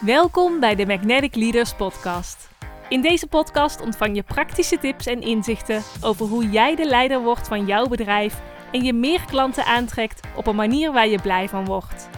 Welkom 0.00 0.60
bij 0.60 0.74
de 0.74 0.86
Magnetic 0.86 1.34
Leaders 1.34 1.74
Podcast. 1.74 2.48
In 2.88 3.00
deze 3.00 3.26
podcast 3.26 3.80
ontvang 3.80 4.16
je 4.16 4.22
praktische 4.22 4.78
tips 4.78 5.06
en 5.06 5.20
inzichten 5.20 5.82
over 6.00 6.26
hoe 6.26 6.50
jij 6.50 6.76
de 6.76 6.84
leider 6.84 7.22
wordt 7.22 7.48
van 7.48 7.66
jouw 7.66 7.86
bedrijf 7.86 8.40
en 8.72 8.84
je 8.84 8.92
meer 8.92 9.20
klanten 9.26 9.64
aantrekt 9.64 10.20
op 10.36 10.46
een 10.46 10.56
manier 10.56 10.92
waar 10.92 11.08
je 11.08 11.20
blij 11.20 11.48
van 11.48 11.64
wordt. 11.64 12.08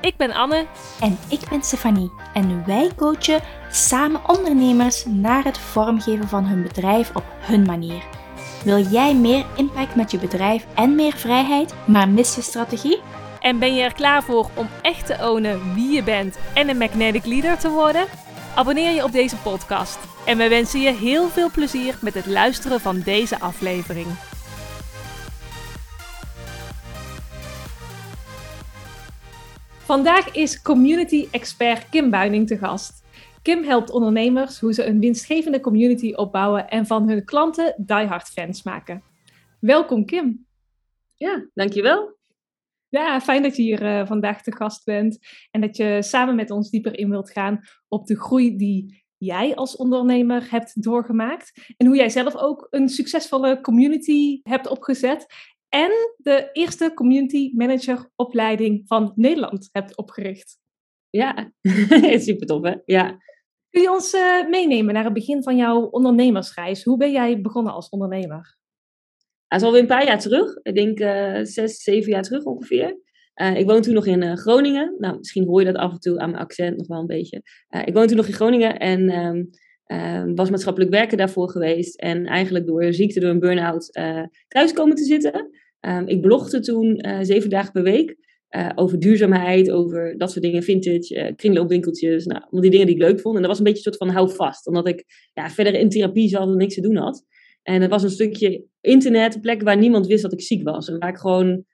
Ik 0.00 0.16
ben 0.16 0.32
Anne. 0.32 0.66
En 1.00 1.18
ik 1.28 1.40
ben 1.50 1.62
Stefanie. 1.62 2.12
En 2.34 2.66
wij 2.66 2.90
coachen 2.96 3.40
samen 3.70 4.28
ondernemers 4.28 5.04
naar 5.04 5.44
het 5.44 5.58
vormgeven 5.58 6.28
van 6.28 6.44
hun 6.44 6.62
bedrijf 6.62 7.16
op 7.16 7.24
hun 7.38 7.62
manier. 7.62 8.02
Wil 8.64 8.78
jij 8.78 9.14
meer 9.14 9.44
impact 9.56 9.94
met 9.94 10.10
je 10.10 10.18
bedrijf 10.18 10.66
en 10.74 10.94
meer 10.94 11.16
vrijheid, 11.16 11.74
maar 11.86 12.08
mis 12.08 12.34
je 12.34 12.42
strategie? 12.42 13.00
En 13.40 13.58
ben 13.58 13.74
je 13.74 13.82
er 13.82 13.92
klaar 13.92 14.22
voor 14.22 14.50
om 14.56 14.68
echt 14.82 15.06
te 15.06 15.16
ownen 15.20 15.74
wie 15.74 15.92
je 15.92 16.02
bent 16.02 16.38
en 16.54 16.68
een 16.68 16.78
magnetic 16.78 17.24
leader 17.26 17.58
te 17.58 17.70
worden? 17.70 18.06
Abonneer 18.56 18.90
je 18.90 19.04
op 19.04 19.12
deze 19.12 19.36
podcast. 19.36 19.98
En 20.26 20.38
we 20.38 20.48
wensen 20.48 20.80
je 20.80 20.92
heel 20.92 21.28
veel 21.28 21.50
plezier 21.50 21.98
met 22.00 22.14
het 22.14 22.26
luisteren 22.26 22.80
van 22.80 23.00
deze 23.00 23.40
aflevering. 23.40 24.06
Vandaag 29.78 30.34
is 30.34 30.62
community 30.62 31.28
expert 31.30 31.88
Kim 31.88 32.10
Buining 32.10 32.46
te 32.46 32.58
gast. 32.58 33.04
Kim 33.42 33.64
helpt 33.64 33.90
ondernemers 33.90 34.60
hoe 34.60 34.72
ze 34.72 34.84
een 34.84 35.00
winstgevende 35.00 35.60
community 35.60 36.12
opbouwen 36.12 36.68
en 36.68 36.86
van 36.86 37.08
hun 37.08 37.24
klanten 37.24 37.74
diehard 37.76 38.28
fans 38.28 38.62
maken. 38.62 39.02
Welkom 39.60 40.04
Kim. 40.04 40.46
Ja, 41.14 41.46
dankjewel. 41.54 42.19
Ja, 42.90 43.20
fijn 43.20 43.42
dat 43.42 43.56
je 43.56 43.62
hier 43.62 43.82
uh, 43.82 44.06
vandaag 44.06 44.42
te 44.42 44.56
gast 44.56 44.84
bent 44.84 45.18
en 45.50 45.60
dat 45.60 45.76
je 45.76 46.02
samen 46.02 46.34
met 46.34 46.50
ons 46.50 46.70
dieper 46.70 46.98
in 46.98 47.10
wilt 47.10 47.30
gaan 47.30 47.60
op 47.88 48.06
de 48.06 48.20
groei 48.20 48.56
die 48.56 49.04
jij 49.16 49.54
als 49.54 49.76
ondernemer 49.76 50.50
hebt 50.50 50.82
doorgemaakt 50.82 51.72
en 51.76 51.86
hoe 51.86 51.96
jij 51.96 52.08
zelf 52.08 52.36
ook 52.36 52.66
een 52.70 52.88
succesvolle 52.88 53.60
community 53.60 54.40
hebt 54.42 54.68
opgezet 54.68 55.26
en 55.68 55.90
de 56.16 56.48
eerste 56.52 56.94
community 56.94 57.50
manager 57.54 58.10
opleiding 58.16 58.82
van 58.86 59.12
Nederland 59.14 59.68
hebt 59.72 59.96
opgericht. 59.96 60.58
Ja, 61.10 61.52
super 62.18 62.46
tof 62.46 62.62
hè? 62.62 62.74
Ja. 62.84 63.18
Kun 63.70 63.82
je 63.82 63.90
ons 63.90 64.14
uh, 64.14 64.48
meenemen 64.48 64.94
naar 64.94 65.04
het 65.04 65.12
begin 65.12 65.42
van 65.42 65.56
jouw 65.56 65.80
ondernemersreis? 65.80 66.84
Hoe 66.84 66.96
ben 66.96 67.10
jij 67.10 67.40
begonnen 67.40 67.72
als 67.72 67.88
ondernemer? 67.88 68.58
Dat 69.50 69.60
is 69.60 69.66
alweer 69.66 69.80
een 69.80 69.86
paar 69.86 70.06
jaar 70.06 70.20
terug. 70.20 70.58
Ik 70.62 70.74
denk 70.74 71.00
uh, 71.00 71.38
zes, 71.42 71.82
zeven 71.82 72.10
jaar 72.10 72.22
terug 72.22 72.44
ongeveer. 72.44 72.98
Uh, 73.34 73.56
ik 73.56 73.66
woon 73.66 73.82
toen 73.82 73.94
nog 73.94 74.06
in 74.06 74.22
uh, 74.22 74.34
Groningen. 74.34 74.94
Nou, 74.98 75.16
misschien 75.16 75.46
hoor 75.46 75.60
je 75.60 75.72
dat 75.72 75.82
af 75.82 75.92
en 75.92 75.98
toe 75.98 76.18
aan 76.18 76.30
mijn 76.30 76.42
accent 76.42 76.76
nog 76.76 76.86
wel 76.86 77.00
een 77.00 77.06
beetje. 77.06 77.42
ik 77.84 77.94
woon 77.94 78.06
toen 78.06 78.16
nog 78.16 78.26
in 78.26 78.32
Groningen 78.32 78.78
en 78.78 79.10
um, 79.92 80.34
was 80.34 80.50
maatschappelijk 80.50 80.90
werken 80.90 81.18
daarvoor 81.18 81.50
geweest. 81.50 82.00
En 82.00 82.26
eigenlijk 82.26 82.66
door 82.66 82.92
ziekte, 82.92 83.20
door 83.20 83.30
een 83.30 83.38
burn-out, 83.38 83.92
thuis 84.48 84.72
komen 84.72 84.96
te 84.96 85.04
zitten. 85.04 85.50
Um, 85.80 86.08
ik 86.08 86.20
blogde 86.20 86.60
toen 86.60 87.04
zeven 87.20 87.50
dagen 87.50 87.72
per 87.72 87.82
week. 87.82 88.16
over 88.74 88.98
duurzaamheid, 88.98 89.70
over 89.70 90.14
dat 90.18 90.30
soort 90.30 90.44
dingen, 90.44 90.62
vintage, 90.62 91.32
kringloopwinkeltjes. 91.36 92.24
Nou, 92.24 92.40
allemaal 92.40 92.60
die 92.60 92.70
dingen 92.70 92.86
die 92.86 92.94
ik 92.94 93.02
leuk 93.02 93.20
vond. 93.20 93.34
En 93.34 93.40
dat 93.40 93.50
was 93.50 93.58
een 93.58 93.64
beetje 93.64 93.86
een 93.86 93.92
soort 93.92 94.08
van 94.08 94.16
hou 94.16 94.34
vast. 94.34 94.66
Omdat 94.66 94.88
ik 94.88 95.04
ja, 95.32 95.50
verder 95.50 95.74
in 95.74 95.88
therapie 95.88 96.28
zat 96.28 96.54
niks 96.54 96.74
te 96.74 96.80
doen 96.80 96.96
had. 96.96 97.24
En 97.70 97.80
het 97.80 97.90
was 97.90 98.02
een 98.02 98.10
stukje 98.10 98.64
internet, 98.80 99.34
een 99.34 99.40
plek 99.40 99.62
waar 99.62 99.76
niemand 99.76 100.06
wist 100.06 100.22
dat 100.22 100.32
ik 100.32 100.42
ziek 100.42 100.62
was. 100.62 100.88
En 100.88 100.98
waar 100.98 101.08
ik 101.08 101.16
gewoon 101.16 101.64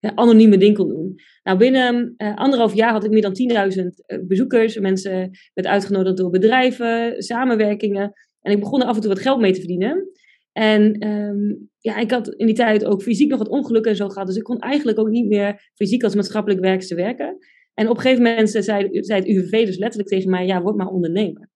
anonieme 0.00 0.56
dingen 0.56 0.74
kon 0.74 0.88
doen. 0.88 1.14
Nou, 1.42 1.58
binnen 1.58 2.14
uh, 2.16 2.36
anderhalf 2.36 2.74
jaar 2.74 2.92
had 2.92 3.04
ik 3.04 3.10
meer 3.10 3.22
dan 3.22 3.72
10.000 3.76 3.84
uh, 3.86 4.26
bezoekers. 4.26 4.78
Mensen 4.78 5.30
werden 5.54 5.72
uitgenodigd 5.72 6.16
door 6.16 6.30
bedrijven, 6.30 7.22
samenwerkingen. 7.22 8.12
En 8.40 8.52
ik 8.52 8.60
begon 8.60 8.80
er 8.80 8.86
af 8.86 8.94
en 8.94 9.00
toe 9.00 9.10
wat 9.10 9.20
geld 9.20 9.40
mee 9.40 9.52
te 9.52 9.58
verdienen. 9.58 10.10
En 10.52 11.08
um, 11.08 11.68
ja, 11.78 11.96
ik 11.96 12.10
had 12.10 12.34
in 12.34 12.46
die 12.46 12.54
tijd 12.54 12.84
ook 12.84 13.02
fysiek 13.02 13.30
nog 13.30 13.38
wat 13.38 13.48
ongelukken 13.48 13.90
en 13.90 13.96
zo 13.96 14.08
gehad. 14.08 14.26
Dus 14.26 14.36
ik 14.36 14.42
kon 14.42 14.58
eigenlijk 14.58 14.98
ook 14.98 15.08
niet 15.08 15.28
meer 15.28 15.70
fysiek 15.74 16.02
als 16.02 16.14
maatschappelijk 16.14 16.60
werkster 16.60 16.96
werken. 16.96 17.38
En 17.74 17.88
op 17.88 17.96
een 17.96 18.02
gegeven 18.02 18.22
moment 18.22 18.50
zei, 18.50 18.88
zei 18.90 19.20
het 19.20 19.28
UWV 19.28 19.66
dus 19.66 19.78
letterlijk 19.78 20.08
tegen 20.08 20.30
mij, 20.30 20.46
ja, 20.46 20.62
word 20.62 20.76
maar 20.76 20.88
ondernemer. 20.88 21.50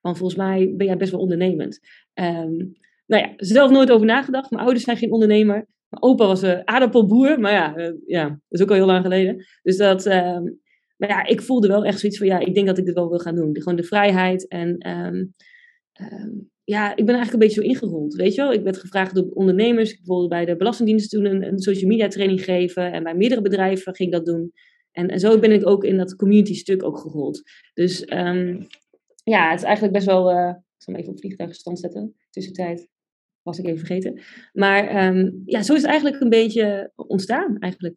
Want 0.00 0.18
volgens 0.18 0.38
mij 0.38 0.74
ben 0.76 0.86
jij 0.86 0.96
best 0.96 1.10
wel 1.10 1.20
ondernemend. 1.20 1.78
Um, 2.14 2.76
nou 3.08 3.22
ja, 3.22 3.32
zelf 3.36 3.70
nooit 3.70 3.90
over 3.90 4.06
nagedacht. 4.06 4.50
Mijn 4.50 4.62
ouders 4.62 4.84
zijn 4.84 4.96
geen 4.96 5.12
ondernemer. 5.12 5.66
Mijn 5.88 6.02
opa 6.02 6.26
was 6.26 6.42
een 6.42 6.68
aardappelboer, 6.68 7.40
maar 7.40 7.52
ja, 7.52 7.76
uh, 7.76 7.92
ja, 8.06 8.28
dat 8.28 8.38
is 8.48 8.62
ook 8.62 8.68
al 8.68 8.74
heel 8.74 8.86
lang 8.86 9.02
geleden. 9.02 9.46
Dus 9.62 9.76
dat, 9.76 10.06
uh, 10.06 10.38
maar 10.96 11.08
ja, 11.08 11.26
ik 11.26 11.42
voelde 11.42 11.68
wel 11.68 11.84
echt 11.84 12.00
zoiets 12.00 12.18
van, 12.18 12.26
ja, 12.26 12.38
ik 12.38 12.54
denk 12.54 12.66
dat 12.66 12.78
ik 12.78 12.84
dit 12.84 12.94
wel 12.94 13.08
wil 13.08 13.18
gaan 13.18 13.34
doen. 13.34 13.56
Gewoon 13.56 13.76
de 13.76 13.84
vrijheid 13.84 14.48
en 14.48 14.90
um, 14.90 15.34
um, 16.00 16.50
ja, 16.64 16.90
ik 16.90 17.04
ben 17.06 17.14
eigenlijk 17.14 17.32
een 17.32 17.48
beetje 17.48 17.62
zo 17.62 17.68
ingerold, 17.68 18.14
weet 18.14 18.34
je 18.34 18.42
wel. 18.42 18.52
Ik 18.52 18.62
werd 18.62 18.76
gevraagd 18.76 19.14
door 19.14 19.30
ondernemers. 19.30 19.92
Ik 19.92 20.00
wilde 20.04 20.28
bij 20.28 20.44
de 20.44 20.56
Belastingdienst 20.56 21.10
toen 21.10 21.24
een, 21.24 21.46
een 21.46 21.58
social 21.58 21.88
media 21.88 22.08
training 22.08 22.44
geven. 22.44 22.92
En 22.92 23.02
bij 23.02 23.14
meerdere 23.14 23.42
bedrijven 23.42 23.94
ging 23.94 24.08
ik 24.08 24.14
dat 24.14 24.26
doen. 24.26 24.52
En, 24.92 25.08
en 25.08 25.20
zo 25.20 25.38
ben 25.38 25.52
ik 25.52 25.66
ook 25.66 25.84
in 25.84 25.96
dat 25.96 26.16
community 26.16 26.54
stuk 26.54 26.84
ook 26.84 26.98
gerold. 26.98 27.42
Dus 27.74 28.04
ja, 29.24 29.50
het 29.50 29.58
is 29.58 29.64
eigenlijk 29.64 29.92
best 29.92 30.06
wel... 30.06 30.30
Uh, 30.30 30.48
ik 30.48 30.84
zal 30.84 30.94
hem 30.94 31.02
even 31.02 31.12
op 31.12 31.20
vliegtuigstand 31.20 31.78
zetten, 31.78 32.14
tussentijd 32.30 32.88
was 33.48 33.58
ik 33.58 33.66
even 33.66 33.86
vergeten. 33.86 34.20
Maar 34.52 35.06
um, 35.06 35.42
ja, 35.44 35.62
zo 35.62 35.74
is 35.74 35.80
het 35.80 35.90
eigenlijk 35.90 36.20
een 36.20 36.28
beetje 36.28 36.92
ontstaan 36.96 37.58
eigenlijk. 37.58 37.96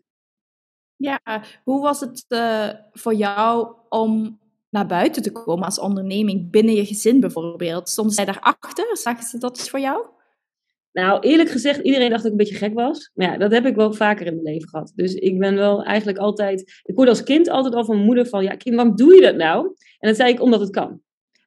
Ja, 0.96 1.44
hoe 1.64 1.82
was 1.82 2.00
het 2.00 2.26
uh, 2.28 2.70
voor 2.92 3.14
jou 3.14 3.76
om 3.90 4.40
naar 4.70 4.86
buiten 4.86 5.22
te 5.22 5.32
komen 5.32 5.66
als 5.66 5.80
onderneming 5.80 6.52
binnen 6.52 6.76
je 6.76 6.86
gezin 6.86 7.20
bijvoorbeeld? 7.20 7.90
Stond 7.90 8.14
zij 8.14 8.26
daarachter? 8.26 8.98
Zagen 8.98 9.24
ze 9.24 9.38
dat 9.38 9.70
voor 9.70 9.80
jou? 9.80 10.06
Nou, 10.92 11.20
eerlijk 11.20 11.50
gezegd, 11.50 11.80
iedereen 11.80 12.10
dacht 12.10 12.24
dat 12.24 12.32
ik 12.32 12.40
een 12.40 12.46
beetje 12.46 12.66
gek 12.66 12.74
was. 12.74 13.12
Maar 13.14 13.32
ja, 13.32 13.38
dat 13.38 13.52
heb 13.52 13.66
ik 13.66 13.76
wel 13.76 13.94
vaker 13.94 14.26
in 14.26 14.34
mijn 14.34 14.54
leven 14.54 14.70
gehad. 14.70 14.92
Dus 14.96 15.14
ik 15.14 15.40
ben 15.40 15.56
wel 15.56 15.84
eigenlijk 15.84 16.18
altijd... 16.18 16.82
Ik 16.84 16.96
hoorde 16.96 17.12
als 17.12 17.24
kind 17.24 17.50
altijd 17.50 17.74
al 17.74 17.86
van 17.86 17.96
mijn 17.96 18.08
moeder 18.08 18.28
van... 18.28 18.44
Ja, 18.44 18.56
kind, 18.56 18.76
waarom 18.76 18.96
doe 18.96 19.16
je 19.16 19.22
dat 19.22 19.36
nou? 19.36 19.66
En 20.00 20.08
dan 20.08 20.16
zei 20.16 20.32
ik, 20.32 20.42
omdat 20.42 20.60
het 20.60 20.70
kan. 20.70 21.02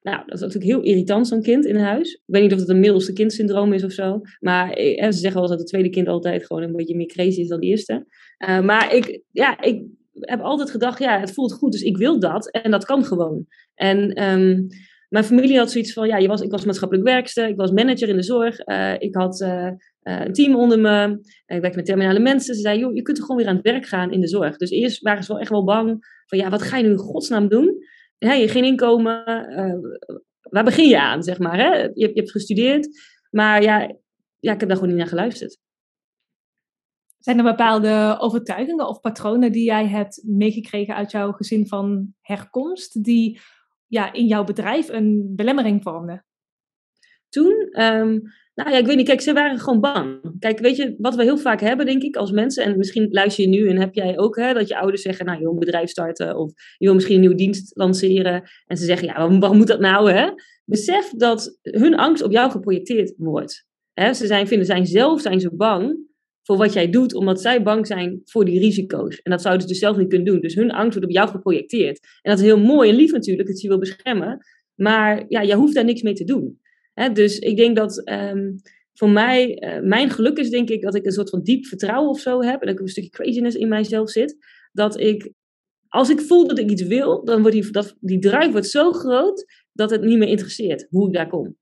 Nou, 0.05 0.23
dat 0.27 0.35
is 0.35 0.41
natuurlijk 0.41 0.73
heel 0.73 0.83
irritant, 0.83 1.29
zo'n 1.29 1.43
kind 1.43 1.65
in 1.65 1.77
huis. 1.77 2.13
Ik 2.13 2.21
weet 2.25 2.43
niet 2.43 2.53
of 2.53 2.59
het 2.59 2.69
een 2.69 2.81
middelste 2.81 3.13
kindsyndroom 3.13 3.73
is 3.73 3.85
of 3.85 3.93
zo. 3.93 4.21
Maar 4.41 4.71
eh, 4.71 5.05
ze 5.05 5.19
zeggen 5.19 5.41
wel 5.41 5.49
dat 5.49 5.59
het 5.59 5.69
tweede 5.69 5.91
kind 5.91 6.09
altijd 6.09 6.47
gewoon 6.47 6.63
een 6.63 6.77
beetje 6.77 6.97
meer 6.97 7.07
crazy 7.07 7.41
is 7.41 7.49
dan 7.49 7.59
het 7.59 7.67
eerste. 7.67 8.07
Uh, 8.49 8.61
maar 8.61 8.95
ik, 8.95 9.21
ja, 9.31 9.61
ik 9.61 9.85
heb 10.21 10.41
altijd 10.41 10.71
gedacht, 10.71 10.99
ja, 10.99 11.21
het 11.21 11.33
voelt 11.33 11.53
goed, 11.53 11.73
dus 11.73 11.83
ik 11.83 11.97
wil 11.97 12.19
dat. 12.19 12.51
En 12.51 12.71
dat 12.71 12.85
kan 12.85 13.05
gewoon. 13.05 13.47
En 13.75 14.23
um, 14.23 14.67
mijn 15.09 15.25
familie 15.25 15.59
had 15.59 15.71
zoiets 15.71 15.93
van, 15.93 16.07
ja, 16.07 16.17
je 16.17 16.29
was, 16.29 16.41
ik 16.41 16.51
was 16.51 16.65
maatschappelijk 16.65 17.07
werkster, 17.07 17.49
ik 17.49 17.57
was 17.57 17.71
manager 17.71 18.09
in 18.09 18.17
de 18.17 18.23
zorg. 18.23 18.67
Uh, 18.67 18.95
ik 18.99 19.15
had 19.15 19.41
een 20.03 20.33
team 20.33 20.57
onder 20.57 20.79
me. 20.79 21.19
Ik 21.47 21.61
werkte 21.61 21.77
met 21.77 21.87
terminale 21.87 22.19
mensen. 22.19 22.55
Ze 22.55 22.61
zeiden, 22.61 22.85
joh, 22.85 22.95
je 22.95 23.03
kunt 23.03 23.17
er 23.17 23.23
gewoon 23.23 23.41
weer 23.41 23.51
aan 23.51 23.57
het 23.57 23.65
werk 23.65 23.87
gaan 23.87 24.13
in 24.13 24.21
de 24.21 24.29
zorg. 24.29 24.57
Dus 24.57 24.71
eerst 24.71 25.03
waren 25.03 25.23
ze 25.23 25.33
wel 25.33 25.41
echt 25.41 25.51
wel 25.51 25.65
bang 25.65 26.07
van, 26.27 26.39
ja, 26.39 26.51
wat 26.51 26.63
ga 26.63 26.77
je 26.77 26.83
nu 26.83 26.91
in 26.91 26.97
godsnaam 26.97 27.49
doen? 27.49 27.85
Ja, 28.25 28.33
je 28.33 28.49
geen 28.49 28.65
inkomen. 28.65 29.51
Uh, 29.51 30.19
waar 30.41 30.65
begin 30.65 30.89
je 30.89 31.01
aan, 31.01 31.23
zeg 31.23 31.39
maar? 31.39 31.59
Hè? 31.59 31.83
Je, 31.83 31.93
je, 31.95 32.13
hebt 32.15 32.31
gestudeerd, 32.31 32.89
maar 33.31 33.63
ja, 33.63 33.79
ja, 34.39 34.53
ik 34.53 34.61
heb 34.61 34.69
daar 34.69 34.77
gewoon 34.77 34.89
niet 34.89 34.99
naar 34.99 35.07
geluisterd. 35.07 35.59
Zijn 37.19 37.39
er 37.39 37.45
bepaalde 37.45 38.17
overtuigingen 38.19 38.89
of 38.89 39.01
patronen 39.01 39.53
die 39.53 39.65
jij 39.65 39.87
hebt 39.87 40.23
meegekregen 40.27 40.95
uit 40.95 41.11
jouw 41.11 41.33
gezin 41.33 41.67
van 41.67 42.15
herkomst, 42.21 43.05
die 43.05 43.41
ja, 43.87 44.13
in 44.13 44.27
jouw 44.27 44.45
bedrijf 44.45 44.89
een 44.89 45.33
belemmering 45.37 45.83
vormden? 45.83 46.25
Toen, 47.35 47.83
um, 47.83 48.23
nou 48.55 48.71
ja, 48.71 48.79
ik 48.79 48.87
weet 48.87 48.97
niet. 48.97 49.07
Kijk, 49.07 49.21
ze 49.21 49.33
waren 49.33 49.59
gewoon 49.59 49.81
bang. 49.81 50.35
Kijk, 50.39 50.59
weet 50.59 50.77
je, 50.77 50.95
wat 50.99 51.15
we 51.15 51.23
heel 51.23 51.39
vaak 51.39 51.61
hebben, 51.61 51.87
denk 51.87 52.03
ik, 52.03 52.17
als 52.17 52.31
mensen, 52.31 52.65
en 52.65 52.77
misschien 52.77 53.09
luister 53.11 53.45
je 53.45 53.51
nu 53.51 53.69
en 53.69 53.79
heb 53.79 53.95
jij 53.95 54.19
ook, 54.19 54.37
hè, 54.37 54.53
dat 54.53 54.69
je 54.69 54.79
ouders 54.79 55.03
zeggen, 55.03 55.27
nou, 55.27 55.39
je 55.39 55.45
wil 55.45 55.53
een 55.53 55.59
bedrijf 55.59 55.89
starten 55.89 56.37
of 56.37 56.53
je 56.79 56.85
wil 56.85 56.95
misschien 56.95 57.15
een 57.15 57.21
nieuwe 57.21 57.37
dienst 57.37 57.77
lanceren. 57.77 58.43
En 58.67 58.77
ze 58.77 58.85
zeggen, 58.85 59.07
ja, 59.07 59.15
waarom, 59.39 59.57
moet 59.57 59.67
dat 59.67 59.81
nou, 59.81 60.11
hè? 60.11 60.29
Besef 60.65 61.11
dat 61.11 61.59
hun 61.63 61.95
angst 61.95 62.23
op 62.23 62.33
jou 62.33 62.51
geprojecteerd 62.51 63.15
wordt. 63.17 63.67
Hè? 63.93 64.13
Ze 64.13 64.27
zijn, 64.27 64.47
vinden, 64.47 64.67
zijn 64.67 64.87
zelf 64.87 65.21
zijn 65.21 65.41
ze 65.41 65.55
bang 65.55 65.97
voor 66.43 66.57
wat 66.57 66.73
jij 66.73 66.91
doet, 66.91 67.15
omdat 67.15 67.41
zij 67.41 67.63
bang 67.63 67.87
zijn 67.87 68.21
voor 68.25 68.45
die 68.45 68.61
risico's. 68.61 69.21
En 69.23 69.31
dat 69.31 69.43
zouden 69.43 69.63
ze 69.63 69.69
dus 69.69 69.79
zelf 69.79 69.97
niet 69.97 70.09
kunnen 70.09 70.27
doen. 70.27 70.41
Dus 70.41 70.55
hun 70.55 70.71
angst 70.71 70.93
wordt 70.93 71.09
op 71.09 71.15
jou 71.15 71.29
geprojecteerd. 71.29 72.01
En 72.23 72.31
dat 72.31 72.39
is 72.39 72.45
heel 72.45 72.61
mooi 72.61 72.91
en 72.91 72.97
lief 72.97 73.13
natuurlijk, 73.13 73.49
dat 73.49 73.61
je 73.61 73.69
wil 73.69 73.79
beschermen. 73.79 74.39
Maar 74.75 75.25
ja, 75.29 75.45
jij 75.45 75.57
hoeft 75.57 75.75
daar 75.75 75.85
niks 75.85 76.03
mee 76.03 76.15
te 76.15 76.25
doen. 76.25 76.59
Dus 77.13 77.39
ik 77.39 77.57
denk 77.57 77.77
dat 77.77 78.09
um, 78.09 78.61
voor 78.93 79.11
mij, 79.11 79.63
uh, 79.63 79.83
mijn 79.83 80.11
geluk 80.11 80.39
is 80.39 80.51
denk 80.51 80.69
ik 80.69 80.83
dat 80.83 80.95
ik 80.95 81.05
een 81.05 81.13
soort 81.13 81.31
van 81.31 81.43
diep 81.43 81.67
vertrouwen 81.67 82.11
of 82.11 82.21
zo 82.21 82.43
heb. 82.43 82.61
En 82.61 82.67
dat 82.67 82.75
ik 82.75 82.81
een 82.81 82.89
stukje 82.89 83.11
craziness 83.11 83.57
in 83.57 83.69
mijzelf 83.69 84.11
zit. 84.11 84.37
Dat 84.73 85.01
ik, 85.01 85.33
als 85.89 86.11
ik 86.11 86.21
voel 86.21 86.49
dat 86.49 86.59
ik 86.59 86.71
iets 86.71 86.83
wil, 86.83 87.25
dan 87.25 87.43
wordt 87.43 87.57
die, 87.57 87.95
die 88.01 88.19
drive 88.19 88.51
wordt 88.51 88.67
zo 88.67 88.93
groot 88.93 89.45
dat 89.73 89.91
het 89.91 90.03
niet 90.03 90.19
meer 90.19 90.29
interesseert 90.29 90.87
hoe 90.91 91.07
ik 91.07 91.13
daar 91.13 91.29
kom. 91.29 91.57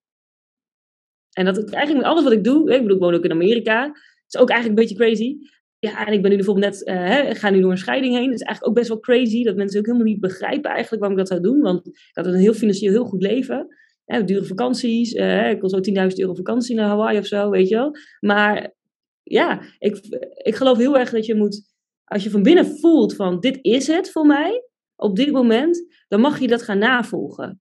En 1.32 1.44
dat 1.44 1.58
ik 1.58 1.70
eigenlijk 1.70 2.04
met 2.04 2.12
alles 2.12 2.24
wat 2.24 2.32
ik 2.32 2.44
doe, 2.44 2.72
ik 2.72 2.80
bedoel, 2.80 2.96
ik 2.96 3.02
woon 3.02 3.14
ook 3.14 3.24
in 3.24 3.30
Amerika, 3.30 3.92
is 4.28 4.40
ook 4.40 4.50
eigenlijk 4.50 4.80
een 4.80 4.86
beetje 4.86 5.04
crazy. 5.04 5.36
ja, 5.78 6.06
en 6.06 6.12
ik 6.12 6.22
ben 6.22 6.30
nu 6.30 6.36
bijvoorbeeld 6.36 6.66
net, 6.66 6.82
hè, 6.84 7.34
ga 7.34 7.50
nu 7.50 7.60
door 7.60 7.70
een 7.70 7.78
scheiding 7.78 8.14
heen. 8.14 8.30
Dat 8.30 8.40
is 8.40 8.46
eigenlijk 8.46 8.68
ook 8.68 8.78
best 8.78 8.88
wel 8.88 9.00
crazy. 9.00 9.42
Dat 9.42 9.56
mensen 9.56 9.78
ook 9.78 9.86
helemaal 9.86 10.06
niet 10.06 10.20
begrijpen 10.20 10.70
eigenlijk 10.70 11.02
waarom 11.02 11.18
ik 11.18 11.26
dat 11.26 11.38
zou 11.38 11.52
doen. 11.52 11.60
Want 11.60 11.86
ik 11.86 12.10
had 12.12 12.26
een 12.26 12.34
heel 12.34 12.54
financieel 12.54 12.92
heel 12.92 13.04
goed 13.04 13.22
leven. 13.22 13.66
Hè, 14.12 14.24
dure 14.24 14.44
vakanties. 14.44 15.14
Uh, 15.14 15.50
ik 15.50 15.60
kon 15.60 15.68
zo 15.68 15.80
10.000 16.08 16.16
euro 16.16 16.34
vakantie 16.34 16.74
naar 16.74 16.88
Hawaii 16.88 17.18
of 17.18 17.26
zo, 17.26 17.50
weet 17.50 17.68
je 17.68 17.74
wel. 17.74 17.96
Maar 18.20 18.74
ja, 19.22 19.62
ik, 19.78 19.96
ik 20.32 20.54
geloof 20.54 20.78
heel 20.78 20.98
erg 20.98 21.10
dat 21.10 21.26
je 21.26 21.34
moet, 21.34 21.72
als 22.04 22.22
je 22.22 22.30
van 22.30 22.42
binnen 22.42 22.78
voelt 22.78 23.14
van 23.14 23.40
dit 23.40 23.58
is 23.62 23.86
het 23.86 24.10
voor 24.10 24.26
mij, 24.26 24.62
op 24.96 25.16
dit 25.16 25.32
moment, 25.32 25.86
dan 26.08 26.20
mag 26.20 26.40
je 26.40 26.46
dat 26.46 26.62
gaan 26.62 26.78
navolgen. 26.78 27.60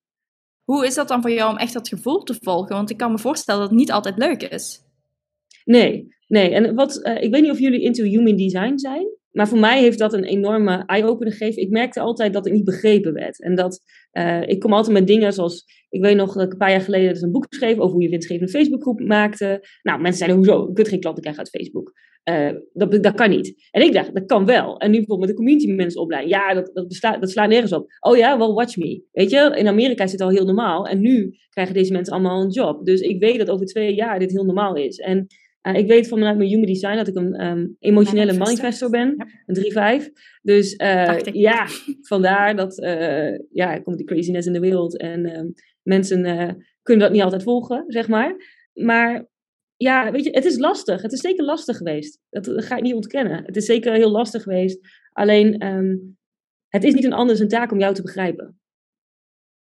Hoe 0.64 0.86
is 0.86 0.96
dat 0.96 1.08
dan 1.08 1.22
voor 1.22 1.32
jou 1.32 1.52
om 1.52 1.58
echt 1.58 1.74
dat 1.74 1.88
gevoel 1.88 2.24
te 2.24 2.38
volgen? 2.40 2.76
Want 2.76 2.90
ik 2.90 2.98
kan 2.98 3.12
me 3.12 3.18
voorstellen 3.18 3.62
dat 3.62 3.70
het 3.70 3.80
niet 3.80 3.92
altijd 3.92 4.18
leuk 4.18 4.44
is. 4.44 4.84
Nee, 5.66 6.16
nee. 6.28 6.50
En 6.50 6.76
wat, 6.76 7.00
uh, 7.04 7.24
ik 7.24 7.32
weet 7.32 7.42
niet 7.42 7.52
of 7.52 7.60
jullie 7.60 7.82
into 7.82 8.04
human 8.04 8.36
design 8.36 8.78
zijn. 8.78 9.08
Maar 9.32 9.48
voor 9.48 9.60
mij 9.60 9.82
heeft 9.82 10.00
dat 10.00 10.14
een 10.14 10.24
enorme 10.24 10.84
eye-opener 10.86 11.34
gegeven. 11.34 11.62
Ik 11.62 11.70
merkte 11.70 12.00
altijd 12.00 12.34
dat 12.34 12.46
ik 12.46 12.54
niet 12.54 12.64
begrepen 12.64 13.14
werd. 13.14 13.42
En 13.42 13.56
dat 13.56 13.82
uh, 14.14 14.42
ik 14.48 14.60
kom 14.60 14.74
altijd 14.74 14.94
met 14.94 15.08
dingen 15.08 15.34
zoals. 15.34 15.66
Ik 15.90 16.02
weet 16.02 16.16
nog 16.16 16.34
dat 16.34 16.44
ik 16.44 16.52
een 16.52 16.58
paar 16.58 16.72
jaar 16.72 16.82
geleden 16.82 17.14
dus 17.14 17.22
een 17.22 17.32
boek 17.32 17.46
schreef 17.50 17.78
over 17.78 17.94
hoe 17.94 18.02
je 18.04 18.10
winstgevende 18.10 18.52
Facebookgroep 18.52 19.00
maakte. 19.00 19.68
Nou, 19.82 20.02
mensen 20.02 20.18
zeiden: 20.18 20.38
hoezo? 20.38 20.68
Je 20.68 20.74
kunt 20.74 20.88
geen 20.88 21.00
klanten 21.00 21.24
krijgen 21.24 21.44
uit 21.44 21.56
Facebook. 21.56 21.94
Uh, 22.30 22.52
dat, 22.74 23.04
dat 23.04 23.14
kan 23.14 23.30
niet. 23.30 23.68
En 23.72 23.82
ik 23.82 23.94
dacht: 23.94 24.14
dat 24.14 24.26
kan 24.26 24.46
wel. 24.46 24.78
En 24.78 24.92
nu 24.92 24.98
bijvoorbeeld 24.98 25.28
met 25.28 25.30
de 25.30 25.44
community 25.44 25.72
mensen 25.72 26.02
opleiden. 26.02 26.30
Ja, 26.30 26.54
dat, 26.54 26.72
dat, 26.74 27.20
dat 27.20 27.30
slaat 27.30 27.50
nergens 27.50 27.74
op. 27.74 27.86
Oh 28.00 28.18
ja, 28.18 28.38
wel 28.38 28.54
watch 28.54 28.78
me. 28.78 29.04
Weet 29.12 29.30
je, 29.30 29.54
in 29.56 29.68
Amerika 29.68 30.04
is 30.04 30.12
het 30.12 30.22
al 30.22 30.30
heel 30.30 30.46
normaal. 30.46 30.88
En 30.88 31.00
nu 31.02 31.36
krijgen 31.50 31.74
deze 31.74 31.92
mensen 31.92 32.14
allemaal 32.14 32.42
een 32.42 32.50
job. 32.50 32.86
Dus 32.86 33.02
ik 33.02 33.20
weet 33.20 33.38
dat 33.38 33.50
over 33.50 33.66
twee 33.66 33.94
jaar 33.96 34.20
dit 34.20 34.32
heel 34.32 34.46
normaal 34.46 34.76
is. 34.76 34.98
En 34.98 35.28
uh, 35.68 35.76
ik 35.76 35.88
weet 35.88 36.08
vanuit 36.08 36.38
mijn 36.38 36.50
human 36.50 36.66
design 36.66 36.96
dat 36.96 37.08
ik 37.08 37.16
een 37.16 37.46
um, 37.46 37.76
emotionele 37.80 38.38
manifestor 38.38 38.90
ben, 38.90 39.28
een 39.46 40.02
3-5. 40.02 40.12
Dus 40.42 40.74
uh, 40.74 41.20
ja, 41.22 41.68
vandaar 42.02 42.56
dat 42.56 42.80
uh, 42.80 43.38
ja, 43.50 43.80
komt 43.80 43.98
die 43.98 44.06
craziness 44.06 44.48
in 44.48 44.54
de 44.54 44.60
wereld 44.60 44.98
en 44.98 45.38
um, 45.38 45.54
mensen 45.82 46.24
kunnen 46.82 47.04
dat 47.04 47.12
niet 47.12 47.22
altijd 47.22 47.44
volgen, 47.44 47.84
zeg 47.88 48.08
maar. 48.08 48.36
Maar 48.74 49.30
ja, 49.76 50.12
weet 50.12 50.24
je, 50.24 50.32
het 50.32 50.46
is 50.46 50.58
lastig. 50.58 51.02
Het 51.02 51.12
is 51.12 51.20
zeker 51.20 51.46
lastig 51.46 51.78
geweest. 51.78 52.20
Dat, 52.30 52.46
dat 52.46 52.66
ga 52.66 52.76
ik 52.76 52.84
niet 52.84 52.94
ontkennen. 52.94 53.46
Het 53.46 53.56
is 53.56 53.66
zeker 53.66 53.94
heel 53.94 54.12
lastig 54.12 54.44
geweest. 54.44 54.80
Alleen, 55.12 55.66
um, 55.66 56.18
het 56.68 56.84
is 56.84 56.94
niet 56.94 57.04
een 57.04 57.14
ander 57.14 57.36
zijn 57.36 57.50
taak 57.50 57.72
om 57.72 57.80
jou 57.80 57.94
te 57.94 58.02
begrijpen. 58.02 58.60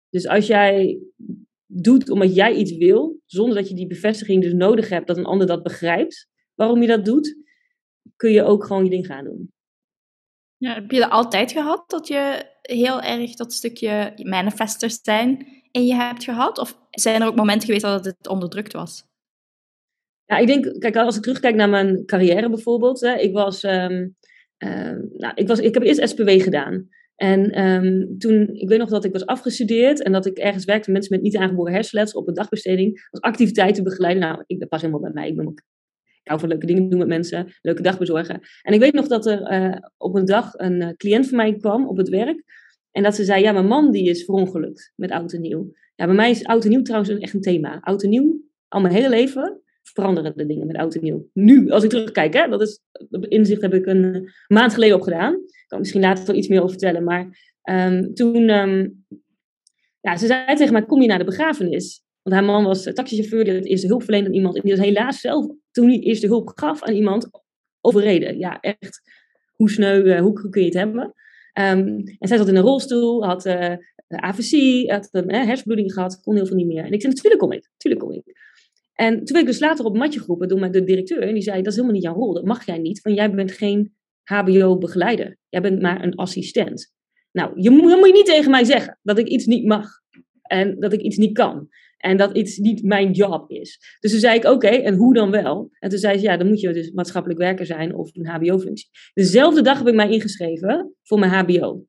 Dus 0.09 0.27
als 0.27 0.47
jij 0.47 0.99
doet 1.67 2.09
omdat 2.09 2.35
jij 2.35 2.53
iets 2.53 2.77
wil, 2.77 3.21
zonder 3.25 3.55
dat 3.55 3.69
je 3.69 3.75
die 3.75 3.87
bevestiging 3.87 4.41
dus 4.41 4.53
nodig 4.53 4.89
hebt 4.89 5.07
dat 5.07 5.17
een 5.17 5.25
ander 5.25 5.47
dat 5.47 5.63
begrijpt, 5.63 6.27
waarom 6.55 6.81
je 6.81 6.87
dat 6.87 7.05
doet, 7.05 7.35
kun 8.15 8.31
je 8.31 8.43
ook 8.43 8.65
gewoon 8.65 8.83
je 8.83 8.89
ding 8.89 9.05
gaan 9.05 9.23
doen. 9.23 9.51
Ja, 10.57 10.73
heb 10.73 10.91
je 10.91 10.99
dat 10.99 11.09
altijd 11.09 11.51
gehad, 11.51 11.89
dat 11.89 12.07
je 12.07 12.45
heel 12.61 13.01
erg 13.01 13.35
dat 13.35 13.53
stukje 13.53 14.13
manifestors 14.23 14.99
zijn 15.01 15.47
in 15.71 15.85
je 15.85 15.93
hebt 15.93 16.23
gehad? 16.23 16.57
Of 16.57 16.79
zijn 16.89 17.21
er 17.21 17.27
ook 17.27 17.35
momenten 17.35 17.65
geweest 17.65 17.83
dat 17.83 18.05
het 18.05 18.27
onderdrukt 18.27 18.73
was? 18.73 19.05
Ja, 20.25 20.37
ik 20.37 20.47
denk, 20.47 20.79
kijk, 20.79 20.95
als 20.95 21.15
ik 21.15 21.21
terugkijk 21.21 21.55
naar 21.55 21.69
mijn 21.69 22.05
carrière 22.05 22.49
bijvoorbeeld. 22.49 22.99
Hè, 22.99 23.15
ik, 23.15 23.33
was, 23.33 23.63
um, 23.63 24.15
uh, 24.57 24.95
nou, 25.13 25.31
ik, 25.35 25.47
was, 25.47 25.59
ik 25.59 25.73
heb 25.73 25.83
eerst 25.83 26.09
SPW 26.09 26.29
gedaan. 26.29 26.89
En 27.17 27.67
um, 27.67 28.17
toen, 28.17 28.49
ik 28.53 28.69
weet 28.69 28.79
nog 28.79 28.89
dat 28.89 29.03
ik 29.03 29.11
was 29.11 29.25
afgestudeerd 29.25 30.03
en 30.03 30.11
dat 30.11 30.25
ik 30.25 30.37
ergens 30.37 30.65
werkte 30.65 30.91
met 30.91 30.99
mensen 30.99 31.15
met 31.15 31.21
niet 31.21 31.37
aangeboren 31.37 31.73
hersenletsel 31.73 32.19
op 32.19 32.27
een 32.27 32.33
dagbesteding. 32.33 33.07
Als 33.09 33.21
activiteiten 33.21 33.83
begeleiden. 33.83 34.23
Nou, 34.23 34.43
ik, 34.45 34.59
dat 34.59 34.69
past 34.69 34.81
helemaal 34.81 35.03
bij 35.03 35.13
mij. 35.13 35.29
Ik, 35.29 35.35
ben 35.35 35.47
ik 35.47 35.63
hou 36.23 36.39
van 36.39 36.49
leuke 36.49 36.65
dingen 36.65 36.89
doen 36.89 36.99
met 36.99 37.07
mensen, 37.07 37.53
leuke 37.61 37.81
dag 37.81 37.97
bezorgen. 37.97 38.39
En 38.61 38.73
ik 38.73 38.79
weet 38.79 38.93
nog 38.93 39.07
dat 39.07 39.25
er 39.25 39.51
uh, 39.51 39.77
op 39.97 40.15
een 40.15 40.25
dag 40.25 40.53
een 40.53 40.81
uh, 40.81 40.89
cliënt 40.89 41.27
van 41.27 41.37
mij 41.37 41.55
kwam 41.55 41.87
op 41.87 41.97
het 41.97 42.09
werk. 42.09 42.43
En 42.91 43.03
dat 43.03 43.15
ze 43.15 43.23
zei, 43.23 43.41
ja, 43.41 43.51
mijn 43.51 43.67
man 43.67 43.91
die 43.91 44.09
is 44.09 44.25
verongelukt 44.25 44.93
met 44.95 45.11
oud 45.11 45.33
en 45.33 45.41
nieuw. 45.41 45.71
Ja, 45.95 46.05
bij 46.05 46.15
mij 46.15 46.29
is 46.29 46.45
oud 46.45 46.63
en 46.63 46.69
nieuw 46.69 46.81
trouwens 46.81 47.17
echt 47.17 47.33
een 47.33 47.41
thema. 47.41 47.79
Oud 47.79 48.03
en 48.03 48.09
nieuw, 48.09 48.41
al 48.67 48.81
mijn 48.81 48.93
hele 48.93 49.09
leven, 49.09 49.61
veranderen 49.93 50.37
de 50.37 50.45
dingen 50.45 50.67
met 50.67 50.75
oud 50.75 50.95
en 50.95 51.03
nieuw. 51.03 51.29
Nu, 51.33 51.69
als 51.69 51.83
ik 51.83 51.89
terugkijk, 51.89 52.33
hè, 52.33 52.47
dat 52.47 52.61
is, 52.61 52.79
inzicht 53.09 53.61
heb 53.61 53.73
ik 53.73 53.85
een 53.85 54.29
maand 54.47 54.73
geleden 54.73 54.95
opgedaan. 54.95 55.33
Ik 55.33 55.65
kan 55.67 55.79
misschien 55.79 56.01
later 56.01 56.25
wel 56.25 56.35
iets 56.35 56.47
meer 56.47 56.57
over 56.57 56.69
vertellen. 56.69 57.03
Maar 57.03 57.53
um, 57.63 58.13
toen, 58.13 58.49
um, 58.49 59.05
ja, 60.01 60.17
ze 60.17 60.25
zei 60.25 60.55
tegen 60.55 60.73
mij, 60.73 60.85
kom 60.85 61.01
je 61.01 61.07
naar 61.07 61.17
de 61.17 61.25
begrafenis? 61.25 62.03
Want 62.21 62.35
haar 62.35 62.45
man 62.45 62.63
was 62.63 62.83
taxichauffeur, 62.83 63.43
die 63.43 63.53
het 63.53 63.65
eerste 63.65 63.87
hulp 63.87 64.03
verleend 64.03 64.27
aan 64.27 64.33
iemand. 64.33 64.55
En 64.55 64.61
die 64.61 64.75
was 64.75 64.85
helaas 64.85 65.21
zelf, 65.21 65.45
toen 65.71 65.87
hij 65.87 65.99
eerste 65.99 66.27
hulp 66.27 66.51
gaf 66.55 66.83
aan 66.83 66.93
iemand, 66.93 67.29
overreden. 67.81 68.39
Ja, 68.39 68.59
echt, 68.59 69.01
hoe 69.55 69.69
sneu, 69.69 70.03
uh, 70.03 70.19
hoe 70.19 70.49
kun 70.49 70.61
je 70.61 70.67
het 70.67 70.77
hebben? 70.77 71.13
Um, 71.53 72.03
en 72.19 72.27
zij 72.27 72.37
zat 72.37 72.47
in 72.47 72.55
een 72.55 72.63
rolstoel, 72.63 73.25
had 73.25 73.45
uh, 73.45 73.73
AVC, 74.07 74.83
had 74.89 75.07
een 75.11 75.33
hersenbloeding 75.33 75.93
gehad, 75.93 76.21
kon 76.21 76.35
heel 76.35 76.45
veel 76.45 76.55
niet 76.55 76.67
meer. 76.67 76.85
En 76.85 76.91
ik 76.91 77.01
zei, 77.01 77.13
natuurlijk 77.13 77.41
kom 77.41 77.51
ik, 77.51 77.69
natuurlijk 77.71 78.05
kom 78.05 78.13
ik. 78.13 78.23
En 78.99 79.13
toen 79.13 79.25
werd 79.25 79.39
ik 79.39 79.45
dus 79.45 79.59
later 79.59 79.85
op 79.85 79.97
matje 79.97 80.19
geroepen 80.19 80.47
door 80.47 80.71
de 80.71 80.83
directeur. 80.83 81.21
En 81.21 81.33
die 81.33 81.43
zei, 81.43 81.57
dat 81.57 81.67
is 81.67 81.73
helemaal 81.73 81.95
niet 81.95 82.03
jouw 82.03 82.13
rol. 82.13 82.33
Dat 82.33 82.45
mag 82.45 82.65
jij 82.65 82.77
niet, 82.77 83.01
want 83.01 83.15
jij 83.15 83.31
bent 83.31 83.51
geen 83.51 83.95
hbo-begeleider. 84.23 85.37
Jij 85.49 85.61
bent 85.61 85.81
maar 85.81 86.03
een 86.03 86.15
assistent. 86.15 86.93
Nou, 87.31 87.51
je 87.61 87.69
moet, 87.69 87.81
moet 87.81 88.07
je 88.07 88.13
niet 88.13 88.25
tegen 88.25 88.51
mij 88.51 88.63
zeggen 88.63 88.99
dat 89.01 89.17
ik 89.17 89.27
iets 89.27 89.45
niet 89.45 89.65
mag. 89.65 89.89
En 90.41 90.79
dat 90.79 90.93
ik 90.93 91.01
iets 91.01 91.17
niet 91.17 91.33
kan. 91.33 91.67
En 91.97 92.17
dat 92.17 92.37
iets 92.37 92.57
niet 92.57 92.83
mijn 92.83 93.11
job 93.11 93.51
is. 93.51 93.97
Dus 93.99 94.11
toen 94.11 94.19
zei 94.19 94.37
ik, 94.37 94.45
oké, 94.45 94.67
en 94.67 94.95
hoe 94.95 95.13
dan 95.13 95.31
wel? 95.31 95.69
En 95.79 95.89
toen 95.89 95.99
zei 95.99 96.17
ze, 96.17 96.23
ja, 96.23 96.37
dan 96.37 96.47
moet 96.47 96.59
je 96.59 96.73
dus 96.73 96.91
maatschappelijk 96.91 97.39
werker 97.39 97.65
zijn 97.65 97.95
of 97.95 98.09
een 98.13 98.27
hbo-functie. 98.27 98.89
Dezelfde 99.13 99.61
dag 99.61 99.77
heb 99.77 99.87
ik 99.87 99.95
mij 99.95 100.09
ingeschreven 100.09 100.95
voor 101.03 101.19
mijn 101.19 101.31
hbo. 101.31 101.85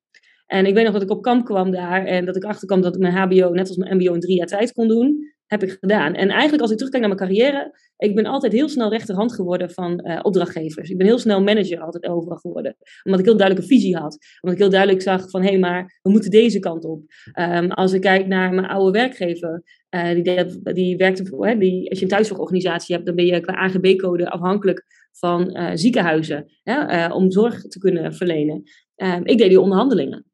En 0.47 0.67
ik 0.67 0.75
weet 0.75 0.85
nog 0.85 0.93
dat 0.93 1.03
ik 1.03 1.11
op 1.11 1.23
kamp 1.23 1.45
kwam 1.45 1.71
daar 1.71 2.05
en 2.05 2.25
dat 2.25 2.37
ik 2.37 2.45
achterkwam 2.45 2.81
dat 2.81 2.95
ik 2.95 3.01
mijn 3.01 3.15
hbo, 3.15 3.51
net 3.51 3.69
als 3.69 3.77
mijn 3.77 3.97
mbo, 3.97 4.15
in 4.15 4.21
drie 4.21 4.37
jaar 4.37 4.47
tijd 4.47 4.73
kon 4.73 4.89
doen 4.89 5.37
heb 5.49 5.63
ik 5.63 5.77
gedaan. 5.81 6.15
En 6.15 6.29
eigenlijk 6.29 6.63
als 6.63 6.71
ik 6.71 6.77
terugkijk 6.77 7.07
naar 7.07 7.17
mijn 7.17 7.29
carrière, 7.29 7.79
ik 7.97 8.15
ben 8.15 8.27
altijd 8.27 8.53
heel 8.53 8.69
snel 8.69 8.91
rechterhand 8.91 9.35
geworden 9.35 9.71
van 9.71 10.01
uh, 10.03 10.19
opdrachtgevers. 10.23 10.91
Ik 10.91 10.97
ben 10.99 11.07
heel 11.07 11.19
snel 11.19 11.43
manager 11.43 11.81
altijd 11.81 12.07
overal 12.07 12.37
geworden. 12.37 12.77
Omdat 13.03 13.21
ik 13.21 13.27
heel 13.27 13.37
duidelijk 13.37 13.67
een 13.67 13.77
visie 13.77 13.97
had. 13.97 14.19
Omdat 14.41 14.59
ik 14.59 14.65
heel 14.65 14.73
duidelijk 14.73 15.03
zag 15.03 15.31
van, 15.31 15.43
hé, 15.43 15.49
hey, 15.49 15.59
maar 15.59 15.99
we 16.03 16.11
moeten 16.11 16.31
deze 16.31 16.59
kant 16.59 16.85
op. 16.85 17.03
Um, 17.41 17.71
als 17.71 17.93
ik 17.93 18.01
kijk 18.01 18.27
naar 18.27 18.55
mijn 18.55 18.67
oude 18.67 18.99
werkgever, 18.99 19.63
uh, 19.91 20.25
die, 20.25 20.73
die 20.73 20.97
werkte 20.97 21.27
voor, 21.27 21.47
hè, 21.47 21.59
die, 21.59 21.91
als 21.91 21.99
je 21.99 22.05
een 22.05 22.11
thuiszorgorganisatie 22.11 22.95
hebt, 22.95 23.07
dan 23.07 23.17
ben 23.17 23.27
je 23.27 23.41
qua 23.41 23.55
AGB-code 23.55 24.31
afhankelijk 24.31 24.85
van 25.13 25.57
uh, 25.57 25.71
ziekenhuizen 25.75 26.47
hè, 26.63 27.07
om 27.13 27.31
zorg 27.31 27.63
te 27.63 27.79
kunnen 27.79 28.15
verlenen. 28.15 28.63
Um, 28.97 29.25
ik 29.25 29.39
deed 29.39 29.49
die 29.49 29.61
onderhandelingen. 29.61 30.27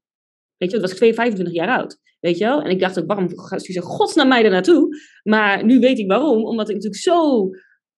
Weet 0.57 0.71
je, 0.71 0.79
dat 0.79 0.91
was 0.91 1.01
ik 1.01 1.15
25 1.15 1.55
jaar 1.55 1.79
oud. 1.79 1.99
Weet 2.21 2.39
je 2.39 2.45
wel? 2.45 2.63
En 2.63 2.71
ik 2.71 2.81
dacht 2.81 2.99
ook, 2.99 3.07
waarom 3.07 3.39
gaat 3.39 3.65
ze 3.65 3.81
gods 3.81 4.15
naar 4.15 4.27
mij 4.27 4.43
daar? 4.43 4.65
Maar 5.23 5.65
nu 5.65 5.79
weet 5.79 5.99
ik 5.99 6.09
waarom. 6.09 6.45
Omdat 6.45 6.69
ik 6.69 6.75
natuurlijk 6.75 7.03
zo 7.03 7.51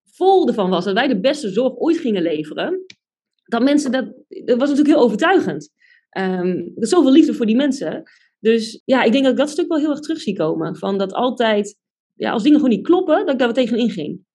vol 0.03 0.47
ervan 0.47 0.69
was 0.69 0.85
dat 0.85 0.93
wij 0.93 1.07
de 1.07 1.19
beste 1.19 1.49
zorg 1.49 1.75
ooit 1.75 1.97
gingen 1.97 2.21
leveren. 2.21 2.85
Dat 3.43 3.61
mensen, 3.61 3.91
dat, 3.91 4.05
dat 4.27 4.57
was 4.57 4.69
natuurlijk 4.69 4.95
heel 4.95 5.05
overtuigend. 5.05 5.69
Um, 6.17 6.71
zoveel 6.75 7.11
liefde 7.11 7.33
voor 7.33 7.45
die 7.45 7.55
mensen. 7.55 8.03
Dus 8.39 8.81
ja, 8.85 9.03
ik 9.03 9.11
denk 9.11 9.23
dat 9.23 9.33
ik 9.33 9.39
dat 9.39 9.49
stuk 9.49 9.67
wel 9.67 9.77
heel 9.77 9.89
erg 9.89 9.99
terug 9.99 10.21
zie 10.21 10.35
komen. 10.35 10.77
Van 10.77 10.97
dat 10.97 11.13
altijd, 11.13 11.77
ja, 12.13 12.31
als 12.31 12.43
dingen 12.43 12.59
gewoon 12.59 12.75
niet 12.75 12.85
kloppen, 12.85 13.19
dat 13.19 13.29
ik 13.29 13.39
daar 13.39 13.47
wat 13.47 13.57
tegenin 13.57 13.89
ging. 13.89 14.25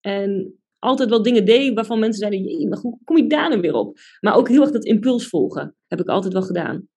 En 0.00 0.60
altijd 0.78 1.08
wel 1.08 1.22
dingen 1.22 1.44
deed 1.44 1.74
waarvan 1.74 1.98
mensen 1.98 2.30
zeiden, 2.30 2.68
maar 2.68 2.78
hoe 2.78 2.98
kom 3.04 3.16
je 3.16 3.26
daar 3.26 3.54
nu 3.54 3.60
weer 3.60 3.74
op? 3.74 3.98
Maar 4.20 4.34
ook 4.34 4.48
heel 4.48 4.60
erg 4.60 4.70
dat 4.70 4.84
impuls 4.84 5.28
volgen, 5.28 5.76
heb 5.86 6.00
ik 6.00 6.08
altijd 6.08 6.32
wel 6.32 6.42
gedaan. 6.42 6.88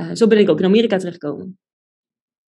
Uh, 0.00 0.10
zo 0.14 0.26
ben 0.26 0.38
ik 0.38 0.48
ook 0.48 0.58
in 0.58 0.64
Amerika 0.64 0.96
terechtgekomen. 0.96 1.58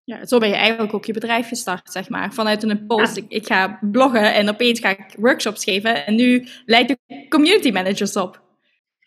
Ja, 0.03 0.25
zo 0.25 0.37
ben 0.37 0.49
je 0.49 0.55
eigenlijk 0.55 0.93
ook 0.93 1.05
je 1.05 1.13
bedrijf 1.13 1.47
gestart, 1.47 1.91
zeg 1.91 2.09
maar. 2.09 2.33
Vanuit 2.33 2.63
een 2.63 2.69
impuls, 2.69 3.15
ik, 3.15 3.25
ik, 3.27 3.45
ga 3.45 3.79
bloggen 3.91 4.33
en 4.33 4.49
opeens 4.49 4.79
ga 4.79 4.89
ik 4.89 5.15
workshops 5.17 5.63
geven. 5.63 6.05
En 6.05 6.15
nu 6.15 6.47
leid 6.65 6.89
ik 6.89 7.29
community 7.29 7.71
managers 7.71 8.15
op. 8.15 8.41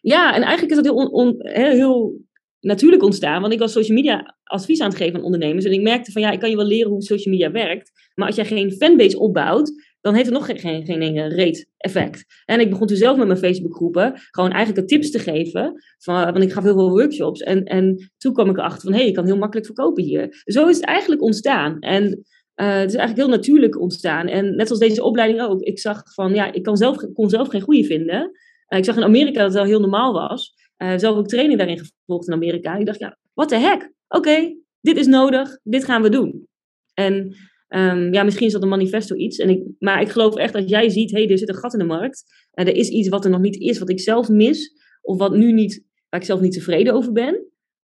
Ja, 0.01 0.35
en 0.35 0.43
eigenlijk 0.43 0.71
is 0.71 0.77
dat 0.77 0.85
heel, 0.85 1.07
on, 1.07 1.35
heel, 1.39 1.71
heel, 1.71 2.21
natuurlijk 2.61 3.03
ontstaan. 3.03 3.41
Want 3.41 3.53
ik 3.53 3.59
was 3.59 3.73
social 3.73 3.97
media 3.97 4.37
advies 4.45 4.81
aan 4.81 4.89
het 4.89 4.97
geven 4.97 5.19
aan 5.19 5.25
ondernemers. 5.25 5.65
En 5.65 5.73
ik 5.73 5.83
merkte 5.83 6.13
van, 6.13 6.23
ja, 6.23 6.31
ik 6.31 6.41
kan 6.41 6.51
je 6.51 6.57
wel 6.57 6.67
leren 6.67 6.91
hoe 6.91 7.03
social 7.03 7.35
media 7.35 7.51
werkt. 7.51 7.93
Maar 8.15 8.27
als 8.27 8.37
jij 8.37 8.45
geen 8.45 8.73
fanbase 8.73 9.19
opbouwt, 9.19 9.73
dan 10.04 10.14
heeft 10.14 10.26
het 10.26 10.34
nog 10.34 10.46
geen, 10.46 10.84
geen, 10.84 10.84
geen 10.84 11.28
reet 11.28 11.68
effect. 11.76 12.25
En 12.44 12.61
ik 12.61 12.70
begon 12.70 12.87
toen 12.87 12.96
zelf 12.96 13.16
met 13.16 13.26
mijn 13.26 13.38
Facebookgroepen 13.38 14.12
gewoon 14.30 14.50
eigenlijk 14.50 14.88
tips 14.88 15.11
te 15.11 15.18
geven. 15.18 15.82
Van, 15.99 16.14
want 16.14 16.42
ik 16.42 16.52
gaf 16.52 16.62
heel 16.62 16.75
veel 16.75 16.90
workshops. 16.90 17.40
En, 17.40 17.64
en 17.64 18.11
toen 18.18 18.32
kwam 18.32 18.50
ik 18.50 18.56
erachter 18.56 18.80
van, 18.80 18.92
hé, 18.92 18.99
hey, 18.99 19.08
ik 19.08 19.14
kan 19.14 19.25
heel 19.25 19.37
makkelijk 19.37 19.66
verkopen 19.66 20.02
hier. 20.02 20.42
Zo 20.44 20.68
is 20.68 20.76
het 20.76 20.84
eigenlijk 20.84 21.23
ontstaan. 21.23 21.78
En 21.78 22.04
uh, 22.04 22.75
het 22.76 22.90
is 22.90 22.96
eigenlijk 22.96 23.16
heel 23.16 23.28
natuurlijk 23.28 23.80
ontstaan. 23.80 24.26
En 24.26 24.56
net 24.56 24.66
zoals 24.66 24.82
deze 24.82 25.02
opleiding 25.02 25.42
ook. 25.42 25.61
Ik 25.61 25.78
zag 25.78 26.02
van, 26.14 26.34
ja, 26.34 26.52
ik 26.52 26.62
kan 26.62 26.76
zelf, 26.76 27.12
kon 27.12 27.28
zelf 27.28 27.49
geen 27.49 27.61
goede 27.61 27.84
vinden. 27.84 28.30
Uh, 28.68 28.78
ik 28.78 28.84
zag 28.84 28.96
in 28.96 29.04
Amerika 29.04 29.38
dat 29.38 29.44
het 29.46 29.54
wel 29.54 29.64
heel 29.64 29.80
normaal 29.80 30.12
was. 30.12 30.54
Uh, 30.78 30.92
zelf 30.96 31.16
ook 31.16 31.28
training 31.28 31.58
daarin 31.58 31.78
gevolgd 31.78 32.28
in 32.28 32.34
Amerika. 32.34 32.76
Ik 32.76 32.87
dacht, 32.87 32.99
ja, 32.99 33.18
wat 33.34 33.49
de 33.49 33.58
heck? 33.58 33.92
Oké, 34.08 34.56
dit 34.80 34.96
is 34.96 35.06
nodig. 35.06 35.58
Dit 35.62 35.84
gaan 35.84 36.02
we 36.02 36.08
doen. 36.08 36.49
En 36.94 37.37
Ehm, 37.75 38.12
ja, 38.12 38.23
misschien 38.23 38.47
is 38.47 38.52
dat 38.52 38.62
een 38.62 38.69
manifesto 38.69 39.14
iets. 39.14 39.38
En 39.38 39.49
ik, 39.50 39.62
maar 39.78 40.00
ik 40.00 40.09
geloof 40.09 40.37
echt 40.37 40.52
dat 40.52 40.69
jij 40.69 40.88
ziet, 40.88 41.11
hé, 41.11 41.23
hey, 41.23 41.31
er 41.31 41.38
zit 41.38 41.49
een 41.49 41.54
gat 41.54 41.73
in 41.73 41.78
de 41.78 41.85
markt. 41.85 42.25
Uh, 42.54 42.66
er 42.66 42.76
is 42.76 42.88
iets 42.88 43.09
wat 43.09 43.25
er 43.25 43.31
nog 43.31 43.40
niet 43.40 43.57
is, 43.57 43.78
wat 43.78 43.90
ik 43.90 44.00
zelf 44.00 44.28
mis. 44.28 44.73
Of 45.02 45.19
wat 45.19 45.37
nu 45.37 45.52
niet, 45.52 45.85
waar 46.09 46.21
ik 46.21 46.26
zelf 46.26 46.40
niet 46.40 46.52
tevreden 46.52 46.95
over 46.95 47.12
ben. 47.12 47.47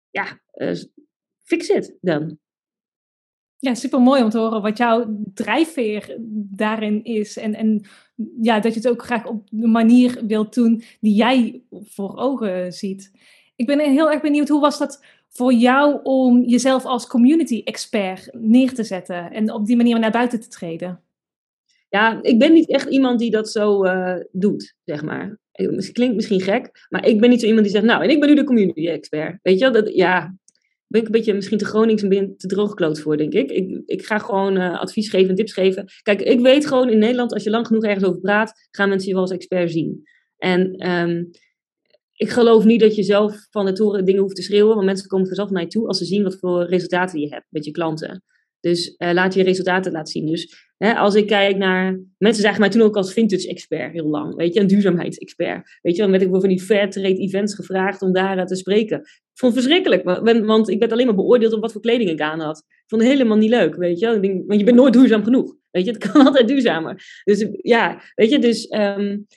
Ja, 0.09 0.39
uh, 0.55 0.75
fix 1.43 1.69
it 1.69 1.97
dan. 2.01 2.37
Ja, 3.57 3.73
super 3.73 4.01
mooi 4.01 4.23
om 4.23 4.29
te 4.29 4.37
horen 4.37 4.61
wat 4.61 4.77
jouw 4.77 5.23
drijfveer 5.33 6.17
daarin 6.49 7.03
is. 7.03 7.37
En, 7.37 7.53
en 7.53 7.85
ja, 8.41 8.59
dat 8.59 8.73
je 8.73 8.79
het 8.79 8.89
ook 8.89 9.03
graag 9.03 9.27
op 9.27 9.47
de 9.51 9.67
manier 9.67 10.21
wilt 10.27 10.53
doen 10.53 10.83
die 10.99 11.13
jij 11.13 11.63
voor 11.69 12.15
ogen 12.15 12.73
ziet. 12.73 13.11
Ik 13.55 13.65
ben 13.65 13.79
heel 13.79 14.11
erg 14.11 14.21
benieuwd, 14.21 14.49
hoe 14.49 14.61
was 14.61 14.77
dat 14.77 15.05
voor 15.33 15.53
jou 15.53 15.99
om 16.03 16.43
jezelf 16.43 16.85
als 16.85 17.07
community 17.07 17.61
expert 17.63 18.29
neer 18.31 18.73
te 18.73 18.83
zetten 18.83 19.31
en 19.31 19.53
op 19.53 19.65
die 19.65 19.75
manier 19.75 19.99
naar 19.99 20.11
buiten 20.11 20.39
te 20.39 20.47
treden? 20.47 21.01
Ja, 21.89 22.19
ik 22.21 22.39
ben 22.39 22.53
niet 22.53 22.69
echt 22.69 22.89
iemand 22.89 23.19
die 23.19 23.31
dat 23.31 23.49
zo 23.49 23.85
uh, 23.85 24.15
doet, 24.31 24.75
zeg 24.83 25.03
maar. 25.03 25.39
Klinkt 25.91 26.15
misschien 26.15 26.41
gek, 26.41 26.87
maar 26.89 27.07
ik 27.07 27.19
ben 27.19 27.29
niet 27.29 27.39
zo 27.39 27.45
iemand 27.45 27.63
die 27.63 27.73
zegt, 27.73 27.85
nou, 27.85 28.03
en 28.03 28.09
ik 28.09 28.19
ben 28.19 28.29
nu 28.29 28.35
de 28.35 28.43
community 28.43 28.87
expert. 28.87 29.39
Weet 29.41 29.59
je, 29.59 29.69
dat, 29.69 29.93
ja, 29.93 30.35
ben 30.87 31.01
ik 31.01 31.05
een 31.05 31.11
beetje 31.11 31.33
misschien 31.33 31.57
te 31.57 31.65
Gronings 31.65 32.03
en 32.03 32.37
te 32.37 32.47
droogkloot 32.47 32.99
voor, 32.99 33.17
denk 33.17 33.33
ik. 33.33 33.51
Ik, 33.51 33.81
ik 33.85 34.05
ga 34.05 34.17
gewoon 34.17 34.57
uh, 34.57 34.79
advies 34.79 35.09
geven 35.09 35.29
en 35.29 35.35
tips 35.35 35.53
geven. 35.53 35.85
Kijk, 36.01 36.21
ik 36.21 36.39
weet 36.39 36.65
gewoon 36.65 36.89
in 36.89 36.99
Nederland, 36.99 37.33
als 37.33 37.43
je 37.43 37.49
lang 37.49 37.67
genoeg 37.67 37.83
ergens 37.83 38.05
over 38.05 38.21
praat, 38.21 38.67
gaan 38.71 38.89
mensen 38.89 39.07
je 39.07 39.13
wel 39.13 39.23
als 39.23 39.31
expert 39.31 39.71
zien. 39.71 40.03
En 40.37 40.89
um, 40.89 41.29
ik 42.21 42.29
geloof 42.29 42.63
niet 42.65 42.79
dat 42.79 42.95
je 42.95 43.03
zelf 43.03 43.47
van 43.49 43.65
de 43.65 43.71
toren 43.71 44.05
dingen 44.05 44.21
hoeft 44.21 44.35
te 44.35 44.41
schreeuwen, 44.41 44.73
want 44.73 44.85
mensen 44.85 45.07
komen 45.07 45.27
vanzelf 45.27 45.49
naar 45.49 45.61
je 45.61 45.67
toe 45.67 45.87
als 45.87 45.97
ze 45.97 46.05
zien 46.05 46.23
wat 46.23 46.37
voor 46.39 46.63
resultaten 46.63 47.19
je 47.19 47.27
hebt 47.27 47.45
met 47.49 47.65
je 47.65 47.71
klanten. 47.71 48.23
Dus 48.59 48.95
uh, 48.97 49.11
laat 49.11 49.33
je 49.33 49.43
resultaten 49.43 49.91
laten 49.91 50.11
zien. 50.11 50.25
Dus 50.25 50.69
hè, 50.77 50.93
als 50.93 51.15
ik 51.15 51.27
kijk 51.27 51.57
naar. 51.57 51.99
Mensen 52.17 52.43
zagen 52.43 52.59
mij 52.59 52.69
toen 52.69 52.81
ook 52.81 52.95
als 52.95 53.13
vintage 53.13 53.47
expert 53.47 53.93
heel 53.93 54.07
lang. 54.07 54.35
Weet 54.35 54.53
je, 54.53 54.59
een 54.59 54.67
duurzaamheidsexpert. 54.67 55.79
Weet 55.81 55.95
je, 55.95 56.01
dan 56.01 56.11
werd 56.11 56.23
ik 56.23 56.29
voor 56.29 56.39
van 56.39 56.49
die 56.49 56.61
fair 56.61 56.89
trade 56.89 57.17
events 57.17 57.55
gevraagd 57.55 58.01
om 58.01 58.13
daar 58.13 58.45
te 58.45 58.55
spreken. 58.55 58.99
Ik 58.99 59.39
vond 59.39 59.53
het 59.53 59.63
verschrikkelijk, 59.63 60.03
want 60.45 60.69
ik 60.69 60.79
werd 60.79 60.91
alleen 60.91 61.05
maar 61.05 61.15
beoordeeld 61.15 61.53
op 61.53 61.61
wat 61.61 61.71
voor 61.71 61.81
kleding 61.81 62.09
ik 62.09 62.21
aan 62.21 62.39
had. 62.39 62.57
Ik 62.57 62.83
vond 62.87 63.01
het 63.01 63.11
helemaal 63.11 63.37
niet 63.37 63.49
leuk, 63.49 63.75
weet 63.75 63.99
je. 63.99 64.07
Want 64.47 64.59
je 64.59 64.65
bent 64.65 64.77
nooit 64.77 64.93
duurzaam 64.93 65.23
genoeg. 65.23 65.55
Weet 65.71 65.85
je, 65.85 65.91
het 65.91 66.11
kan 66.11 66.25
altijd 66.27 66.47
duurzamer. 66.47 67.21
Dus 67.23 67.47
ja, 67.51 68.01
weet 68.15 68.29
je, 68.29 68.39
dus. 68.39 68.71
Um, 68.71 69.27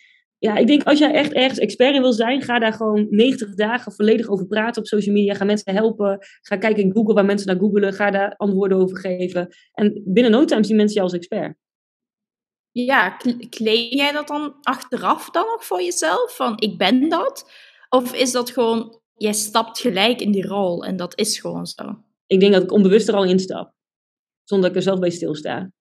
ja, 0.44 0.56
ik 0.56 0.66
denk 0.66 0.82
als 0.82 0.98
jij 0.98 1.12
echt 1.12 1.32
ergens 1.32 1.58
expert 1.58 1.94
in 1.94 2.00
wil 2.00 2.12
zijn, 2.12 2.42
ga 2.42 2.58
daar 2.58 2.72
gewoon 2.72 3.06
90 3.10 3.54
dagen 3.54 3.92
volledig 3.92 4.28
over 4.28 4.46
praten 4.46 4.82
op 4.82 4.88
social 4.88 5.14
media. 5.14 5.34
Ga 5.34 5.44
mensen 5.44 5.74
helpen. 5.74 6.18
Ga 6.40 6.56
kijken 6.56 6.82
in 6.82 6.92
Google 6.92 7.14
waar 7.14 7.24
mensen 7.24 7.46
naar 7.46 7.58
googelen. 7.58 7.92
Ga 7.92 8.10
daar 8.10 8.36
antwoorden 8.36 8.78
over 8.78 8.98
geven. 8.98 9.54
En 9.72 10.02
binnen 10.04 10.32
no 10.32 10.44
time 10.44 10.64
zien 10.64 10.76
mensen 10.76 10.94
jou 10.94 11.06
als 11.06 11.16
expert. 11.16 11.56
Ja, 12.70 13.16
claim 13.50 13.94
jij 13.94 14.12
dat 14.12 14.28
dan 14.28 14.54
achteraf 14.62 15.30
dan 15.30 15.46
nog 15.46 15.64
voor 15.64 15.82
jezelf? 15.82 16.36
Van 16.36 16.58
ik 16.58 16.78
ben 16.78 17.08
dat? 17.08 17.50
Of 17.88 18.14
is 18.14 18.32
dat 18.32 18.50
gewoon, 18.50 19.00
jij 19.14 19.32
stapt 19.32 19.78
gelijk 19.78 20.20
in 20.20 20.32
die 20.32 20.46
rol 20.46 20.84
en 20.84 20.96
dat 20.96 21.18
is 21.18 21.38
gewoon 21.38 21.66
zo? 21.66 21.98
Ik 22.26 22.40
denk 22.40 22.52
dat 22.52 22.62
ik 22.62 22.72
onbewust 22.72 23.08
er 23.08 23.14
al 23.14 23.24
instap. 23.24 23.72
Zonder 24.42 24.68
dat 24.68 24.76
ik 24.76 24.76
er 24.76 24.90
zelf 24.90 25.00
bij 25.00 25.10
stilsta. 25.10 25.72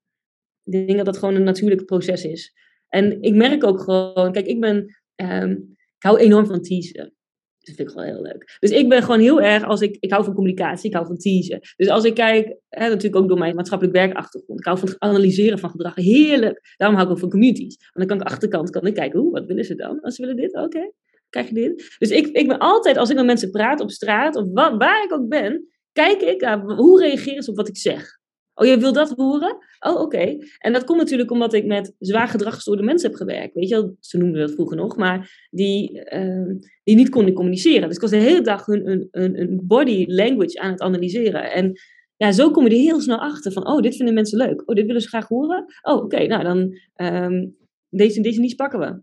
Ik 0.64 0.72
denk 0.72 0.98
dat 0.98 1.06
dat 1.06 1.18
gewoon 1.18 1.36
een 1.36 1.44
natuurlijk 1.44 1.86
proces 1.86 2.24
is. 2.24 2.63
En 2.94 3.22
ik 3.22 3.34
merk 3.34 3.66
ook 3.66 3.80
gewoon, 3.80 4.32
kijk, 4.32 4.46
ik 4.46 4.60
ben, 4.60 4.96
um, 5.16 5.76
ik 5.78 6.04
hou 6.04 6.18
enorm 6.18 6.46
van 6.46 6.62
teasen. 6.62 7.14
Dat 7.60 7.76
vind 7.76 7.80
ik 7.80 7.90
gewoon 7.90 8.06
heel 8.06 8.22
leuk. 8.22 8.58
Dus 8.60 8.72
ik 8.72 8.90
ben 8.90 9.04
gewoon 9.04 9.20
heel 9.20 9.42
erg, 9.42 9.64
als 9.64 9.82
ik, 9.82 9.98
ik 10.00 10.12
hou 10.12 10.24
van 10.24 10.34
communicatie, 10.34 10.90
ik 10.90 10.96
hou 10.96 11.06
van 11.06 11.18
teasen. 11.18 11.60
Dus 11.76 11.90
als 11.90 12.04
ik 12.04 12.14
kijk, 12.14 12.56
hè, 12.70 12.88
natuurlijk 12.88 13.16
ook 13.16 13.28
door 13.28 13.38
mijn 13.38 13.56
maatschappelijk 13.56 13.98
werkachtergrond, 13.98 14.60
ik 14.60 14.66
hou 14.66 14.78
van 14.78 14.88
het 14.88 15.00
analyseren 15.00 15.60
van 15.60 15.70
gedrag. 15.70 15.96
Heerlijk. 15.96 16.74
Daarom 16.78 16.98
hou 16.98 17.10
ik 17.10 17.14
ook 17.14 17.22
van 17.22 17.30
communities. 17.30 17.78
Want 17.78 18.08
dan 18.08 18.08
kan 18.08 18.18
ik 18.18 18.34
achterkant 18.34 18.70
kan 18.70 18.86
ik 18.86 18.94
kijken, 18.94 19.20
hoe, 19.20 19.32
wat 19.32 19.46
willen 19.46 19.66
ze 19.66 19.76
dan? 19.76 20.02
Als 20.02 20.16
ze 20.16 20.22
willen 20.22 20.36
dit, 20.36 20.56
oké, 20.56 20.92
krijg 21.30 21.48
je 21.48 21.54
dit. 21.54 21.96
Dus 21.98 22.10
ik, 22.10 22.28
ik 22.28 22.48
ben 22.48 22.60
altijd, 22.60 22.98
als 22.98 23.10
ik 23.10 23.16
met 23.16 23.26
mensen 23.26 23.52
praat 23.52 23.80
op 23.80 23.92
straat, 23.92 24.36
of 24.36 24.46
waar 24.52 25.04
ik 25.04 25.14
ook 25.14 25.28
ben, 25.28 25.68
kijk 25.92 26.22
ik, 26.22 26.42
uh, 26.42 26.66
hoe 26.66 27.02
reageren 27.02 27.44
ze 27.44 27.50
op 27.50 27.56
wat 27.56 27.68
ik 27.68 27.78
zeg. 27.78 28.22
Oh, 28.56 28.66
je 28.68 28.78
wil 28.78 28.94
dat 28.94 29.10
horen? 29.10 29.58
Oh, 29.80 30.02
oké. 30.02 30.38
En 30.58 30.74
dat 30.74 30.84
komt 30.84 31.00
natuurlijk 31.00 31.32
omdat 31.32 31.54
ik 31.54 31.66
met 31.66 31.96
zwaar 32.00 32.28
gedragsgestoorde 32.28 32.84
mensen 32.84 33.10
heb 33.10 33.18
gewerkt. 33.18 33.54
Weet 33.54 33.70
je 33.70 33.76
wel, 33.76 33.96
ze 34.00 34.18
noemden 34.18 34.42
dat 34.42 34.52
vroeger 34.52 34.78
nog, 34.78 34.98
maar 34.98 35.48
die, 35.50 35.92
uh, 36.14 36.56
die 36.84 36.96
niet 36.96 37.10
konden 37.10 37.34
communiceren. 37.34 37.88
Dus 37.88 37.96
ik 37.96 38.02
was 38.02 38.10
de 38.10 38.18
hele 38.18 38.42
dag 38.42 38.66
hun, 38.66 39.08
hun, 39.12 39.62
body 39.64 40.06
language 40.08 40.60
aan 40.60 40.72
het 40.72 40.82
analyseren. 40.82 41.52
En 41.52 41.74
ja, 42.18 42.32
zo 42.32 42.52
kom 42.52 42.64
je 42.64 42.70
er 42.70 42.82
heel 42.82 43.02
snel 43.02 43.20
achter 43.20 43.52
van, 43.52 43.68
oh, 43.68 43.82
dit 43.82 43.96
vinden 43.96 44.14
mensen 44.14 44.38
leuk. 44.38 44.70
Oh, 44.70 44.76
dit 44.76 44.86
willen 44.86 45.02
ze 45.02 45.08
graag 45.08 45.28
horen. 45.28 45.66
Oh, 45.82 46.04
oké, 46.04 46.26
nou 46.28 46.44
dan, 46.44 46.80
um, 47.08 47.58
deze, 47.90 48.22
deze 48.22 48.40
niche 48.40 48.56
pakken 48.56 48.80
we. 48.80 49.02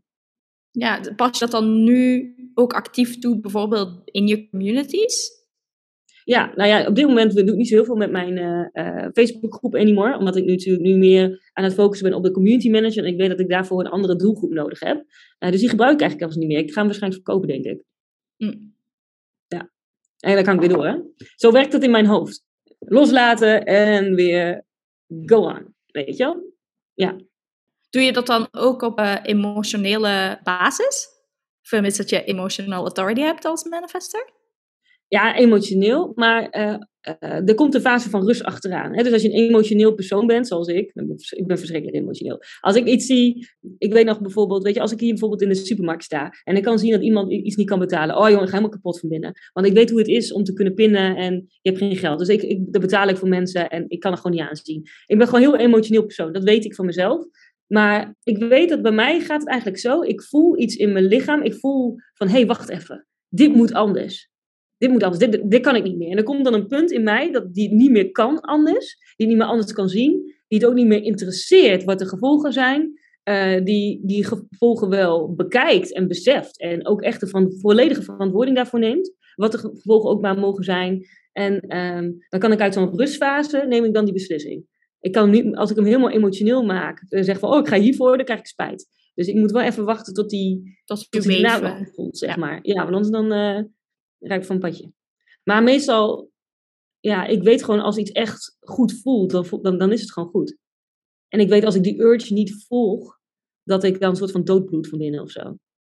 Ja, 0.70 1.00
pas 1.16 1.38
je 1.38 1.44
dat 1.44 1.50
dan 1.50 1.84
nu 1.84 2.34
ook 2.54 2.72
actief 2.72 3.18
toe, 3.18 3.40
bijvoorbeeld 3.40 4.00
in 4.04 4.26
je 4.26 4.48
communities? 4.48 5.39
Ja, 6.30 6.52
nou 6.54 6.68
ja, 6.68 6.86
op 6.86 6.94
dit 6.94 7.06
moment 7.06 7.34
doe 7.34 7.44
ik 7.44 7.54
niet 7.54 7.68
zo 7.68 7.74
heel 7.74 7.84
veel 7.84 7.96
met 7.96 8.10
mijn 8.10 8.36
uh, 8.36 8.66
uh, 8.72 9.08
Facebookgroep 9.12 9.74
anymore. 9.74 10.18
Omdat 10.18 10.36
ik 10.36 10.44
nu 10.44 10.50
natuurlijk 10.50 10.84
nu 10.84 10.96
meer 10.96 11.50
aan 11.52 11.64
het 11.64 11.74
focussen 11.74 12.08
ben 12.08 12.16
op 12.16 12.24
de 12.24 12.30
community 12.30 12.70
manager. 12.70 13.04
En 13.04 13.12
ik 13.12 13.18
weet 13.18 13.28
dat 13.28 13.40
ik 13.40 13.48
daarvoor 13.48 13.80
een 13.80 13.90
andere 13.90 14.16
doelgroep 14.16 14.50
nodig 14.50 14.80
heb. 14.80 14.96
Uh, 15.38 15.50
dus 15.50 15.60
die 15.60 15.68
gebruik 15.68 15.92
ik 15.92 16.00
eigenlijk 16.00 16.32
zelfs 16.32 16.36
niet 16.36 16.56
meer. 16.56 16.64
Ik 16.64 16.72
ga 16.72 16.78
hem 16.78 16.84
waarschijnlijk 16.84 17.24
verkopen, 17.24 17.48
denk 17.48 17.64
ik. 17.64 17.84
Mm. 18.36 18.74
Ja. 19.46 19.70
En 20.18 20.34
dan 20.34 20.44
kan 20.44 20.54
ik 20.54 20.60
weer 20.60 20.68
door, 20.68 20.86
hè. 20.86 20.96
Zo 21.36 21.52
werkt 21.52 21.72
het 21.72 21.82
in 21.82 21.90
mijn 21.90 22.06
hoofd. 22.06 22.44
Loslaten 22.78 23.64
en 23.64 24.14
weer 24.14 24.64
go 25.24 25.36
on. 25.36 25.74
Weet 25.86 26.16
je 26.16 26.24
wel? 26.24 26.54
Ja. 26.94 27.16
Doe 27.90 28.02
je 28.02 28.12
dat 28.12 28.26
dan 28.26 28.48
ook 28.50 28.82
op 28.82 29.20
emotionele 29.22 30.40
basis? 30.42 31.08
Vermits 31.62 31.96
dat 31.96 32.10
je 32.10 32.24
emotional 32.24 32.82
authority 32.82 33.20
hebt 33.20 33.44
als 33.44 33.64
manifester? 33.64 34.38
Ja, 35.10 35.36
emotioneel, 35.36 36.12
maar 36.14 36.58
uh, 36.58 36.74
uh, 37.20 37.48
er 37.48 37.54
komt 37.54 37.74
een 37.74 37.80
fase 37.80 38.10
van 38.10 38.26
rust 38.26 38.44
achteraan. 38.44 38.96
Hè? 38.96 39.02
Dus 39.02 39.12
als 39.12 39.22
je 39.22 39.28
een 39.28 39.48
emotioneel 39.48 39.94
persoon 39.94 40.26
bent, 40.26 40.46
zoals 40.46 40.68
ik, 40.68 40.92
ik 41.30 41.46
ben 41.46 41.58
verschrikkelijk 41.58 41.96
emotioneel. 41.96 42.42
Als 42.60 42.76
ik 42.76 42.86
iets 42.86 43.06
zie, 43.06 43.48
ik 43.78 43.92
weet 43.92 44.04
nog 44.04 44.20
bijvoorbeeld, 44.20 44.62
weet 44.62 44.74
je, 44.74 44.80
als 44.80 44.92
ik 44.92 45.00
hier 45.00 45.10
bijvoorbeeld 45.10 45.42
in 45.42 45.48
de 45.48 45.54
supermarkt 45.54 46.04
sta 46.04 46.32
en 46.44 46.56
ik 46.56 46.62
kan 46.62 46.78
zien 46.78 46.90
dat 46.90 47.02
iemand 47.02 47.32
iets 47.32 47.56
niet 47.56 47.68
kan 47.68 47.78
betalen. 47.78 48.16
Oh 48.16 48.28
jongen, 48.28 48.42
ik 48.42 48.48
ga 48.48 48.56
helemaal 48.56 48.70
kapot 48.70 49.00
van 49.00 49.08
binnen. 49.08 49.32
Want 49.52 49.66
ik 49.66 49.72
weet 49.72 49.90
hoe 49.90 49.98
het 49.98 50.08
is 50.08 50.32
om 50.32 50.44
te 50.44 50.52
kunnen 50.52 50.74
pinnen 50.74 51.16
en 51.16 51.34
je 51.34 51.70
hebt 51.70 51.78
geen 51.78 51.96
geld. 51.96 52.18
Dus 52.18 52.28
ik, 52.28 52.42
ik, 52.42 52.72
dat 52.72 52.80
betaal 52.80 53.08
ik 53.08 53.16
voor 53.16 53.28
mensen 53.28 53.68
en 53.68 53.84
ik 53.88 54.00
kan 54.00 54.12
er 54.12 54.18
gewoon 54.18 54.36
niet 54.36 54.46
aanzien. 54.48 54.82
Ik 55.06 55.18
ben 55.18 55.26
gewoon 55.26 55.42
een 55.42 55.50
heel 55.50 55.58
emotioneel 55.58 56.04
persoon, 56.04 56.32
dat 56.32 56.44
weet 56.44 56.64
ik 56.64 56.74
van 56.74 56.86
mezelf. 56.86 57.24
Maar 57.66 58.14
ik 58.22 58.38
weet 58.38 58.68
dat 58.68 58.82
bij 58.82 58.92
mij 58.92 59.20
gaat 59.20 59.40
het 59.40 59.48
eigenlijk 59.48 59.80
zo, 59.80 60.02
ik 60.02 60.22
voel 60.22 60.58
iets 60.58 60.76
in 60.76 60.92
mijn 60.92 61.04
lichaam, 61.04 61.42
ik 61.42 61.54
voel 61.54 61.94
van, 62.14 62.26
hé, 62.26 62.32
hey, 62.32 62.46
wacht 62.46 62.68
even, 62.68 63.06
dit 63.28 63.54
moet 63.54 63.72
anders 63.72 64.29
dit 64.80 64.90
moet 64.90 65.02
anders, 65.02 65.30
dit, 65.30 65.50
dit 65.50 65.62
kan 65.62 65.76
ik 65.76 65.82
niet 65.82 65.96
meer. 65.96 66.10
En 66.10 66.16
er 66.16 66.22
komt 66.22 66.44
dan 66.44 66.54
een 66.54 66.66
punt 66.66 66.90
in 66.90 67.02
mij 67.02 67.32
dat 67.32 67.54
die 67.54 67.74
niet 67.74 67.90
meer 67.90 68.10
kan 68.10 68.40
anders, 68.40 68.96
die 69.16 69.26
niet 69.26 69.36
meer 69.36 69.46
anders 69.46 69.72
kan 69.72 69.88
zien, 69.88 70.34
die 70.48 70.58
het 70.58 70.64
ook 70.64 70.74
niet 70.74 70.86
meer 70.86 71.02
interesseert 71.02 71.84
wat 71.84 71.98
de 71.98 72.06
gevolgen 72.06 72.52
zijn, 72.52 72.92
uh, 73.24 73.64
die 73.64 74.00
die 74.02 74.24
gevolgen 74.24 74.88
wel 74.88 75.34
bekijkt 75.34 75.92
en 75.92 76.08
beseft 76.08 76.60
en 76.60 76.86
ook 76.86 77.02
echt 77.02 77.20
de 77.20 77.26
van, 77.26 77.52
volledige 77.58 78.02
verantwoording 78.02 78.56
daarvoor 78.56 78.78
neemt, 78.78 79.12
wat 79.34 79.52
de 79.52 79.58
gevolgen 79.58 80.10
ook 80.10 80.20
maar 80.20 80.38
mogen 80.38 80.64
zijn. 80.64 81.06
En 81.32 81.76
um, 81.76 82.16
dan 82.28 82.40
kan 82.40 82.52
ik 82.52 82.60
uit 82.60 82.74
zo'n 82.74 82.96
rustfase, 82.96 83.64
neem 83.68 83.84
ik 83.84 83.94
dan 83.94 84.04
die 84.04 84.14
beslissing. 84.14 84.64
Ik 85.00 85.12
kan 85.12 85.30
niet, 85.30 85.56
als 85.56 85.70
ik 85.70 85.76
hem 85.76 85.84
helemaal 85.84 86.10
emotioneel 86.10 86.64
maak, 86.64 87.04
uh, 87.08 87.22
zeg 87.22 87.38
van, 87.38 87.50
oh, 87.50 87.58
ik 87.58 87.68
ga 87.68 87.78
hiervoor, 87.78 88.16
dan 88.16 88.24
krijg 88.24 88.40
ik 88.40 88.46
spijt. 88.46 88.86
Dus 89.14 89.26
ik 89.26 89.34
moet 89.34 89.50
wel 89.50 89.62
even 89.62 89.84
wachten 89.84 90.14
tot 90.14 90.30
die, 90.30 90.80
tot, 90.84 91.10
tot 91.10 91.22
die 91.22 91.46
voelt, 91.94 92.18
zeg 92.18 92.34
ja. 92.34 92.36
maar. 92.36 92.58
Ja, 92.62 92.74
want 92.74 92.94
anders 92.94 93.10
dan... 93.10 93.32
Uh, 93.32 93.62
Rijk 94.20 94.44
van 94.44 94.58
padje. 94.58 94.92
Maar 95.44 95.62
meestal, 95.62 96.30
ja, 97.00 97.26
ik 97.26 97.42
weet 97.42 97.64
gewoon 97.64 97.80
als 97.80 97.96
iets 97.96 98.10
echt 98.10 98.56
goed 98.60 99.00
voelt, 99.00 99.30
dan, 99.30 99.46
dan, 99.62 99.78
dan 99.78 99.92
is 99.92 100.00
het 100.00 100.12
gewoon 100.12 100.28
goed. 100.28 100.56
En 101.28 101.40
ik 101.40 101.48
weet 101.48 101.64
als 101.64 101.74
ik 101.74 101.82
die 101.82 102.00
urge 102.00 102.32
niet 102.32 102.64
volg, 102.66 103.18
dat 103.62 103.84
ik 103.84 104.00
dan 104.00 104.10
een 104.10 104.16
soort 104.16 104.30
van 104.30 104.44
doodbloed 104.44 104.88
van 104.88 104.98
binnen 104.98 105.22
of 105.22 105.30
zo. 105.30 105.40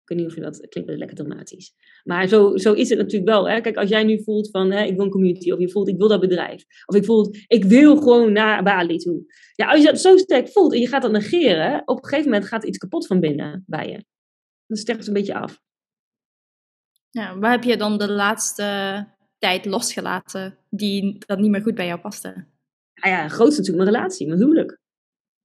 Ik 0.05 0.11
weet 0.11 0.19
niet 0.19 0.29
of 0.29 0.35
je 0.35 0.41
dat 0.41 0.69
klinkt 0.69 0.91
lekker 0.91 1.17
dramatisch. 1.17 1.75
Maar 2.03 2.29
zo, 2.29 2.57
zo 2.57 2.73
is 2.73 2.89
het 2.89 2.99
natuurlijk 2.99 3.31
wel. 3.31 3.49
Hè? 3.49 3.61
Kijk, 3.61 3.77
als 3.77 3.89
jij 3.89 4.05
nu 4.05 4.23
voelt 4.23 4.51
van 4.51 4.71
hè, 4.71 4.85
ik 4.85 4.97
wil 4.97 5.05
een 5.05 5.11
community, 5.11 5.51
of 5.51 5.59
je 5.59 5.71
voelt 5.71 5.89
ik 5.89 5.97
wil 5.97 6.09
dat 6.09 6.21
bedrijf, 6.21 6.65
of 6.87 6.97
ik 6.97 7.05
voel 7.05 7.35
ik 7.47 7.65
wil 7.65 7.97
gewoon 7.97 8.33
naar 8.33 8.63
Bali 8.63 8.97
toe. 8.97 9.25
Ja, 9.55 9.71
als 9.71 9.81
je 9.81 9.87
dat 9.87 10.01
zo 10.01 10.17
sterk 10.17 10.49
voelt 10.49 10.73
en 10.73 10.81
je 10.81 10.89
gaat 10.89 11.03
dat 11.03 11.13
negeren, 11.13 11.83
op 11.85 11.97
een 11.97 12.09
gegeven 12.09 12.31
moment 12.31 12.49
gaat 12.49 12.65
iets 12.65 12.79
kapot 12.79 13.07
van 13.07 13.21
binnen 13.21 13.65
bij 13.67 13.89
je. 13.89 14.05
Dan 14.67 14.77
sterft 14.77 15.01
het 15.01 15.09
een 15.09 15.15
beetje 15.15 15.35
af. 15.35 15.61
Ja, 17.15 17.39
waar 17.39 17.51
heb 17.51 17.63
je 17.63 17.77
dan 17.77 17.99
de 17.99 18.11
laatste 18.11 19.07
tijd 19.39 19.65
losgelaten 19.65 20.59
die 20.71 21.19
dat 21.27 21.39
niet 21.39 21.51
meer 21.51 21.63
goed 21.63 21.75
bij 21.75 21.87
jou 21.87 22.01
paste? 22.01 22.29
Nou 22.95 23.15
ja, 23.15 23.29
grootste 23.29 23.61
natuurlijk 23.61 23.85
mijn 23.85 23.97
relatie, 23.97 24.27
mijn 24.27 24.39
huwelijk. 24.39 24.79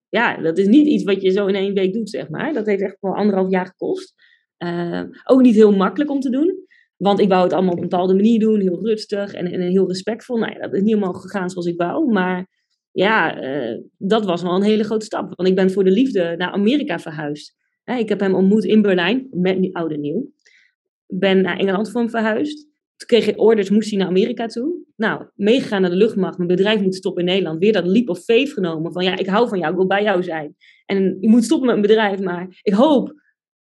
Ja, 0.07 0.37
dat 0.37 0.57
is 0.57 0.67
niet 0.67 0.87
iets 0.87 1.03
wat 1.03 1.21
je 1.21 1.31
zo 1.31 1.45
in 1.45 1.55
één 1.55 1.73
week 1.73 1.93
doet, 1.93 2.09
zeg 2.09 2.29
maar. 2.29 2.53
Dat 2.53 2.65
heeft 2.65 2.81
echt 2.81 2.97
wel 2.99 3.15
anderhalf 3.15 3.49
jaar 3.49 3.65
gekost. 3.65 4.13
Uh, 4.57 5.03
ook 5.23 5.41
niet 5.41 5.55
heel 5.55 5.75
makkelijk 5.75 6.11
om 6.11 6.19
te 6.19 6.29
doen. 6.29 6.67
Want 6.97 7.19
ik 7.19 7.29
wou 7.29 7.43
het 7.43 7.53
allemaal 7.53 7.71
op 7.71 7.81
een 7.81 7.89
bepaalde 7.89 8.15
manier 8.15 8.39
doen, 8.39 8.59
heel 8.59 8.85
rustig 8.85 9.33
en, 9.33 9.51
en 9.51 9.61
heel 9.61 9.87
respectvol. 9.87 10.37
Nou 10.37 10.53
ja, 10.53 10.59
dat 10.59 10.73
is 10.73 10.79
niet 10.79 10.93
helemaal 10.93 11.13
gegaan 11.13 11.49
zoals 11.49 11.67
ik 11.67 11.77
wou. 11.77 12.11
Maar 12.11 12.47
ja, 12.91 13.35
dat 13.97 14.25
was 14.25 14.41
wel 14.41 14.55
een 14.55 14.63
hele 14.63 14.83
grote 14.83 15.05
stap. 15.05 15.35
Want 15.35 15.49
ik 15.49 15.55
ben 15.55 15.71
voor 15.71 15.83
de 15.83 15.91
liefde 15.91 16.35
naar 16.37 16.51
Amerika 16.51 16.99
verhuisd. 16.99 17.55
ik 17.83 18.09
heb 18.09 18.19
hem 18.19 18.35
ontmoet 18.35 18.63
in 18.63 18.81
Berlijn, 18.81 19.27
met 19.31 19.73
oude 19.73 19.97
nieuw. 19.97 20.31
Ben 21.13 21.41
naar 21.41 21.57
Engeland 21.57 21.91
voor 21.91 22.01
hem 22.01 22.09
verhuisd. 22.09 22.67
Toen 22.95 23.07
kreeg 23.07 23.27
ik 23.27 23.39
orders, 23.39 23.69
moest 23.69 23.89
hij 23.89 23.99
naar 23.99 24.07
Amerika 24.07 24.45
toe. 24.45 24.83
Nou, 24.95 25.25
meegegaan 25.35 25.81
naar 25.81 25.89
de 25.89 25.95
luchtmacht. 25.95 26.37
Mijn 26.37 26.49
bedrijf 26.49 26.81
moet 26.81 26.95
stoppen 26.95 27.23
in 27.23 27.29
Nederland. 27.29 27.59
Weer 27.59 27.73
dat 27.73 27.87
leap 27.87 28.09
of 28.09 28.19
faith 28.19 28.53
genomen. 28.53 28.91
Van 28.91 29.03
ja, 29.03 29.17
ik 29.17 29.27
hou 29.27 29.47
van 29.47 29.59
jou, 29.59 29.71
ik 29.71 29.77
wil 29.77 29.87
bij 29.87 30.03
jou 30.03 30.23
zijn. 30.23 30.55
En 30.85 31.17
je 31.19 31.29
moet 31.29 31.43
stoppen 31.43 31.67
met 31.67 31.75
mijn 31.75 31.87
bedrijf. 31.87 32.19
Maar 32.19 32.59
ik 32.61 32.73
hoop 32.73 33.13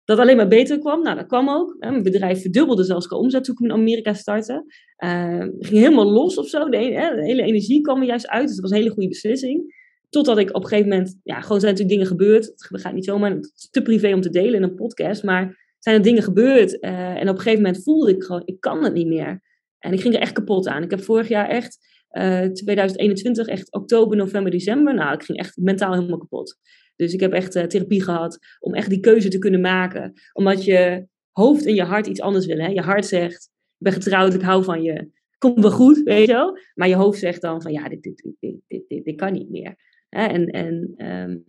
dat 0.04 0.18
alleen 0.18 0.36
maar 0.36 0.48
beter 0.48 0.78
kwam. 0.78 1.02
Nou, 1.02 1.16
dat 1.16 1.26
kwam 1.26 1.48
ook. 1.48 1.76
Mijn 1.78 2.02
bedrijf 2.02 2.40
verdubbelde 2.40 2.84
zelfs 2.84 3.06
qua 3.06 3.16
omzet 3.16 3.44
toen 3.44 3.54
ik 3.54 3.64
in 3.64 3.72
Amerika 3.72 4.12
startte. 4.12 4.64
Uh, 5.04 5.46
ging 5.58 5.80
helemaal 5.80 6.12
los 6.12 6.38
of 6.38 6.48
zo. 6.48 6.68
De, 6.68 6.76
hele 6.76 7.42
energie 7.42 7.80
kwam 7.80 8.00
er 8.00 8.06
juist 8.06 8.28
uit. 8.28 8.46
Dus 8.46 8.54
dat 8.54 8.62
was 8.62 8.70
een 8.70 8.76
hele 8.76 8.90
goede 8.90 9.08
beslissing. 9.08 9.82
Totdat 10.08 10.38
ik 10.38 10.48
op 10.48 10.62
een 10.62 10.68
gegeven 10.68 10.90
moment, 10.90 11.20
ja, 11.22 11.40
gewoon 11.40 11.60
zijn 11.60 11.72
natuurlijk 11.72 12.00
dingen 12.00 12.16
gebeurd. 12.16 12.44
Het 12.44 12.80
gaat 12.80 12.94
niet 12.94 13.04
zomaar, 13.04 13.30
het 13.30 13.52
is 13.56 13.68
te 13.70 13.82
privé 13.82 14.14
om 14.14 14.20
te 14.20 14.30
delen 14.30 14.54
in 14.54 14.62
een 14.62 14.74
podcast. 14.74 15.22
Maar 15.22 15.63
zijn 15.84 15.96
er 15.96 16.02
dingen 16.02 16.22
gebeurd. 16.22 16.72
Uh, 16.80 16.90
en 16.90 17.28
op 17.28 17.34
een 17.34 17.42
gegeven 17.42 17.62
moment 17.62 17.82
voelde 17.82 18.10
ik 18.10 18.22
gewoon, 18.22 18.42
ik 18.44 18.60
kan 18.60 18.84
het 18.84 18.92
niet 18.92 19.06
meer. 19.06 19.42
En 19.78 19.92
ik 19.92 20.00
ging 20.00 20.14
er 20.14 20.20
echt 20.20 20.32
kapot 20.32 20.66
aan. 20.66 20.82
Ik 20.82 20.90
heb 20.90 21.02
vorig 21.02 21.28
jaar 21.28 21.48
echt, 21.48 21.78
uh, 22.10 22.44
2021, 22.44 23.46
echt 23.46 23.72
oktober, 23.72 24.16
november, 24.16 24.50
december. 24.50 24.94
Nou, 24.94 25.14
ik 25.14 25.22
ging 25.22 25.38
echt 25.38 25.56
mentaal 25.56 25.94
helemaal 25.94 26.18
kapot. 26.18 26.58
Dus 26.96 27.12
ik 27.12 27.20
heb 27.20 27.32
echt 27.32 27.56
uh, 27.56 27.62
therapie 27.62 28.02
gehad 28.02 28.38
om 28.60 28.74
echt 28.74 28.88
die 28.88 29.00
keuze 29.00 29.28
te 29.28 29.38
kunnen 29.38 29.60
maken. 29.60 30.12
Omdat 30.32 30.64
je 30.64 31.06
hoofd 31.32 31.66
en 31.66 31.74
je 31.74 31.82
hart 31.82 32.06
iets 32.06 32.20
anders 32.20 32.46
willen. 32.46 32.64
Hè? 32.64 32.70
Je 32.70 32.80
hart 32.80 33.06
zegt, 33.06 33.50
ik 33.52 33.84
ben 33.84 33.92
getrouwd, 33.92 34.34
ik 34.34 34.42
hou 34.42 34.64
van 34.64 34.82
je. 34.82 35.10
Komt 35.38 35.60
wel 35.60 35.70
goed, 35.70 36.02
weet 36.02 36.26
je 36.26 36.32
wel. 36.32 36.58
Maar 36.74 36.88
je 36.88 36.94
hoofd 36.94 37.18
zegt 37.18 37.40
dan 37.40 37.62
van, 37.62 37.72
ja, 37.72 37.88
dit, 37.88 38.02
dit, 38.02 38.22
dit, 38.40 38.60
dit, 38.66 38.84
dit, 38.88 39.04
dit 39.04 39.16
kan 39.16 39.32
niet 39.32 39.50
meer. 39.50 39.74
Hè? 40.08 40.26
En, 40.26 40.46
en 40.46 40.94
um, 41.06 41.44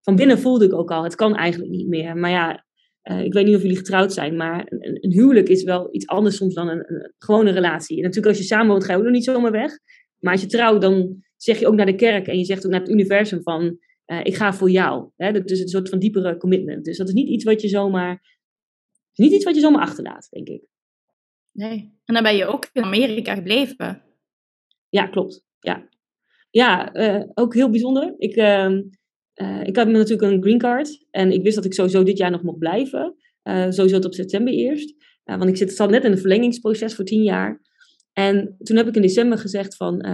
van 0.00 0.16
binnen 0.16 0.38
voelde 0.38 0.64
ik 0.64 0.72
ook 0.72 0.90
al, 0.90 1.04
het 1.04 1.14
kan 1.14 1.36
eigenlijk 1.36 1.70
niet 1.70 1.88
meer. 1.88 2.16
Maar 2.16 2.30
ja, 2.30 2.65
uh, 3.10 3.24
ik 3.24 3.32
weet 3.32 3.44
niet 3.46 3.54
of 3.54 3.62
jullie 3.62 3.76
getrouwd 3.76 4.12
zijn, 4.12 4.36
maar 4.36 4.66
een, 4.68 5.04
een, 5.04 5.12
huwelijk 5.12 5.48
is 5.48 5.62
wel 5.62 5.88
iets 5.94 6.06
anders 6.06 6.36
soms 6.36 6.54
dan 6.54 6.68
een, 6.68 6.92
een 6.92 7.12
gewone 7.18 7.50
relatie. 7.50 7.96
En 7.96 8.02
natuurlijk 8.02 8.28
als 8.28 8.38
je 8.38 8.44
samen 8.44 8.66
woont, 8.66 8.84
ga 8.84 8.92
je 8.92 8.98
ook 8.98 9.04
nog 9.04 9.12
niet 9.12 9.24
zomaar 9.24 9.52
weg. 9.52 9.78
Maar 10.18 10.32
als 10.32 10.40
je 10.40 10.48
trouwt, 10.48 10.80
dan 10.80 11.24
zeg 11.36 11.58
je 11.58 11.66
ook 11.66 11.74
naar 11.74 11.86
de 11.86 11.94
kerk 11.94 12.26
en 12.26 12.38
je 12.38 12.44
zegt 12.44 12.64
ook 12.64 12.70
naar 12.70 12.80
het 12.80 12.90
universum 12.90 13.42
van, 13.42 13.78
uh, 14.06 14.20
ik 14.22 14.36
ga 14.36 14.52
voor 14.52 14.70
jou. 14.70 15.10
Hè? 15.16 15.32
Dat 15.32 15.50
is 15.50 15.60
een 15.60 15.68
soort 15.68 15.88
van 15.88 15.98
diepere 15.98 16.36
commitment. 16.36 16.84
Dus 16.84 16.96
dat 16.96 17.08
is 17.08 17.14
niet 17.14 17.28
iets 17.28 17.44
wat 17.44 17.62
je 17.62 17.68
zomaar, 17.68 18.38
niet 19.14 19.32
iets 19.32 19.44
wat 19.44 19.54
je 19.54 19.60
zomaar 19.60 19.82
achterlaat, 19.82 20.28
denk 20.30 20.48
ik. 20.48 20.64
Nee. 21.52 21.94
En 22.04 22.14
dan 22.14 22.22
ben 22.22 22.36
je 22.36 22.46
ook 22.46 22.68
in 22.72 22.82
Amerika 22.82 23.34
gebleven. 23.34 24.02
Ja, 24.88 25.06
klopt. 25.06 25.44
Ja, 25.60 25.88
ja 26.50 26.96
uh, 26.96 27.24
ook 27.34 27.54
heel 27.54 27.70
bijzonder. 27.70 28.14
Ik, 28.18 28.36
uh, 29.42 29.62
ik 29.64 29.76
had 29.76 29.88
natuurlijk 29.88 30.32
een 30.32 30.42
green 30.42 30.58
card. 30.58 31.06
En 31.10 31.32
ik 31.32 31.42
wist 31.42 31.54
dat 31.54 31.64
ik 31.64 31.74
sowieso 31.74 32.02
dit 32.02 32.18
jaar 32.18 32.30
nog 32.30 32.42
mocht 32.42 32.58
blijven. 32.58 33.14
Uh, 33.42 33.70
sowieso 33.70 33.98
tot 33.98 34.14
september 34.14 34.52
eerst. 34.52 34.94
want 35.24 35.44
ik 35.44 35.56
zit, 35.56 35.72
zat 35.72 35.90
net 35.90 36.04
in 36.04 36.12
een 36.12 36.18
verlengingsproces 36.18 36.94
voor 36.94 37.04
tien 37.04 37.22
jaar. 37.22 37.60
En 38.12 38.56
toen 38.58 38.76
heb 38.76 38.88
ik 38.88 38.96
in 38.96 39.02
december 39.02 39.38
gezegd 39.38 39.76
van 39.76 40.06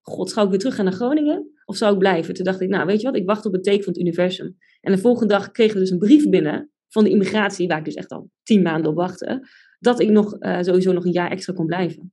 god, 0.00 0.30
zou 0.30 0.44
ik 0.44 0.50
weer 0.50 0.60
terug 0.60 0.74
gaan 0.74 0.84
naar 0.84 0.94
Groningen? 0.94 1.50
Of 1.64 1.76
zou 1.76 1.92
ik 1.92 1.98
blijven? 1.98 2.34
Toen 2.34 2.44
dacht 2.44 2.60
ik, 2.60 2.68
nou 2.68 2.86
weet 2.86 3.00
je 3.00 3.06
wat, 3.06 3.16
ik 3.16 3.26
wacht 3.26 3.46
op 3.46 3.52
het 3.52 3.64
teken 3.64 3.84
van 3.84 3.92
het 3.92 4.02
universum. 4.02 4.56
En 4.80 4.92
de 4.92 4.98
volgende 4.98 5.34
dag 5.34 5.50
kregen 5.50 5.74
we 5.74 5.80
dus 5.80 5.90
een 5.90 5.98
brief 5.98 6.28
binnen 6.28 6.70
van 6.88 7.04
de 7.04 7.10
immigratie, 7.10 7.68
waar 7.68 7.78
ik 7.78 7.84
dus 7.84 7.94
echt 7.94 8.10
al 8.10 8.30
tien 8.42 8.62
maanden 8.62 8.90
op 8.90 8.96
wachtte, 8.96 9.48
dat 9.78 10.00
ik 10.00 10.10
nog 10.10 10.36
sowieso 10.40 10.92
nog 10.92 11.04
een 11.04 11.12
jaar 11.12 11.30
extra 11.30 11.52
kon 11.52 11.66
blijven. 11.66 12.12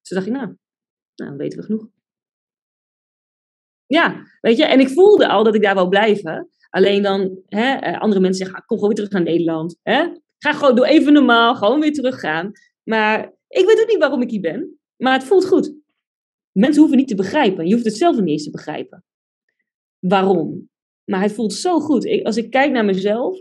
Dus 0.00 0.08
toen 0.08 0.16
dacht 0.16 0.26
ik, 0.26 0.32
nou, 0.32 0.56
nou, 1.14 1.30
dan 1.30 1.36
weten 1.38 1.58
we 1.58 1.64
genoeg. 1.64 1.88
Ja, 3.86 4.22
weet 4.40 4.56
je, 4.56 4.64
en 4.64 4.80
ik 4.80 4.88
voelde 4.88 5.28
al 5.28 5.44
dat 5.44 5.54
ik 5.54 5.62
daar 5.62 5.74
wou 5.74 5.88
blijven. 5.88 6.48
Alleen 6.70 7.02
dan, 7.02 7.38
hè, 7.46 7.74
eh, 7.74 8.00
andere 8.00 8.20
mensen 8.20 8.44
zeggen, 8.44 8.60
ah, 8.60 8.66
kom 8.66 8.78
gewoon 8.78 8.94
weer 8.94 9.04
terug 9.04 9.22
naar 9.22 9.32
Nederland. 9.32 9.78
Hè? 9.82 10.06
Ga 10.38 10.52
gewoon, 10.52 10.74
doe 10.74 10.86
even 10.86 11.12
normaal, 11.12 11.54
gewoon 11.54 11.80
weer 11.80 11.92
teruggaan. 11.92 12.52
Maar 12.82 13.32
ik 13.48 13.66
weet 13.66 13.80
ook 13.80 13.88
niet 13.88 13.98
waarom 13.98 14.22
ik 14.22 14.30
hier 14.30 14.40
ben. 14.40 14.78
Maar 14.96 15.12
het 15.12 15.24
voelt 15.24 15.46
goed. 15.46 15.74
Mensen 16.52 16.80
hoeven 16.80 16.98
niet 16.98 17.08
te 17.08 17.14
begrijpen. 17.14 17.66
Je 17.66 17.72
hoeft 17.72 17.84
het 17.84 17.96
zelf 17.96 18.16
niet 18.16 18.28
eens 18.28 18.44
te 18.44 18.50
begrijpen. 18.50 19.04
Waarom? 19.98 20.68
Maar 21.04 21.22
het 21.22 21.32
voelt 21.32 21.52
zo 21.52 21.80
goed. 21.80 22.04
Ik, 22.04 22.26
als 22.26 22.36
ik 22.36 22.50
kijk 22.50 22.72
naar 22.72 22.84
mezelf, 22.84 23.40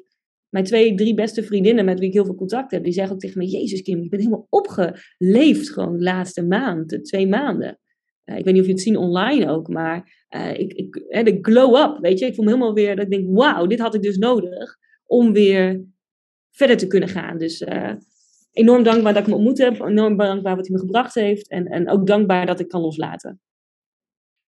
mijn 0.50 0.66
twee, 0.66 0.96
drie 0.96 1.14
beste 1.14 1.44
vriendinnen 1.44 1.86
met 1.86 2.00
wie 2.00 2.08
ik 2.08 2.14
heel 2.14 2.26
veel 2.26 2.36
contact 2.36 2.72
heb, 2.72 2.84
die 2.84 2.94
zeggen 2.94 3.14
ook 3.14 3.20
tegen 3.20 3.38
me: 3.38 3.48
Jezus, 3.48 3.82
Kim, 3.82 4.02
je 4.02 4.10
bent 4.10 4.22
helemaal 4.22 4.48
opgeleefd 4.50 5.70
gewoon 5.70 5.98
de 5.98 6.04
laatste 6.04 6.44
maand, 6.46 6.90
de 6.90 7.02
twee 7.02 7.28
maanden. 7.28 7.80
Uh, 8.26 8.38
ik 8.38 8.46
weet 8.46 8.54
niet 8.54 8.62
of 8.62 8.68
je 8.68 8.74
het 8.74 8.82
zien 8.82 8.98
online 8.98 9.50
ook, 9.50 9.68
maar 9.68 10.26
uh, 10.30 10.60
ik, 10.60 10.74
ik, 10.74 10.94
de 11.26 11.38
glow 11.42 11.76
up, 11.76 11.98
weet 12.02 12.20
je. 12.20 12.26
Ik 12.26 12.36
voel 12.36 12.46
me 12.46 12.52
helemaal 12.52 12.74
weer 12.74 12.96
dat 12.96 13.06
ik 13.06 13.12
denk: 13.12 13.38
wauw, 13.38 13.66
dit 13.66 13.80
had 13.80 13.96
ik 13.96 14.02
dus 14.02 14.18
nodig 14.18 14.78
om 15.06 15.34
weer 15.34 15.86
verder 16.52 16.78
te 16.78 16.88
kunnen 16.88 17.10
gaan. 17.10 17.38
Dus 17.38 17.62
uh, 17.62 17.94
enorm 18.52 18.84
dankbaar 18.84 19.14
dat 19.14 19.22
ik 19.22 19.28
me 19.28 19.36
ontmoet 19.36 19.58
heb. 19.58 19.82
Enorm 19.82 20.18
dankbaar 20.18 20.56
wat 20.56 20.68
hij 20.68 20.76
me 20.76 20.82
gebracht 20.82 21.14
heeft. 21.14 21.50
En, 21.50 21.66
en 21.68 21.90
ook 21.90 22.08
dankbaar 22.08 22.46
dat 22.46 22.60
ik 22.60 22.68
kan 22.68 22.82
loslaten. 22.82 23.42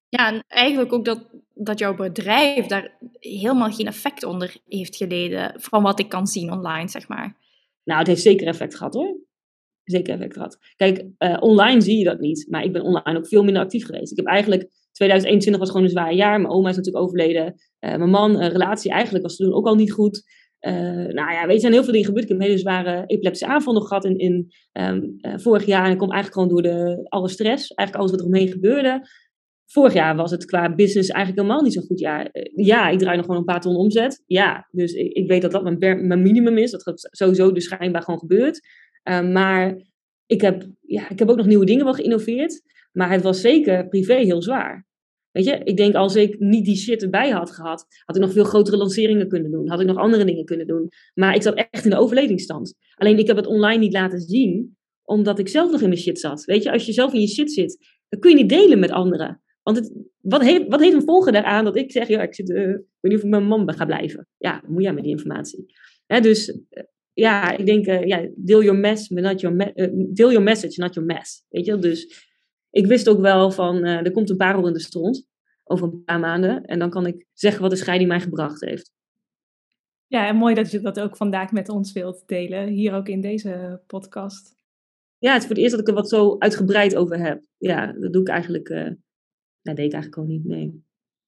Ja, 0.10 0.34
en 0.34 0.44
eigenlijk 0.48 0.94
ook 0.94 1.06
dat, 1.06 1.30
dat 1.54 1.80
jouw 1.80 1.96
bedrijf 1.96 2.66
daar 2.66 2.98
helemaal 3.20 3.72
geen 3.72 3.88
effect 3.88 4.24
onder 4.24 4.58
heeft 4.68 4.96
geleden. 4.96 5.62
Van 5.62 5.84
wat 5.84 6.00
ik 6.00 6.10
kan 6.10 6.28
zien 6.28 6.52
online, 6.52 6.90
zeg 6.90 7.08
maar. 7.08 7.38
Nou, 7.84 8.00
het 8.00 8.08
heeft 8.08 8.22
zeker 8.22 8.48
effect 8.48 8.76
gehad 8.76 8.94
hoor. 8.94 9.18
Zeker 9.86 10.14
effect 10.14 10.34
gehad. 10.34 10.58
Kijk, 10.76 11.06
uh, 11.20 11.38
online 11.40 11.82
zie 11.82 11.98
je 11.98 12.04
dat 12.04 12.20
niet. 12.20 12.46
Maar 12.50 12.64
ik 12.64 12.74
ben 12.74 12.82
online 12.82 13.18
ook 13.18 13.28
veel 13.28 13.44
minder 13.44 13.64
actief 13.64 13.86
geweest. 13.86 14.12
Ik 14.12 14.18
heb 14.18 14.26
eigenlijk 14.26 14.70
2021 14.92 15.60
was 15.60 15.70
gewoon 15.70 15.86
een 15.86 15.92
zwaar 15.92 16.14
jaar. 16.14 16.42
Mijn 16.42 16.54
oma 16.54 16.70
is 16.70 16.76
natuurlijk 16.76 17.06
overleden. 17.06 17.46
Uh, 17.46 17.96
mijn 17.96 18.10
man, 18.10 18.42
relatie 18.42 18.92
eigenlijk 18.92 19.24
was 19.24 19.36
toen 19.36 19.54
ook 19.54 19.68
al 19.68 19.76
niet 19.76 19.92
goed. 19.92 20.24
Uh, 20.62 20.74
nou 21.14 21.32
ja, 21.32 21.46
weet 21.46 21.48
je, 21.48 21.54
er 21.54 21.60
zijn 21.60 21.74
heel 21.74 21.84
veel 21.84 21.92
dingen 21.92 22.08
gebeurd. 22.08 22.24
Ik 22.24 22.30
heb 22.30 22.40
een 22.40 22.46
hele 22.46 22.58
zware 22.58 23.04
epileptische 23.06 23.48
aanval 23.48 23.74
nog 23.74 23.88
gehad 23.88 24.06
in, 24.06 24.18
in 24.18 24.52
uh, 24.74 25.38
vorig 25.38 25.66
jaar. 25.66 25.86
En 25.86 25.92
ik 25.92 25.98
kom 25.98 26.12
eigenlijk 26.12 26.42
gewoon 26.42 26.64
door 26.64 26.74
de, 26.74 27.06
alle 27.10 27.30
stress. 27.30 27.74
Eigenlijk 27.74 27.98
alles 27.98 28.12
wat 28.12 28.20
er 28.20 28.26
omheen 28.26 28.52
gebeurde. 28.52 29.08
Vorig 29.66 29.94
jaar 29.94 30.16
was 30.16 30.32
het 30.32 30.46
qua 30.46 30.76
business 30.76 31.10
eigenlijk 31.10 31.42
helemaal 31.42 31.64
niet 31.64 31.74
zo'n 31.74 31.86
goed 31.86 32.00
jaar. 32.00 32.30
Ja, 32.56 32.90
ik 32.90 33.00
draai 33.00 33.16
nog 33.16 33.26
gewoon 33.26 33.40
een 33.40 33.46
paar 33.46 33.62
ton 33.62 33.76
omzet. 33.76 34.24
Ja, 34.26 34.68
dus 34.72 34.94
ik, 34.94 35.12
ik 35.12 35.28
weet 35.28 35.42
dat 35.42 35.52
dat 35.52 35.64
mijn, 35.64 36.08
mijn 36.08 36.22
minimum 36.22 36.58
is. 36.58 36.72
Dat 36.72 36.84
gaat 36.84 37.08
sowieso 37.12 37.52
dus 37.52 37.64
schijnbaar 37.64 38.02
gewoon 38.02 38.20
gebeurt. 38.20 38.62
Maar 39.10 39.82
ik 40.26 40.42
heb, 40.42 40.68
ja, 40.82 41.10
ik 41.10 41.20
heb 41.20 41.30
ook 41.30 41.38
nog 41.38 41.46
nieuwe 41.46 41.66
dingen 41.66 41.84
wel 41.84 41.94
geïnnoveerd. 41.94 42.62
Maar 42.92 43.12
het 43.12 43.22
was 43.22 43.42
zeker 43.42 43.88
privé 43.88 44.16
heel 44.16 44.42
zwaar. 44.42 44.86
Weet 45.32 45.46
je, 45.46 45.62
ik 45.64 45.78
denk 45.78 45.96
als 45.96 46.16
ik 46.16 46.40
niet 46.40 46.66
die 46.66 46.78
shit 46.78 47.04
erbij 47.04 47.30
had 47.30 47.52
gehad, 47.52 47.86
had 48.06 48.16
ik 48.16 48.22
nog 48.22 48.32
veel 48.32 48.44
grotere 48.44 48.78
lanceringen 48.78 49.28
kunnen 49.28 49.52
doen. 49.52 49.70
Had 49.70 49.80
ik 49.80 49.88
nog 49.88 49.98
andere 49.98 50.26
dingen 50.26 50.46
kunnen 50.46 50.68
doen. 50.68 50.90
Maar 51.14 51.36
ik 51.36 51.42
zat 51.42 51.54
echt 51.54 51.84
in 51.84 51.90
de 51.90 51.98
overlevingsstand. 51.98 52.74
Alleen 52.96 53.18
ik 53.18 53.28
heb 53.28 53.36
het 53.36 53.48
online 53.48 53.80
niet 53.80 53.94
laten 53.94 54.20
zien, 54.20 54.78
omdat 55.04 55.40
ik 55.40 55.48
zelf 55.48 55.72
nog 55.72 55.82
in 55.82 55.90
mijn 55.90 56.00
shit 56.00 56.20
zat. 56.20 56.46
Weet 56.46 56.64
je, 56.64 56.72
als 56.72 56.86
je 56.86 56.94
zelf 56.94 57.14
in 57.14 57.20
je 57.20 57.28
shit 57.28 57.52
zit, 57.52 57.78
dan 58.10 58.20
kun 58.20 58.30
je 58.30 58.36
niet 58.36 58.50
delen 58.50 58.80
met 58.80 58.92
anderen. 58.92 59.42
Want 59.64 59.78
het, 59.78 59.94
wat, 60.22 60.42
heeft, 60.42 60.68
wat 60.68 60.80
heeft 60.80 60.96
een 60.96 61.06
volger 61.06 61.32
daaraan 61.32 61.66
dat 61.66 61.76
ik 61.76 61.92
zeg, 61.92 62.08
ja, 62.08 62.22
ik, 62.22 62.36
zit, 62.36 62.50
uh, 62.50 62.66
weet 62.66 62.82
niet 63.02 63.16
of 63.16 63.24
ik 63.24 63.30
mijn 63.30 63.48
man 63.48 63.74
ga 63.74 63.86
blijven. 63.86 64.28
Ja, 64.38 64.64
moet 64.68 64.84
jij 64.84 64.94
met 64.94 65.04
die 65.04 65.12
informatie. 65.12 65.66
Hè, 66.06 66.20
dus 66.20 66.50
uh, 66.50 66.84
ja, 67.16 67.58
ik 67.58 67.66
denk, 67.66 67.88
uh, 67.88 68.04
ja, 68.04 68.28
deel 68.36 68.64
your 68.64 68.80
mess, 68.80 69.10
not 69.10 69.42
your 69.42 69.56
me 69.56 69.74
deel 70.14 70.32
your 70.32 70.44
message, 70.44 70.82
not 70.82 70.94
your 70.94 71.08
mess. 71.08 71.44
Weet 71.50 71.66
je, 71.66 71.78
dus 71.78 72.28
ik 72.70 72.86
wist 72.86 73.10
ook 73.10 73.20
wel 73.20 73.52
van, 73.52 73.86
uh, 73.86 74.06
er 74.06 74.12
komt 74.12 74.30
een 74.30 74.38
parel 74.38 74.68
in 74.68 74.74
de 74.74 74.80
stront 74.80 75.28
over 75.64 75.88
een 75.88 76.04
paar 76.04 76.20
maanden. 76.20 76.66
En 76.66 76.80
dan 76.80 76.90
kan 76.90 77.06
ik 77.06 77.26
zeggen 77.34 77.62
wat 77.62 77.72
de 77.72 77.78
scheiding 77.78 78.10
mij 78.10 78.20
gebracht 78.20 78.62
heeft. 78.62 78.94
Ja, 80.08 80.28
en 80.28 80.36
mooi 80.36 80.54
dat 80.54 80.72
je 80.72 80.80
dat 80.80 81.00
ook 81.00 81.18
vandaag 81.18 81.52
met 81.52 81.70
ons 81.70 81.92
wilt 81.92 82.24
delen, 82.28 82.68
hier 82.68 82.94
ook 82.94 83.08
in 83.08 83.22
deze 83.22 83.82
podcast. 83.88 84.56
Ja, 85.18 85.32
het 85.34 85.42
is 85.42 85.48
voor 85.48 85.56
het 85.56 85.64
eerst 85.64 85.76
dat 85.76 85.82
ik 85.82 85.88
er 85.88 86.02
wat 86.02 86.10
zo 86.10 86.36
uitgebreid 86.40 86.96
over 86.96 87.20
heb. 87.20 87.44
Ja, 87.58 87.94
dat 88.00 88.14
doe 88.14 88.22
ik 88.22 88.28
eigenlijk, 88.28 88.70
uh, 88.70 88.90
dat 89.62 89.76
deed 89.76 89.86
ik 89.86 89.94
eigenlijk 89.94 90.18
ook 90.18 90.28
niet, 90.28 90.46
nee. 90.46 90.84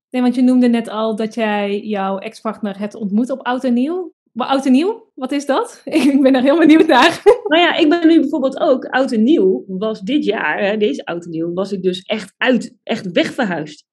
Nee, 0.09 0.21
want 0.21 0.35
je 0.35 0.41
noemde 0.41 0.67
net 0.67 0.87
al 0.87 1.15
dat 1.15 1.33
jij 1.33 1.79
jouw 1.79 2.17
ex-partner 2.17 2.79
hebt 2.79 2.95
ontmoet 2.95 3.29
op 3.29 3.41
Oud 3.41 3.63
en 3.63 3.73
Nieuw. 3.73 4.15
Oud 4.45 4.65
en 4.65 4.71
Nieuw, 4.71 5.11
wat 5.13 5.31
is 5.31 5.45
dat? 5.45 5.81
Ik 6.13 6.21
ben 6.21 6.35
er 6.35 6.41
heel 6.41 6.57
benieuwd 6.57 6.87
naar. 6.87 7.21
Nou 7.47 7.61
ja, 7.61 7.75
ik 7.75 7.89
ben 7.89 8.07
nu 8.07 8.19
bijvoorbeeld 8.19 8.59
ook, 8.59 8.85
Oud 8.85 9.11
en 9.11 9.23
Nieuw 9.23 9.63
was 9.67 10.01
dit 10.01 10.25
jaar, 10.25 10.79
deze 10.79 11.05
Oud 11.05 11.25
en 11.25 11.31
Nieuw, 11.31 11.53
was 11.53 11.71
ik 11.71 11.81
dus 11.81 12.01
echt 12.01 12.33
uit, 12.37 12.77
echt 12.83 13.11
wegverhuisd. 13.11 13.85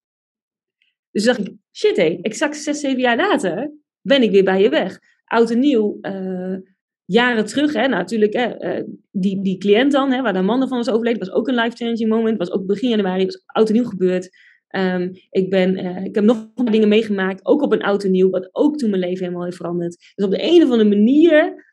Dus 1.10 1.24
dacht 1.24 1.38
ik, 1.38 1.54
shit 1.72 1.96
hé, 1.96 2.18
exact 2.22 2.56
zes, 2.56 2.80
zeven 2.80 3.00
jaar 3.00 3.16
later 3.16 3.72
ben 4.00 4.22
ik 4.22 4.30
weer 4.30 4.44
bij 4.44 4.62
je 4.62 4.68
weg. 4.68 4.98
Oud 5.24 5.50
en 5.50 5.58
nieuw, 5.58 5.98
uh, 6.02 6.56
jaren 7.04 7.46
terug, 7.46 7.72
hè, 7.72 7.88
natuurlijk, 7.88 8.32
hè, 8.32 8.78
uh, 8.78 8.84
die, 9.10 9.42
die 9.42 9.58
cliënt 9.58 9.92
dan, 9.92 10.12
hè, 10.12 10.22
waar 10.22 10.32
de 10.32 10.42
man 10.42 10.68
van 10.68 10.78
was 10.78 10.90
overleden, 10.90 11.18
was 11.18 11.30
ook 11.30 11.48
een 11.48 11.54
life-changing 11.54 12.08
moment, 12.08 12.38
was 12.38 12.50
ook 12.50 12.66
begin 12.66 12.88
januari, 12.88 13.24
was 13.24 13.42
oud 13.46 13.68
en 13.68 13.74
nieuw 13.74 13.84
gebeurd. 13.84 14.30
Um, 14.76 15.10
ik, 15.30 15.50
ben, 15.50 15.84
uh, 15.84 16.04
ik 16.04 16.14
heb 16.14 16.24
nog 16.24 16.52
dingen 16.54 16.88
meegemaakt, 16.88 17.46
ook 17.46 17.62
op 17.62 17.72
een 17.72 17.80
en 17.80 18.10
nieuw, 18.10 18.30
wat 18.30 18.48
ook 18.52 18.76
toen 18.76 18.90
mijn 18.90 19.02
leven 19.02 19.24
helemaal 19.24 19.44
heeft 19.44 19.56
veranderd. 19.56 20.12
Dus 20.14 20.24
op 20.24 20.30
de 20.30 20.42
een 20.42 20.62
of 20.62 20.70
andere 20.70 20.88
manier 20.88 21.64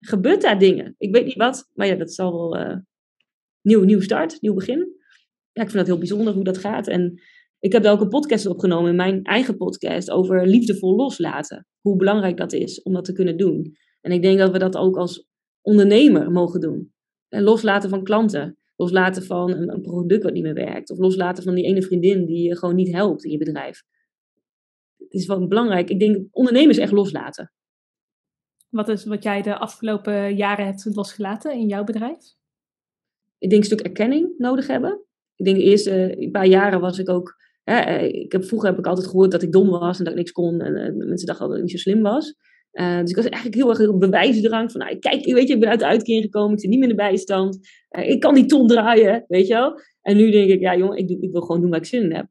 gebeurt 0.00 0.42
daar 0.42 0.58
dingen. 0.58 0.94
Ik 0.98 1.14
weet 1.14 1.24
niet 1.24 1.34
wat, 1.34 1.70
maar 1.72 1.86
ja, 1.86 1.94
dat 1.94 2.12
zal 2.12 2.50
wel 2.50 2.82
nieuw, 3.62 3.84
nieuw 3.84 4.00
start, 4.00 4.40
nieuw 4.40 4.54
begin. 4.54 4.78
Ja, 5.52 5.62
ik 5.62 5.70
vind 5.70 5.72
dat 5.72 5.86
heel 5.86 5.98
bijzonder 5.98 6.34
hoe 6.34 6.44
dat 6.44 6.58
gaat. 6.58 6.88
En 6.88 7.20
Ik 7.58 7.72
heb 7.72 7.82
daar 7.82 7.92
ook 7.92 8.00
een 8.00 8.08
podcast 8.08 8.46
opgenomen 8.46 8.90
in 8.90 8.96
mijn 8.96 9.22
eigen 9.22 9.56
podcast 9.56 10.10
over 10.10 10.46
liefdevol 10.46 10.96
loslaten. 10.96 11.66
Hoe 11.80 11.96
belangrijk 11.96 12.36
dat 12.36 12.52
is 12.52 12.82
om 12.82 12.92
dat 12.92 13.04
te 13.04 13.12
kunnen 13.12 13.36
doen. 13.36 13.76
En 14.00 14.12
ik 14.12 14.22
denk 14.22 14.38
dat 14.38 14.50
we 14.50 14.58
dat 14.58 14.76
ook 14.76 14.96
als 14.96 15.26
ondernemer 15.60 16.30
mogen 16.30 16.60
doen. 16.60 16.92
En 17.28 17.42
loslaten 17.42 17.90
van 17.90 18.04
klanten. 18.04 18.58
Loslaten 18.76 19.22
van 19.22 19.50
een, 19.50 19.72
een 19.72 19.80
product 19.80 20.22
wat 20.22 20.32
niet 20.32 20.42
meer 20.42 20.54
werkt. 20.54 20.90
Of 20.90 20.98
loslaten 20.98 21.42
van 21.42 21.54
die 21.54 21.64
ene 21.64 21.82
vriendin 21.82 22.26
die 22.26 22.48
je 22.48 22.56
gewoon 22.56 22.74
niet 22.74 22.92
helpt 22.92 23.24
in 23.24 23.30
je 23.30 23.38
bedrijf. 23.38 23.82
Het 24.96 25.12
is 25.12 25.26
wel 25.26 25.48
belangrijk. 25.48 25.90
Ik 25.90 26.00
denk 26.00 26.26
ondernemers 26.30 26.78
echt 26.78 26.92
loslaten. 26.92 27.52
Wat 28.68 28.88
is 28.88 29.04
wat 29.04 29.22
jij 29.22 29.42
de 29.42 29.58
afgelopen 29.58 30.36
jaren 30.36 30.66
hebt 30.66 30.84
losgelaten 30.94 31.52
in 31.52 31.66
jouw 31.66 31.84
bedrijf? 31.84 32.34
Ik 33.38 33.50
denk 33.50 33.62
een 33.62 33.68
stuk 33.68 33.80
erkenning 33.80 34.34
nodig 34.38 34.66
hebben. 34.66 35.04
Ik 35.36 35.44
denk 35.44 35.56
de 35.56 35.62
eerste 35.62 36.28
paar 36.32 36.46
jaren 36.46 36.80
was 36.80 36.98
ik 36.98 37.08
ook. 37.08 37.34
Hè, 37.62 37.78
eh, 37.78 38.22
ik 38.22 38.32
heb, 38.32 38.44
vroeger 38.44 38.68
heb 38.68 38.78
ik 38.78 38.86
altijd 38.86 39.06
gehoord 39.06 39.30
dat 39.30 39.42
ik 39.42 39.52
dom 39.52 39.68
was 39.68 39.98
en 39.98 40.04
dat 40.04 40.12
ik 40.12 40.18
niks 40.18 40.32
kon. 40.32 40.60
En, 40.60 40.76
en 40.76 40.96
mensen 40.96 41.26
dachten 41.26 41.48
dat 41.48 41.56
ik 41.56 41.62
niet 41.62 41.70
zo 41.70 41.76
slim 41.76 42.02
was. 42.02 42.34
Uh, 42.80 43.00
dus 43.00 43.10
ik 43.10 43.16
was 43.16 43.24
eigenlijk 43.24 43.54
heel 43.54 43.70
erg 43.70 43.78
een 43.78 43.98
bewijsdrang 43.98 44.72
van, 44.72 44.80
nou, 44.80 44.98
kijk, 44.98 45.24
weet 45.24 45.48
je, 45.48 45.54
ik 45.54 45.60
ben 45.60 45.68
uit 45.68 45.78
de 45.78 45.86
uitkering 45.86 46.24
gekomen, 46.24 46.52
ik 46.52 46.60
zit 46.60 46.70
niet 46.70 46.78
meer 46.78 46.88
in 46.88 46.96
de 46.96 47.02
bijstand, 47.02 47.58
uh, 47.98 48.08
ik 48.08 48.20
kan 48.20 48.34
die 48.34 48.46
ton 48.46 48.66
draaien, 48.66 49.24
weet 49.28 49.46
je 49.46 49.54
wel. 49.54 49.80
En 50.02 50.16
nu 50.16 50.30
denk 50.30 50.50
ik, 50.50 50.60
ja 50.60 50.76
jongen, 50.76 50.98
ik, 50.98 51.08
doe, 51.08 51.20
ik 51.20 51.32
wil 51.32 51.40
gewoon 51.40 51.60
doen 51.60 51.70
waar 51.70 51.78
ik 51.78 51.86
zin 51.86 52.02
in 52.02 52.14
heb. 52.14 52.26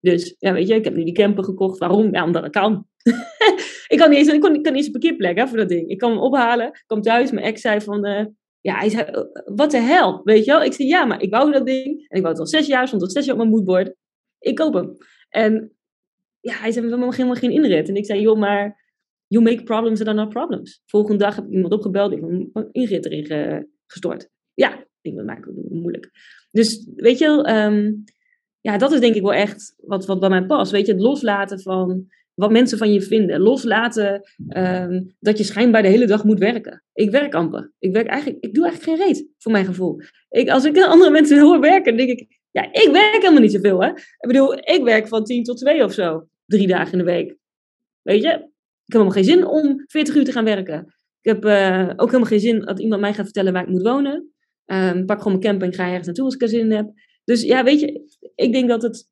Dus, 0.00 0.36
ja, 0.38 0.52
weet 0.52 0.68
je, 0.68 0.74
ik 0.74 0.84
heb 0.84 0.94
nu 0.94 1.04
die 1.04 1.14
camper 1.14 1.44
gekocht. 1.44 1.78
Waarom? 1.78 2.16
Omdat 2.16 2.44
ik 2.50 2.52
kan. 2.52 2.86
ik 3.88 3.98
kan 3.98 4.10
niet 4.10 4.18
eens, 4.18 4.28
ik 4.28 4.40
kan, 4.40 4.52
niet 4.52 4.66
eens 4.66 4.86
een 4.86 4.92
parkeerplek 4.92 5.38
hè, 5.38 5.46
voor 5.46 5.58
dat 5.58 5.68
ding. 5.68 5.88
Ik 5.88 5.98
kan 5.98 6.10
hem 6.10 6.20
ophalen, 6.20 6.66
ik 6.66 6.84
kom 6.86 7.00
thuis, 7.00 7.30
mijn 7.30 7.46
ex 7.46 7.60
zei 7.60 7.80
van, 7.80 8.06
uh, 8.06 8.24
ja, 8.60 8.78
hij 8.78 8.88
zei, 8.88 9.04
wat 9.44 9.70
de 9.70 9.80
hel, 9.80 10.20
weet 10.24 10.44
je 10.44 10.50
wel. 10.50 10.62
Ik 10.62 10.72
zei, 10.72 10.88
ja, 10.88 11.04
maar 11.04 11.22
ik 11.22 11.30
wou 11.30 11.52
dat 11.52 11.66
ding, 11.66 11.86
en 11.86 12.16
ik 12.16 12.22
wou 12.22 12.28
het 12.28 12.38
al 12.38 12.46
zes 12.46 12.66
jaar, 12.66 12.86
stond 12.86 13.02
al 13.02 13.10
zes 13.10 13.24
jaar 13.24 13.34
op 13.34 13.40
mijn 13.40 13.52
moodboard. 13.54 13.94
Ik 14.38 14.54
koop 14.54 14.74
hem. 14.74 14.96
En 15.28 15.76
ja, 16.40 16.52
hij 16.52 16.72
zei, 16.72 16.84
we 16.84 16.90
hebben 16.90 17.12
helemaal 17.12 17.34
geen 17.34 17.50
inrit. 17.50 17.88
En 17.88 17.96
ik 17.96 18.06
zei, 18.06 18.20
joh, 18.20 18.38
maar 18.38 18.83
you 19.26 19.44
make 19.44 19.62
problems 19.62 19.98
that 19.98 20.08
are 20.08 20.16
not 20.16 20.28
problems. 20.28 20.82
Volgende 20.86 21.24
dag 21.24 21.36
heb 21.36 21.44
ik 21.44 21.52
iemand 21.52 21.72
opgebeld, 21.72 22.10
die 22.10 22.20
heeft 22.20 22.50
een 22.52 22.68
inrit 22.72 23.06
erin 23.06 23.68
gestort. 23.86 24.28
Ja, 24.54 24.86
ik 25.00 25.24
maak 25.24 25.44
het 25.44 25.70
moeilijk. 25.70 26.10
Dus 26.50 26.88
weet 26.96 27.18
je, 27.18 27.26
um, 27.26 28.04
ja, 28.60 28.78
dat 28.78 28.92
is 28.92 29.00
denk 29.00 29.14
ik 29.14 29.22
wel 29.22 29.32
echt 29.32 29.74
wat, 29.76 30.06
wat 30.06 30.20
bij 30.20 30.28
mij 30.28 30.44
past. 30.46 30.72
Weet 30.72 30.86
je, 30.86 30.92
het 30.92 31.00
loslaten 31.00 31.60
van 31.60 32.06
wat 32.34 32.50
mensen 32.50 32.78
van 32.78 32.92
je 32.92 33.02
vinden. 33.02 33.40
Loslaten 33.40 34.22
um, 34.48 35.14
dat 35.20 35.38
je 35.38 35.44
schijnbaar 35.44 35.82
de 35.82 35.88
hele 35.88 36.06
dag 36.06 36.24
moet 36.24 36.38
werken. 36.38 36.84
Ik 36.92 37.10
werk 37.10 37.34
amper. 37.34 37.72
Ik, 37.78 37.92
werk 37.92 38.06
eigenlijk, 38.06 38.44
ik 38.44 38.54
doe 38.54 38.64
eigenlijk 38.66 38.98
geen 38.98 39.06
reet, 39.06 39.28
voor 39.38 39.52
mijn 39.52 39.64
gevoel. 39.64 40.00
Ik, 40.28 40.48
als 40.48 40.64
ik 40.64 40.78
andere 40.84 41.10
mensen 41.10 41.40
hoor 41.40 41.60
werken, 41.60 41.96
denk 41.96 42.10
ik, 42.10 42.40
ja, 42.50 42.62
ik 42.72 42.88
werk 42.92 43.22
helemaal 43.22 43.40
niet 43.40 43.52
zoveel, 43.52 43.82
hè. 43.82 43.88
Ik 43.90 44.26
bedoel, 44.26 44.54
ik 44.54 44.80
werk 44.84 45.08
van 45.08 45.24
10 45.24 45.44
tot 45.44 45.58
2 45.58 45.84
of 45.84 45.92
zo. 45.92 46.28
Drie 46.46 46.66
dagen 46.66 46.92
in 46.92 46.98
de 46.98 47.04
week. 47.04 47.36
Weet 48.02 48.22
je, 48.22 48.48
ik 48.86 48.92
heb 48.92 49.02
helemaal 49.02 49.10
geen 49.10 49.24
zin 49.24 49.46
om 49.46 49.84
40 49.86 50.14
uur 50.14 50.24
te 50.24 50.32
gaan 50.32 50.44
werken. 50.44 50.94
Ik 51.20 51.30
heb 51.30 51.44
uh, 51.44 51.90
ook 51.96 52.06
helemaal 52.06 52.28
geen 52.28 52.40
zin 52.40 52.60
dat 52.60 52.80
iemand 52.80 53.00
mij 53.00 53.14
gaat 53.14 53.24
vertellen 53.24 53.52
waar 53.52 53.62
ik 53.62 53.68
moet 53.68 53.82
wonen. 53.82 54.32
Um, 54.66 55.06
pak 55.06 55.18
gewoon 55.22 55.38
mijn 55.38 55.44
camper 55.44 55.68
en 55.68 55.74
ga 55.74 55.86
ergens 55.86 56.06
naartoe 56.06 56.24
als 56.24 56.34
ik 56.34 56.42
er 56.42 56.48
zin 56.48 56.60
in 56.60 56.70
heb. 56.70 56.92
Dus 57.24 57.42
ja, 57.42 57.64
weet 57.64 57.80
je, 57.80 58.16
ik 58.34 58.52
denk 58.52 58.68
dat 58.68 58.82
het 58.82 59.08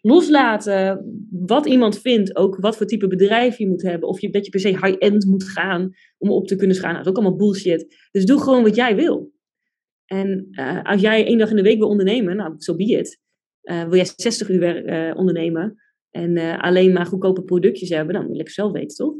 loslaten 0.00 1.04
wat 1.30 1.66
iemand 1.66 2.00
vindt, 2.00 2.36
ook 2.36 2.56
wat 2.56 2.76
voor 2.76 2.86
type 2.86 3.06
bedrijf 3.06 3.58
je 3.58 3.68
moet 3.68 3.82
hebben, 3.82 4.08
of 4.08 4.20
dat 4.20 4.44
je 4.44 4.50
per 4.50 4.60
se 4.60 4.68
high-end 4.68 5.26
moet 5.26 5.44
gaan 5.44 5.90
om 6.18 6.30
op 6.30 6.46
te 6.46 6.56
kunnen 6.56 6.76
schaam, 6.76 6.92
dat 6.92 7.02
is 7.02 7.08
ook 7.08 7.16
allemaal 7.16 7.36
bullshit. 7.36 8.08
Dus 8.10 8.24
doe 8.24 8.40
gewoon 8.40 8.62
wat 8.62 8.74
jij 8.74 8.96
wil. 8.96 9.32
En 10.06 10.48
uh, 10.50 10.82
als 10.82 11.00
jij 11.00 11.26
één 11.26 11.38
dag 11.38 11.50
in 11.50 11.56
de 11.56 11.62
week 11.62 11.78
wil 11.78 11.88
ondernemen, 11.88 12.36
nou, 12.36 12.50
zo 12.50 12.56
so 12.58 12.76
be 12.76 12.84
it. 12.84 13.20
Uh, 13.62 13.82
wil 13.82 13.94
jij 13.94 14.12
60 14.16 14.48
uur 14.48 14.84
uh, 14.84 15.16
ondernemen 15.16 15.82
en 16.16 16.60
alleen 16.60 16.92
maar 16.92 17.06
goedkope 17.06 17.42
productjes 17.42 17.88
hebben, 17.88 18.14
dan 18.14 18.28
wil 18.28 18.38
ik 18.38 18.50
zelf 18.50 18.72
weten, 18.72 18.96
toch? 18.96 19.14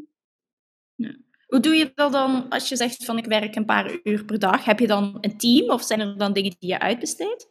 Ja. 0.94 1.16
Hoe 1.46 1.60
doe 1.60 1.74
je 1.74 1.90
dat 1.94 2.12
dan 2.12 2.48
als 2.48 2.68
je 2.68 2.76
zegt 2.76 3.04
van 3.04 3.18
ik 3.18 3.24
werk 3.24 3.56
een 3.56 3.64
paar 3.64 4.00
uur 4.02 4.24
per 4.24 4.38
dag? 4.38 4.64
Heb 4.64 4.78
je 4.78 4.86
dan 4.86 5.18
een 5.20 5.36
team 5.36 5.70
of 5.70 5.82
zijn 5.82 6.00
er 6.00 6.18
dan 6.18 6.32
dingen 6.32 6.54
die 6.58 6.70
je 6.70 6.80
uitbesteedt? 6.80 7.48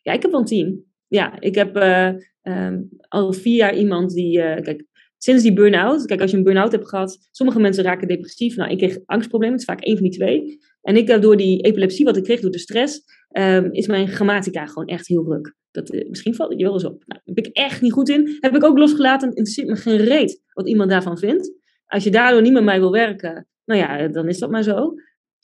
Ja, 0.00 0.12
ik 0.12 0.22
heb 0.22 0.30
wel 0.30 0.40
een 0.40 0.46
team. 0.46 0.84
Ja, 1.06 1.40
ik 1.40 1.54
heb 1.54 1.76
uh, 1.76 2.12
um, 2.42 2.88
al 3.08 3.32
vier 3.32 3.56
jaar 3.56 3.76
iemand 3.76 4.14
die. 4.14 4.38
Uh, 4.38 4.60
kijk, 4.60 4.86
sinds 5.18 5.42
die 5.42 5.52
burn-out. 5.52 6.04
Kijk, 6.04 6.20
als 6.20 6.30
je 6.30 6.36
een 6.36 6.42
burn-out 6.42 6.72
hebt 6.72 6.88
gehad. 6.88 7.28
Sommige 7.30 7.60
mensen 7.60 7.84
raken 7.84 8.08
depressief. 8.08 8.56
Nou, 8.56 8.70
ik 8.70 8.78
kreeg 8.78 8.98
angstproblemen. 9.06 9.58
Het 9.58 9.68
is 9.68 9.74
vaak 9.74 9.84
één 9.84 9.96
van 9.96 10.08
die 10.08 10.18
twee. 10.18 10.58
En 10.82 10.96
ik 10.96 11.08
heb 11.08 11.22
door 11.22 11.36
die 11.36 11.60
epilepsie 11.60 12.04
wat 12.04 12.16
ik 12.16 12.22
kreeg 12.22 12.40
door 12.40 12.50
de 12.50 12.58
stress. 12.58 13.02
Um, 13.30 13.72
is 13.72 13.86
mijn 13.86 14.08
grammatica 14.08 14.66
gewoon 14.66 14.86
echt 14.86 15.06
heel 15.06 15.24
ruk. 15.24 15.54
Dat, 15.74 15.94
uh, 15.94 16.08
misschien 16.08 16.34
valt 16.34 16.50
het 16.50 16.58
je 16.58 16.64
wel 16.64 16.74
eens 16.74 16.84
op. 16.84 17.02
Nou, 17.06 17.20
daar 17.24 17.44
ik 17.44 17.56
echt 17.56 17.80
niet 17.80 17.92
goed 17.92 18.08
in. 18.08 18.36
Heb 18.40 18.54
ik 18.54 18.64
ook 18.64 18.78
losgelaten. 18.78 19.28
Interesseert 19.28 19.68
me 19.68 19.76
geen 19.76 19.96
reet 19.96 20.42
wat 20.52 20.68
iemand 20.68 20.90
daarvan 20.90 21.18
vindt. 21.18 21.52
Als 21.86 22.04
je 22.04 22.10
daardoor 22.10 22.42
niet 22.42 22.52
met 22.52 22.64
mij 22.64 22.78
wil 22.78 22.90
werken. 22.90 23.48
Nou 23.64 23.80
ja, 23.80 24.08
dan 24.08 24.28
is 24.28 24.38
dat 24.38 24.50
maar 24.50 24.62
zo. 24.62 24.94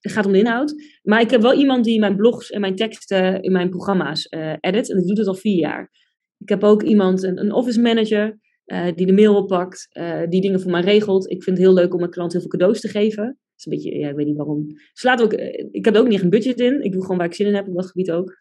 Het 0.01 0.12
gaat 0.12 0.27
om 0.27 0.33
de 0.33 0.38
inhoud. 0.38 0.75
Maar 1.03 1.21
ik 1.21 1.31
heb 1.31 1.40
wel 1.40 1.55
iemand 1.55 1.85
die 1.85 2.01
mijn 2.01 2.16
blogs 2.16 2.51
en 2.51 2.61
mijn 2.61 2.77
teksten 2.77 3.43
in 3.43 3.53
mijn 3.53 3.71
programma's 3.71 4.27
uh, 4.31 4.53
edit. 4.61 4.90
En 4.90 4.99
die 4.99 5.07
doet 5.07 5.19
het 5.19 5.27
al 5.27 5.35
vier 5.35 5.59
jaar. 5.59 5.90
Ik 6.38 6.49
heb 6.49 6.64
ook 6.64 6.83
iemand, 6.83 7.23
een, 7.23 7.53
office 7.53 7.81
manager, 7.81 8.38
uh, 8.66 8.87
die 8.95 9.07
de 9.07 9.12
mail 9.12 9.37
oppakt, 9.37 9.88
die 10.29 10.40
dingen 10.40 10.61
voor 10.61 10.71
mij 10.71 10.81
regelt. 10.81 11.31
Ik 11.31 11.43
vind 11.43 11.57
het 11.57 11.66
heel 11.66 11.75
leuk 11.75 11.93
om 11.93 11.99
mijn 11.99 12.11
klant 12.11 12.33
heel 12.33 12.40
veel 12.40 12.51
cadeaus 12.51 12.81
te 12.81 12.88
geven. 12.88 13.25
Dat 13.25 13.57
is 13.57 13.66
een 13.66 13.73
beetje, 13.73 13.99
ja, 13.99 14.09
ik 14.09 14.16
weet 14.16 14.27
niet 14.27 14.37
waarom. 14.37 14.66
Slaat 14.93 15.23
ook, 15.23 15.33
ik 15.71 15.85
heb 15.85 15.95
er 15.95 16.01
ook 16.01 16.07
niet 16.07 16.14
echt 16.14 16.25
een 16.25 16.31
budget 16.31 16.61
in. 16.61 16.83
Ik 16.83 16.93
doe 16.93 17.03
gewoon 17.03 17.16
waar 17.16 17.27
ik 17.27 17.35
zin 17.35 17.47
in 17.47 17.55
heb, 17.55 17.69
op 17.69 17.75
dat 17.75 17.87
gebied 17.87 18.11
ook. 18.11 18.37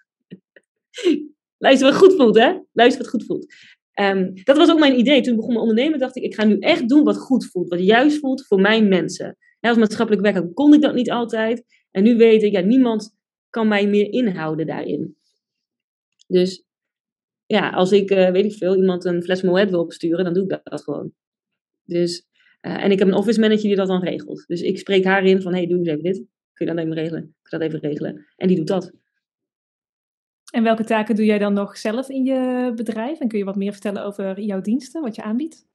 Luister 1.60 1.88
wat 1.88 1.98
goed 1.98 2.16
voelt, 2.16 2.38
hè? 2.38 2.54
Luister 2.72 3.02
wat 3.02 3.12
goed 3.12 3.26
voelt. 3.26 3.54
Um, 4.02 4.34
dat 4.44 4.58
was 4.58 4.70
ook 4.70 4.80
mijn 4.80 5.00
idee. 5.00 5.22
Toen 5.22 5.34
ik 5.34 5.40
begon 5.40 5.54
met 5.54 5.62
ondernemen, 5.62 6.00
dacht 6.00 6.16
ik, 6.16 6.24
ik 6.24 6.36
ga 6.36 6.44
nu 6.44 6.58
echt 6.60 6.90
doen 6.90 7.04
wat 7.04 7.18
goed 7.18 7.46
voelt. 7.46 7.70
Wat 7.70 7.80
juist 7.80 8.20
voelt 8.20 8.46
voor 8.46 8.62
mijn 8.62 8.88
mensen. 8.88 9.38
Als 9.60 9.78
maatschappelijk 9.78 10.24
werker 10.24 10.54
kon 10.54 10.74
ik 10.74 10.82
dat 10.82 10.94
niet 10.94 11.12
altijd. 11.12 11.64
En 11.92 12.04
nu 12.04 12.18
weet 12.18 12.44
ik, 12.44 12.52
ja, 12.52 12.62
niemand 12.62 13.18
kan 13.50 13.68
mij 13.68 13.88
meer 13.88 14.12
inhouden 14.12 14.66
daarin. 14.66 15.18
Dus 16.28 16.66
ja, 17.46 17.70
als 17.70 17.92
ik, 17.92 18.12
uh, 18.12 18.30
weet 18.30 18.46
ik 18.46 18.54
veel, 18.54 18.76
iemand 18.76 19.06
een 19.06 19.24
fles 19.24 19.42
Moet 19.42 19.70
wil 19.70 19.80
opsturen, 19.80 20.24
dan 20.24 20.34
doe 20.34 20.44
ik 20.44 20.60
dat 20.64 20.84
gewoon. 20.84 21.14
Dus, 21.84 22.28
uh, 22.62 22.84
en 22.84 22.92
ik 22.92 23.00
heb 23.00 23.08
een 23.08 23.14
office 23.14 23.40
manager 23.40 23.64
die 23.64 23.76
dat 23.76 23.88
dan 23.88 24.04
regelt. 24.04 24.44
Dus 24.48 24.62
ik 24.62 24.80
spreek 24.80 25.04
haar 25.04 25.26
in 25.26 25.42
van, 25.42 25.54
hey, 25.54 25.68
doe 25.68 25.78
eens 25.78 25.88
even 25.88 26.04
dit. 26.04 26.26
Kun 26.54 26.66
je 26.68 26.74
dat 26.74 26.84
even 26.84 26.96
regelen? 26.96 27.22
Kun 27.22 27.34
je 27.42 27.58
dat 27.58 27.62
even 27.62 27.90
regelen? 27.90 28.26
En 28.36 28.48
die 28.48 28.58
doet 28.58 28.68
dat. 28.68 28.94
En 30.50 30.64
welke 30.64 30.84
taken 30.84 31.16
doe 31.16 31.26
jij 31.26 31.40
dan 31.40 31.54
nog 31.54 31.78
zelf 31.78 32.10
in 32.10 32.24
je 32.24 32.72
bedrijf? 32.76 33.20
En 33.20 33.28
kun 33.28 33.38
je 33.38 33.46
wat 33.46 33.56
meer 33.56 33.72
vertellen 33.72 34.06
over 34.06 34.40
jouw 34.40 34.62
diensten, 34.62 35.02
wat 35.02 35.16
je 35.16 35.22
aanbiedt? 35.22 35.68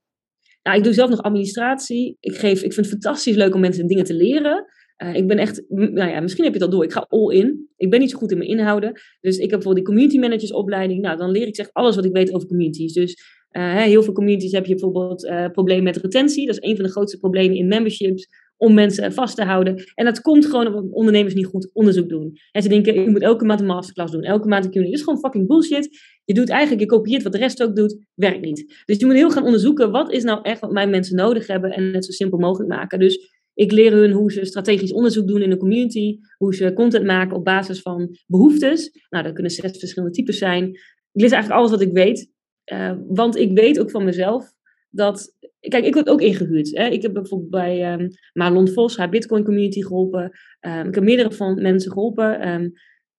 Nou, 0.63 0.77
ik 0.77 0.83
doe 0.83 0.93
zelf 0.93 1.09
nog 1.09 1.21
administratie. 1.21 2.17
Ik, 2.19 2.35
geef, 2.35 2.63
ik 2.63 2.73
vind 2.73 2.75
het 2.75 2.87
fantastisch 2.87 3.35
leuk 3.35 3.53
om 3.53 3.59
mensen 3.59 3.87
dingen 3.87 4.03
te 4.03 4.13
leren. 4.13 4.65
Uh, 5.03 5.15
ik 5.15 5.27
ben 5.27 5.37
echt, 5.37 5.63
nou 5.67 6.09
ja, 6.09 6.19
misschien 6.19 6.43
heb 6.43 6.53
je 6.53 6.59
al 6.59 6.69
door. 6.69 6.83
Ik 6.83 6.91
ga 6.91 7.05
all 7.09 7.35
in. 7.35 7.69
Ik 7.77 7.89
ben 7.89 7.99
niet 7.99 8.11
zo 8.11 8.17
goed 8.17 8.31
in 8.31 8.37
mijn 8.37 8.49
inhouden. 8.49 8.91
Dus 9.21 9.35
ik 9.35 9.41
heb 9.41 9.49
bijvoorbeeld 9.49 9.75
die 9.75 9.85
community 9.85 10.19
managers 10.19 10.51
opleiding. 10.51 11.01
Nou, 11.01 11.17
dan 11.17 11.31
leer 11.31 11.47
ik 11.47 11.55
zeg 11.55 11.69
alles 11.71 11.95
wat 11.95 12.05
ik 12.05 12.11
weet 12.11 12.33
over 12.33 12.47
communities. 12.47 12.93
Dus 12.93 13.23
uh, 13.51 13.75
heel 13.75 14.03
veel 14.03 14.13
communities 14.13 14.51
heb 14.51 14.65
je 14.65 14.73
bijvoorbeeld 14.73 15.23
uh, 15.23 15.49
problemen 15.49 15.83
met 15.83 15.97
retentie. 15.97 16.45
Dat 16.45 16.57
is 16.59 16.69
een 16.69 16.75
van 16.75 16.85
de 16.85 16.91
grootste 16.91 17.17
problemen 17.17 17.57
in 17.57 17.67
memberships. 17.67 18.27
Om 18.57 18.73
mensen 18.73 19.13
vast 19.13 19.35
te 19.35 19.43
houden. 19.43 19.83
En 19.93 20.05
dat 20.05 20.21
komt 20.21 20.45
gewoon 20.45 20.67
omdat 20.67 20.91
ondernemers 20.91 21.33
niet 21.33 21.45
goed 21.45 21.69
onderzoek 21.73 22.09
doen. 22.09 22.31
En 22.51 22.61
ze 22.61 22.69
denken, 22.69 23.01
je 23.01 23.09
moet 23.09 23.21
elke 23.21 23.45
maand 23.45 23.59
een 23.59 23.65
masterclass 23.65 24.11
doen. 24.11 24.23
Elke 24.23 24.47
maand 24.47 24.65
een 24.65 24.71
community. 24.71 24.97
Dat 24.97 25.07
is 25.07 25.13
gewoon 25.13 25.31
fucking 25.31 25.47
bullshit. 25.47 25.89
Je 26.25 26.33
doet 26.33 26.49
eigenlijk, 26.49 26.81
je 26.81 26.87
kopieert 26.87 27.23
wat 27.23 27.31
de 27.31 27.37
rest 27.37 27.63
ook 27.63 27.75
doet. 27.75 28.05
Werkt 28.13 28.41
niet. 28.41 28.83
Dus 28.85 28.97
je 28.97 29.05
moet 29.05 29.15
heel 29.15 29.31
gaan 29.31 29.45
onderzoeken. 29.45 29.91
Wat 29.91 30.11
is 30.11 30.23
nou 30.23 30.39
echt 30.41 30.59
wat 30.59 30.71
mijn 30.71 30.89
mensen 30.89 31.15
nodig 31.15 31.47
hebben. 31.47 31.71
En 31.71 31.93
het 31.93 32.05
zo 32.05 32.11
simpel 32.11 32.39
mogelijk 32.39 32.69
maken. 32.69 32.99
Dus 32.99 33.33
ik 33.53 33.71
leer 33.71 33.91
hun 33.91 34.11
hoe 34.11 34.31
ze 34.31 34.45
strategisch 34.45 34.93
onderzoek 34.93 35.27
doen 35.27 35.41
in 35.41 35.49
de 35.49 35.57
community, 35.57 36.17
hoe 36.37 36.55
ze 36.55 36.73
content 36.73 37.05
maken 37.05 37.35
op 37.35 37.43
basis 37.43 37.81
van 37.81 38.17
behoeftes. 38.27 39.05
Nou, 39.09 39.23
dat 39.23 39.33
kunnen 39.33 39.51
zes 39.51 39.77
verschillende 39.77 40.15
types 40.15 40.37
zijn. 40.37 40.69
Ik 40.69 41.21
leer 41.21 41.31
eigenlijk 41.31 41.61
alles 41.61 41.71
wat 41.71 41.81
ik 41.81 41.93
weet, 41.93 42.31
uh, 42.73 42.93
want 43.07 43.35
ik 43.35 43.51
weet 43.57 43.79
ook 43.79 43.91
van 43.91 44.03
mezelf 44.03 44.53
dat. 44.95 45.33
Kijk, 45.59 45.85
ik 45.85 45.93
word 45.93 46.09
ook 46.09 46.21
ingehuurd. 46.21 46.77
Hè. 46.77 46.87
Ik 46.87 47.01
heb 47.01 47.13
bijvoorbeeld 47.13 47.49
bij 47.49 47.93
um, 47.93 48.09
Marlon 48.33 48.67
Vos, 48.67 48.97
haar 48.97 49.09
Bitcoin 49.09 49.43
community 49.43 49.81
geholpen. 49.81 50.31
Um, 50.61 50.87
ik 50.87 50.95
heb 50.95 51.03
meerdere 51.03 51.31
van 51.31 51.61
mensen 51.61 51.91
geholpen. 51.91 52.47
Um, 52.47 52.73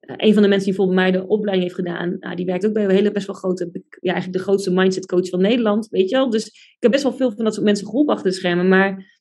uh, 0.07 0.15
een 0.17 0.33
van 0.33 0.43
de 0.43 0.49
mensen 0.49 0.67
die 0.67 0.77
bijvoorbeeld 0.77 0.99
mij 0.99 1.11
de 1.11 1.27
opleiding 1.27 1.63
heeft 1.63 1.81
gedaan, 1.81 2.17
uh, 2.21 2.35
die 2.35 2.47
werkt 2.47 2.67
ook 2.67 2.73
bij 2.73 2.85
een 2.85 2.91
hele 2.91 3.13
best 3.13 3.27
wel 3.27 3.37
grote, 3.37 3.71
ja, 4.01 4.13
eigenlijk 4.13 4.39
de 4.39 4.45
grootste 4.45 4.73
mindset 4.73 5.07
coach 5.07 5.29
van 5.29 5.41
Nederland, 5.41 5.89
weet 5.89 6.09
je 6.09 6.17
wel. 6.17 6.31
Dus 6.31 6.47
ik 6.47 6.77
heb 6.79 6.91
best 6.91 7.03
wel 7.03 7.13
veel 7.13 7.33
van 7.33 7.45
dat 7.45 7.55
soort 7.55 7.67
mensen 7.67 7.87
geholpen 7.87 8.15
achter 8.15 8.33
schermen, 8.33 8.69
maar 8.69 9.15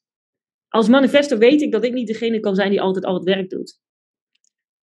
als 0.67 0.87
manifester 0.87 1.37
weet 1.37 1.61
ik 1.61 1.71
dat 1.71 1.83
ik 1.83 1.93
niet 1.93 2.07
degene 2.07 2.39
kan 2.39 2.55
zijn 2.55 2.69
die 2.69 2.81
altijd 2.81 3.05
al 3.05 3.13
het 3.13 3.23
werk 3.23 3.49
doet. 3.49 3.79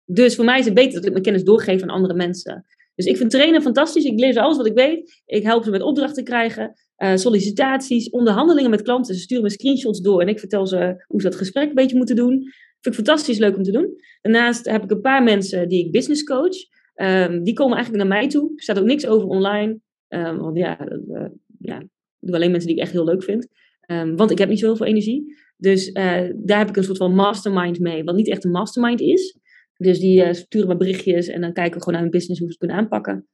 Dus 0.04 0.34
voor 0.34 0.44
mij 0.44 0.58
is 0.58 0.64
het 0.64 0.74
beter 0.74 0.92
dat 0.92 1.04
ik 1.04 1.10
mijn 1.10 1.22
kennis 1.22 1.44
doorgeef 1.44 1.82
aan 1.82 1.88
andere 1.88 2.14
mensen. 2.14 2.64
Dus 3.00 3.12
ik 3.12 3.16
vind 3.16 3.30
trainen 3.30 3.62
fantastisch. 3.62 4.04
Ik 4.04 4.18
leer 4.18 4.32
ze 4.32 4.40
alles 4.40 4.56
wat 4.56 4.66
ik 4.66 4.74
weet. 4.74 5.22
Ik 5.26 5.42
help 5.42 5.64
ze 5.64 5.70
met 5.70 5.82
opdrachten 5.82 6.24
krijgen, 6.24 6.72
uh, 6.98 7.16
sollicitaties, 7.16 8.10
onderhandelingen 8.10 8.70
met 8.70 8.82
klanten. 8.82 9.14
Ze 9.14 9.20
sturen 9.20 9.42
me 9.42 9.50
screenshots 9.50 10.00
door 10.00 10.20
en 10.20 10.28
ik 10.28 10.38
vertel 10.38 10.66
ze 10.66 11.04
hoe 11.06 11.20
ze 11.20 11.28
dat 11.28 11.38
gesprek 11.38 11.68
een 11.68 11.74
beetje 11.74 11.96
moeten 11.96 12.16
doen. 12.16 12.32
Vind 12.80 12.94
ik 12.98 13.04
fantastisch 13.04 13.38
leuk 13.38 13.56
om 13.56 13.62
te 13.62 13.70
doen. 13.72 13.94
Daarnaast 14.20 14.70
heb 14.70 14.82
ik 14.82 14.90
een 14.90 15.00
paar 15.00 15.22
mensen 15.22 15.68
die 15.68 15.84
ik 15.84 15.92
business 15.92 16.24
coach. 16.24 16.56
Um, 16.94 17.42
die 17.42 17.54
komen 17.54 17.76
eigenlijk 17.76 18.04
naar 18.04 18.18
mij 18.18 18.28
toe. 18.28 18.52
Er 18.56 18.62
staat 18.62 18.78
ook 18.78 18.84
niks 18.84 19.06
over 19.06 19.28
online. 19.28 19.80
Ehm, 20.08 20.36
want 20.36 20.56
ja, 20.56 20.88
uh, 20.90 21.24
ja, 21.58 21.82
doe 22.18 22.34
alleen 22.34 22.50
mensen 22.50 22.68
die 22.68 22.76
ik 22.76 22.82
echt 22.82 22.92
heel 22.92 23.04
leuk 23.04 23.22
vind. 23.22 23.46
Ehm, 23.80 24.16
want 24.16 24.30
ik 24.30 24.38
heb 24.38 24.48
niet 24.48 24.58
zo 24.58 24.66
heel 24.66 24.76
veel 24.76 24.86
energie. 24.86 25.38
Dus 25.56 25.92
daar 25.92 26.58
heb 26.58 26.68
ik 26.68 26.76
een 26.76 26.84
soort 26.84 26.98
van 26.98 27.14
mastermind 27.14 27.78
mee. 27.78 28.04
Wat 28.04 28.14
niet 28.14 28.28
echt 28.28 28.44
een 28.44 28.50
mastermind 28.50 29.00
is. 29.00 29.39
Dus 29.80 29.98
die 29.98 30.34
sturen 30.34 30.68
me 30.68 30.76
berichtjes 30.76 31.26
en 31.26 31.40
dan 31.40 31.52
kijken 31.52 31.74
we 31.74 31.78
gewoon 31.78 31.94
naar 31.94 32.02
hun 32.02 32.10
business 32.10 32.40
hoe 32.40 32.48
ze 32.48 32.56
het 32.58 32.66
kunnen 32.66 32.76
aanpakken. 32.76 33.28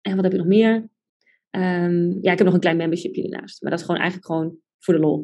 En 0.00 0.14
wat 0.14 0.24
heb 0.24 0.32
je 0.32 0.38
nog 0.38 0.46
meer? 0.46 0.88
Ehm, 1.50 2.10
ja, 2.20 2.32
ik 2.32 2.38
heb 2.38 2.44
nog 2.44 2.54
een 2.54 2.60
klein 2.60 2.76
membershipje 2.76 3.22
ernaast. 3.22 3.62
Maar 3.62 3.70
dat 3.70 3.80
is 3.80 3.86
gewoon 3.86 4.00
eigenlijk 4.00 4.30
gewoon 4.30 4.56
voor 4.78 4.94
de 4.94 5.00
lol. 5.00 5.14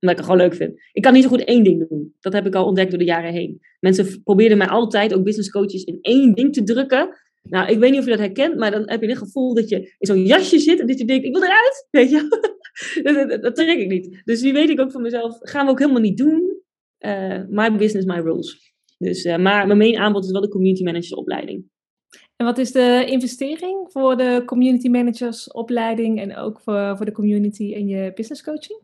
Omdat 0.00 0.16
ik 0.16 0.16
het 0.16 0.24
gewoon 0.24 0.40
leuk 0.40 0.54
vind. 0.54 0.80
Ik 0.92 1.02
kan 1.02 1.12
niet 1.12 1.22
zo 1.22 1.28
goed 1.28 1.44
één 1.44 1.64
ding 1.64 1.88
doen. 1.88 2.14
Dat 2.20 2.32
heb 2.32 2.46
ik 2.46 2.54
al 2.54 2.66
ontdekt 2.66 2.90
door 2.90 2.98
de 2.98 3.04
jaren 3.04 3.32
heen. 3.32 3.60
Mensen 3.80 4.22
probeerden 4.22 4.58
mij 4.58 4.66
altijd, 4.66 5.14
ook 5.14 5.24
business 5.24 5.50
coaches, 5.50 5.84
in 5.84 5.98
één 6.00 6.34
ding 6.34 6.52
te 6.52 6.62
drukken. 6.62 7.16
Nou, 7.42 7.70
ik 7.70 7.78
weet 7.78 7.90
niet 7.90 7.98
of 7.98 8.04
je 8.04 8.10
dat 8.10 8.20
herkent, 8.20 8.56
maar 8.56 8.70
dan 8.70 8.90
heb 8.90 9.00
je 9.00 9.08
het 9.08 9.18
gevoel 9.18 9.54
dat 9.54 9.68
je 9.68 9.94
in 9.98 10.06
zo'n 10.06 10.24
jasje 10.24 10.58
zit 10.58 10.80
en 10.80 10.86
dat 10.86 10.98
je 10.98 11.04
denkt, 11.04 11.26
ik 11.26 11.32
wil 11.32 11.42
eruit. 11.42 11.86
Weet 11.90 12.10
je? 12.10 12.28
dat, 13.02 13.42
dat, 13.42 13.54
trek 13.54 13.78
ik 13.78 13.88
niet. 13.88 14.22
Dus 14.24 14.40
die 14.40 14.52
weet 14.52 14.68
ik 14.68 14.80
ook 14.80 14.92
van 14.92 15.02
mezelf, 15.02 15.36
gaan 15.40 15.64
we 15.64 15.70
ook 15.70 15.78
helemaal 15.78 16.00
niet 16.00 16.16
doen. 16.16 16.62
Uh, 16.98 17.42
my 17.48 17.76
business, 17.76 18.06
my 18.06 18.18
rules. 18.18 18.68
Dus, 18.98 19.24
uh, 19.24 19.36
maar 19.36 19.66
mijn 19.66 19.78
main 19.78 19.96
aanbod 19.96 20.24
is 20.24 20.30
wel 20.30 20.40
de 20.40 20.48
community 20.48 20.82
managersopleiding. 20.82 21.64
En 22.36 22.46
wat 22.46 22.58
is 22.58 22.72
de 22.72 23.04
investering 23.08 23.92
voor 23.92 24.16
de 24.16 24.42
community 24.46 24.88
managers 24.88 25.52
opleiding 25.52 26.20
en 26.20 26.36
ook 26.36 26.60
voor, 26.60 26.96
voor 26.96 27.06
de 27.06 27.12
community 27.12 27.74
en 27.74 27.86
je 27.86 28.12
business 28.14 28.42
coaching? 28.42 28.80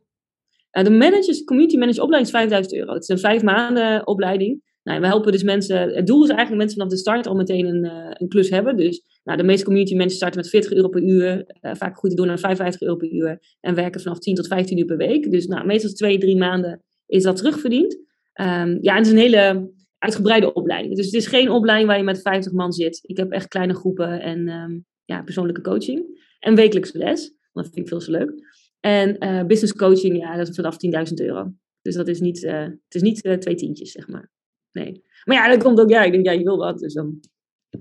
Uh, 0.72 0.84
de 0.84 0.90
managers, 0.90 1.44
community 1.44 1.76
manager 1.76 2.02
opleiding 2.02 2.34
is 2.34 2.40
5000 2.40 2.74
euro. 2.74 2.92
Het 2.92 3.02
is 3.02 3.08
een 3.08 3.18
vijf 3.18 3.42
maanden 3.42 4.06
opleiding. 4.06 4.62
Nou, 4.82 5.00
we 5.00 5.06
helpen 5.06 5.32
dus 5.32 5.42
mensen. 5.42 5.94
Het 5.94 6.06
doel 6.06 6.22
is 6.22 6.28
eigenlijk 6.28 6.58
mensen 6.58 6.76
vanaf 6.76 6.92
de 6.92 6.98
start 6.98 7.26
al 7.26 7.34
meteen 7.34 7.66
een, 7.66 7.84
uh, 7.84 8.10
een 8.10 8.28
klus 8.28 8.50
hebben. 8.50 8.76
Dus 8.76 9.02
nou, 9.24 9.38
de 9.38 9.44
meeste 9.44 9.64
community 9.64 9.92
managers 9.92 10.16
starten 10.16 10.40
met 10.40 10.50
40 10.50 10.72
euro 10.72 10.88
per 10.88 11.02
uur. 11.02 11.58
Uh, 11.60 11.74
vaak 11.74 11.96
groeien 11.96 12.16
door 12.16 12.26
naar 12.26 12.38
55 12.38 12.80
euro 12.80 12.96
per 12.96 13.12
uur. 13.12 13.56
En 13.60 13.74
werken 13.74 14.00
vanaf 14.00 14.18
10 14.18 14.34
tot 14.34 14.46
15 14.46 14.78
uur 14.78 14.84
per 14.84 14.96
week. 14.96 15.30
Dus 15.30 15.46
nou, 15.46 15.66
meestal 15.66 15.90
twee, 15.90 16.18
drie 16.18 16.36
maanden 16.36 16.82
is 17.06 17.22
dat 17.22 17.36
terugverdiend. 17.36 17.94
Um, 18.40 18.78
ja, 18.80 18.92
en 18.92 18.96
het 18.96 19.06
is 19.06 19.12
een 19.12 19.18
hele 19.18 19.72
uitgebreide 20.04 20.52
opleiding. 20.52 20.96
Dus 20.96 21.04
het 21.04 21.14
is 21.14 21.26
geen 21.26 21.50
opleiding 21.50 21.88
waar 21.88 21.98
je 21.98 22.04
met 22.04 22.22
50 22.22 22.52
man 22.52 22.72
zit. 22.72 23.00
Ik 23.02 23.16
heb 23.16 23.30
echt 23.30 23.48
kleine 23.48 23.74
groepen 23.74 24.20
en 24.20 24.48
um, 24.48 24.86
ja, 25.04 25.22
persoonlijke 25.22 25.60
coaching. 25.60 26.22
En 26.38 26.54
wekelijkse 26.54 26.98
les. 26.98 27.34
Dat 27.52 27.64
vind 27.64 27.78
ik 27.78 27.88
veel 27.88 28.00
zo 28.00 28.10
leuk. 28.10 28.32
En 28.80 29.24
uh, 29.24 29.44
business 29.44 29.74
coaching, 29.74 30.16
ja, 30.16 30.36
dat 30.36 30.48
is 30.48 30.54
vanaf 30.54 30.76
10.000 31.08 31.14
euro. 31.14 31.52
Dus 31.82 31.94
dat 31.94 32.08
is 32.08 32.20
niet, 32.20 32.42
uh, 32.42 32.62
het 32.62 32.94
is 32.94 33.02
niet 33.02 33.24
uh, 33.24 33.32
twee 33.32 33.54
tientjes, 33.54 33.92
zeg 33.92 34.08
maar. 34.08 34.30
Nee. 34.72 35.02
Maar 35.24 35.36
ja, 35.36 35.48
dat 35.48 35.62
komt 35.62 35.80
ook, 35.80 35.90
ja, 35.90 36.02
ik 36.02 36.12
denk, 36.12 36.24
ja, 36.26 36.32
je 36.32 36.44
wil 36.44 36.56
wat. 36.56 36.78
Dus 36.78 36.94
dan, 36.94 37.20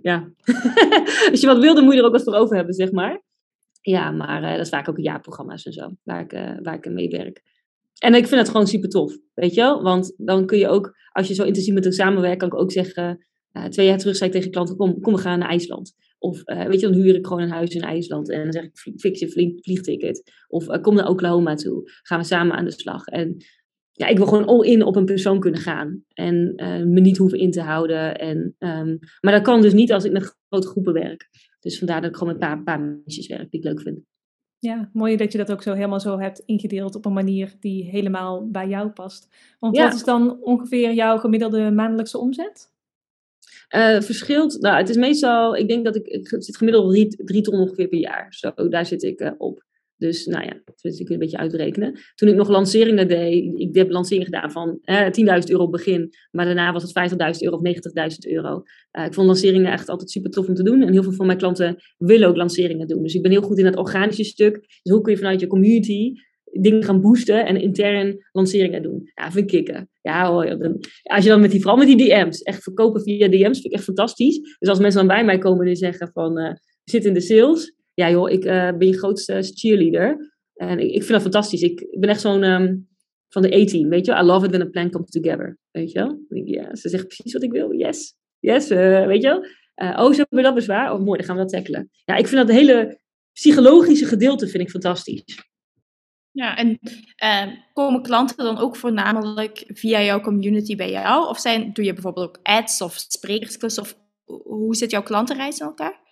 ja. 0.01 0.31
Als 1.31 1.41
je 1.41 1.47
wat 1.47 1.59
wil, 1.59 1.75
dan 1.75 1.83
moet 1.83 1.93
je 1.93 1.99
er 1.99 2.05
ook 2.05 2.11
wat 2.11 2.23
voor 2.23 2.33
over 2.33 2.55
hebben, 2.55 2.73
zeg 2.73 2.91
maar. 2.91 3.23
Ja, 3.81 4.11
maar 4.11 4.41
dat 4.41 4.59
is 4.59 4.69
vaak 4.69 4.89
ook 4.89 4.97
jaarprogramma's 4.97 5.65
en 5.65 5.73
zo, 5.73 5.89
waar 6.03 6.21
ik, 6.21 6.31
waar 6.63 6.75
ik 6.75 6.89
mee 6.89 7.09
werk. 7.09 7.41
En 8.03 8.13
ik 8.13 8.27
vind 8.27 8.41
het 8.41 8.49
gewoon 8.49 8.67
super 8.67 8.89
tof, 8.89 9.17
weet 9.33 9.53
je 9.53 9.61
wel? 9.61 9.81
Want 9.81 10.13
dan 10.17 10.45
kun 10.45 10.57
je 10.57 10.67
ook, 10.67 10.95
als 11.11 11.27
je 11.27 11.33
zo 11.33 11.43
intensief 11.43 11.73
met 11.73 11.83
hem 11.83 11.93
samenwerkt, 11.93 12.37
kan 12.37 12.47
ik 12.47 12.55
ook 12.55 12.71
zeggen, 12.71 13.25
uh, 13.53 13.65
twee 13.65 13.85
jaar 13.85 13.97
terug 13.97 14.15
zei 14.15 14.29
ik 14.29 14.35
tegen 14.35 14.51
klanten, 14.51 14.75
kom, 14.75 15.01
kom 15.01 15.13
we 15.13 15.19
gaan 15.19 15.39
naar 15.39 15.49
IJsland. 15.49 15.93
Of 16.17 16.41
uh, 16.45 16.65
weet 16.65 16.79
je, 16.79 16.87
dan 16.87 16.95
huur 16.95 17.15
ik 17.15 17.27
gewoon 17.27 17.41
een 17.41 17.49
huis 17.49 17.69
in 17.69 17.81
IJsland 17.81 18.29
en 18.29 18.43
dan 18.43 18.51
zeg 18.51 18.63
ik, 18.63 18.99
fix 18.99 19.19
je 19.19 19.31
vlieg, 19.31 19.61
vliegticket. 19.61 20.31
Of 20.47 20.67
uh, 20.67 20.81
kom 20.81 20.95
naar 20.95 21.09
Oklahoma 21.09 21.55
toe, 21.55 21.81
gaan 22.01 22.19
we 22.19 22.25
samen 22.25 22.55
aan 22.55 22.65
de 22.65 22.71
slag. 22.71 23.05
En 23.05 23.35
ja, 23.91 24.07
ik 24.07 24.17
wil 24.17 24.27
gewoon 24.27 24.45
all 24.45 24.67
in 24.67 24.83
op 24.83 24.95
een 24.95 25.05
persoon 25.05 25.39
kunnen 25.39 25.59
gaan. 25.59 26.03
En 26.13 26.53
me 26.93 26.99
niet 26.99 27.17
hoeven 27.17 27.39
in 27.39 27.51
te 27.51 27.61
houden. 27.61 28.15
En, 28.17 28.55
um, 28.59 28.99
maar 29.21 29.33
dat 29.33 29.41
kan 29.41 29.61
dus 29.61 29.73
niet 29.73 29.93
als 29.93 30.03
ik 30.03 30.11
met 30.11 30.37
grote 30.49 30.67
groepen 30.67 30.93
werk. 30.93 31.29
Dus 31.59 31.77
vandaar 31.77 32.01
dat 32.01 32.09
ik 32.09 32.17
gewoon 32.17 32.33
met 32.33 32.41
een 32.41 32.47
paar, 32.47 32.63
paar 32.63 32.79
mensen 32.79 33.37
werk 33.37 33.51
die 33.51 33.59
ik 33.59 33.65
leuk 33.65 33.81
vind. 33.81 33.99
Ja, 34.63 34.89
mooi 34.93 35.15
dat 35.15 35.31
je 35.31 35.37
dat 35.37 35.51
ook 35.51 35.61
zo 35.61 35.73
helemaal 35.73 35.99
zo 35.99 36.19
hebt 36.19 36.43
ingedeeld 36.45 36.95
op 36.95 37.05
een 37.05 37.13
manier 37.13 37.53
die 37.59 37.83
helemaal 37.83 38.49
bij 38.49 38.67
jou 38.67 38.89
past. 38.89 39.27
Want 39.59 39.77
wat 39.77 39.93
is 39.93 40.03
dan 40.03 40.41
ongeveer 40.41 40.93
jouw 40.93 41.17
gemiddelde 41.17 41.71
maandelijkse 41.71 42.17
omzet? 42.17 42.71
Uh, 43.75 44.01
verschilt, 44.01 44.61
nou 44.61 44.77
het 44.77 44.89
is 44.89 44.95
meestal, 44.95 45.55
ik 45.55 45.67
denk 45.67 45.85
dat 45.85 45.95
ik, 45.95 46.07
ik 46.07 46.27
zit 46.27 46.57
gemiddeld 46.57 46.91
drie, 46.91 47.25
drie 47.25 47.41
ton 47.41 47.59
ongeveer 47.59 47.87
per 47.87 47.99
jaar. 47.99 48.33
Zo, 48.33 48.67
daar 48.69 48.85
zit 48.85 49.03
ik 49.03 49.21
uh, 49.21 49.31
op. 49.37 49.63
Dus 49.97 50.25
nou 50.25 50.45
ja, 50.45 50.61
dat 50.65 50.75
kun 50.81 51.13
een 51.13 51.19
beetje 51.19 51.37
uitrekenen. 51.37 51.99
Toen 52.15 52.29
ik 52.29 52.35
nog 52.35 52.49
lanceringen 52.49 53.07
deed, 53.07 53.59
ik 53.59 53.75
heb 53.75 53.89
lanceringen 53.89 54.25
gedaan 54.25 54.51
van 54.51 54.79
eh, 54.81 55.39
10.000 55.41 55.49
euro 55.49 55.63
op 55.63 55.71
begin, 55.71 56.13
maar 56.31 56.45
daarna 56.45 56.73
was 56.73 56.83
het 56.83 57.11
50.000 57.11 57.17
euro 57.39 57.57
of 57.57 57.61
90.000 58.25 58.31
euro. 58.31 58.63
Uh, 58.91 59.05
ik 59.05 59.13
vond 59.13 59.27
lanceringen 59.27 59.71
echt 59.71 59.89
altijd 59.89 60.09
super 60.09 60.31
tof 60.31 60.47
om 60.47 60.55
te 60.55 60.63
doen. 60.63 60.81
En 60.81 60.91
heel 60.91 61.03
veel 61.03 61.11
van 61.11 61.25
mijn 61.25 61.37
klanten 61.37 61.75
willen 61.97 62.27
ook 62.27 62.35
lanceringen 62.35 62.87
doen. 62.87 63.03
Dus 63.03 63.13
ik 63.13 63.21
ben 63.21 63.31
heel 63.31 63.41
goed 63.41 63.57
in 63.57 63.65
het 63.65 63.77
organische 63.77 64.23
stuk. 64.23 64.53
Dus 64.55 64.93
hoe 64.93 65.01
kun 65.01 65.11
je 65.11 65.17
vanuit 65.17 65.39
je 65.39 65.47
community 65.47 66.13
dingen 66.61 66.83
gaan 66.83 67.01
boosten 67.01 67.45
en 67.45 67.61
intern 67.61 68.17
lanceringen 68.31 68.81
doen. 68.81 69.11
Ja, 69.15 69.31
vind 69.31 69.51
ik 69.51 69.65
kicken. 69.65 69.89
Ja, 70.01 70.27
als 71.03 71.23
je 71.23 71.29
dan 71.29 71.41
met 71.41 71.51
die, 71.51 71.61
vooral 71.61 71.77
met 71.77 71.87
die 71.87 71.97
DM's, 71.97 72.41
echt 72.41 72.63
verkopen 72.63 73.01
via 73.01 73.27
DM's, 73.27 73.59
vind 73.59 73.65
ik 73.65 73.71
echt 73.71 73.83
fantastisch. 73.83 74.39
Dus 74.59 74.69
als 74.69 74.79
mensen 74.79 74.99
dan 74.99 75.15
bij 75.15 75.25
mij 75.25 75.37
komen 75.37 75.67
en 75.67 75.75
zeggen 75.75 76.09
van, 76.13 76.39
uh, 76.39 76.51
zit 76.83 77.05
in 77.05 77.13
de 77.13 77.21
sales, 77.21 77.75
ja 77.93 78.09
joh, 78.09 78.29
ik 78.29 78.45
uh, 78.45 78.71
ben 78.77 78.87
je 78.87 78.97
grootste 78.97 79.41
cheerleader. 79.53 80.31
En 80.53 80.79
ik, 80.79 80.91
vind 80.91 81.07
dat 81.07 81.21
fantastisch. 81.21 81.61
Ik, 81.61 81.81
ik 81.81 81.99
ben 81.99 82.09
echt 82.09 82.21
zo'n 82.21 82.43
um, 82.43 82.87
van 83.29 83.41
de 83.41 83.61
A-team, 83.61 83.89
weet 83.89 84.05
je 84.05 84.13
I 84.13 84.21
love 84.21 84.45
it 84.45 84.51
when 84.51 84.67
a 84.67 84.69
plan 84.69 84.89
comes 84.89 85.09
together, 85.09 85.57
weet 85.71 85.91
je 85.91 85.99
wel. 85.99 86.19
Ja, 86.45 86.75
ze 86.75 86.89
zegt 86.89 87.07
precies 87.07 87.33
wat 87.33 87.43
ik 87.43 87.51
wil. 87.51 87.73
Yes, 87.73 88.15
yes, 88.39 88.71
uh, 88.71 89.05
weet 89.05 89.21
je 89.21 89.27
wel. 89.27 89.45
Uh, 89.75 89.99
oh, 90.03 90.11
ze 90.11 90.17
hebben 90.17 90.43
dat 90.43 90.53
bezwaar? 90.53 90.93
Oh, 90.93 90.99
mooi, 90.99 91.17
dan 91.17 91.27
gaan 91.27 91.35
we 91.35 91.41
dat 91.41 91.51
tackelen. 91.51 91.89
Ja, 92.05 92.15
ik 92.15 92.27
vind 92.27 92.47
dat 92.47 92.55
hele 92.55 93.01
psychologische 93.31 94.05
gedeelte 94.05 94.47
vind 94.47 94.63
ik 94.63 94.69
fantastisch. 94.69 95.23
Ja, 96.31 96.57
en 96.57 96.79
uh, 97.23 97.57
komen 97.73 98.01
klanten 98.01 98.37
dan 98.37 98.57
ook 98.57 98.75
voornamelijk 98.75 99.63
via 99.67 100.01
jouw 100.01 100.21
community 100.21 100.75
bij 100.75 100.91
jou? 100.91 101.27
Of 101.27 101.39
zijn, 101.39 101.73
doe 101.73 101.85
je 101.85 101.93
bijvoorbeeld 101.93 102.27
ook 102.27 102.39
ads 102.43 102.81
of 102.81 102.93
sprekersclubs? 102.93 103.79
Of 103.79 103.97
hoe 104.43 104.75
zit 104.75 104.91
jouw 104.91 105.03
klantenreis 105.03 105.59
in 105.59 105.65
elkaar? 105.65 106.02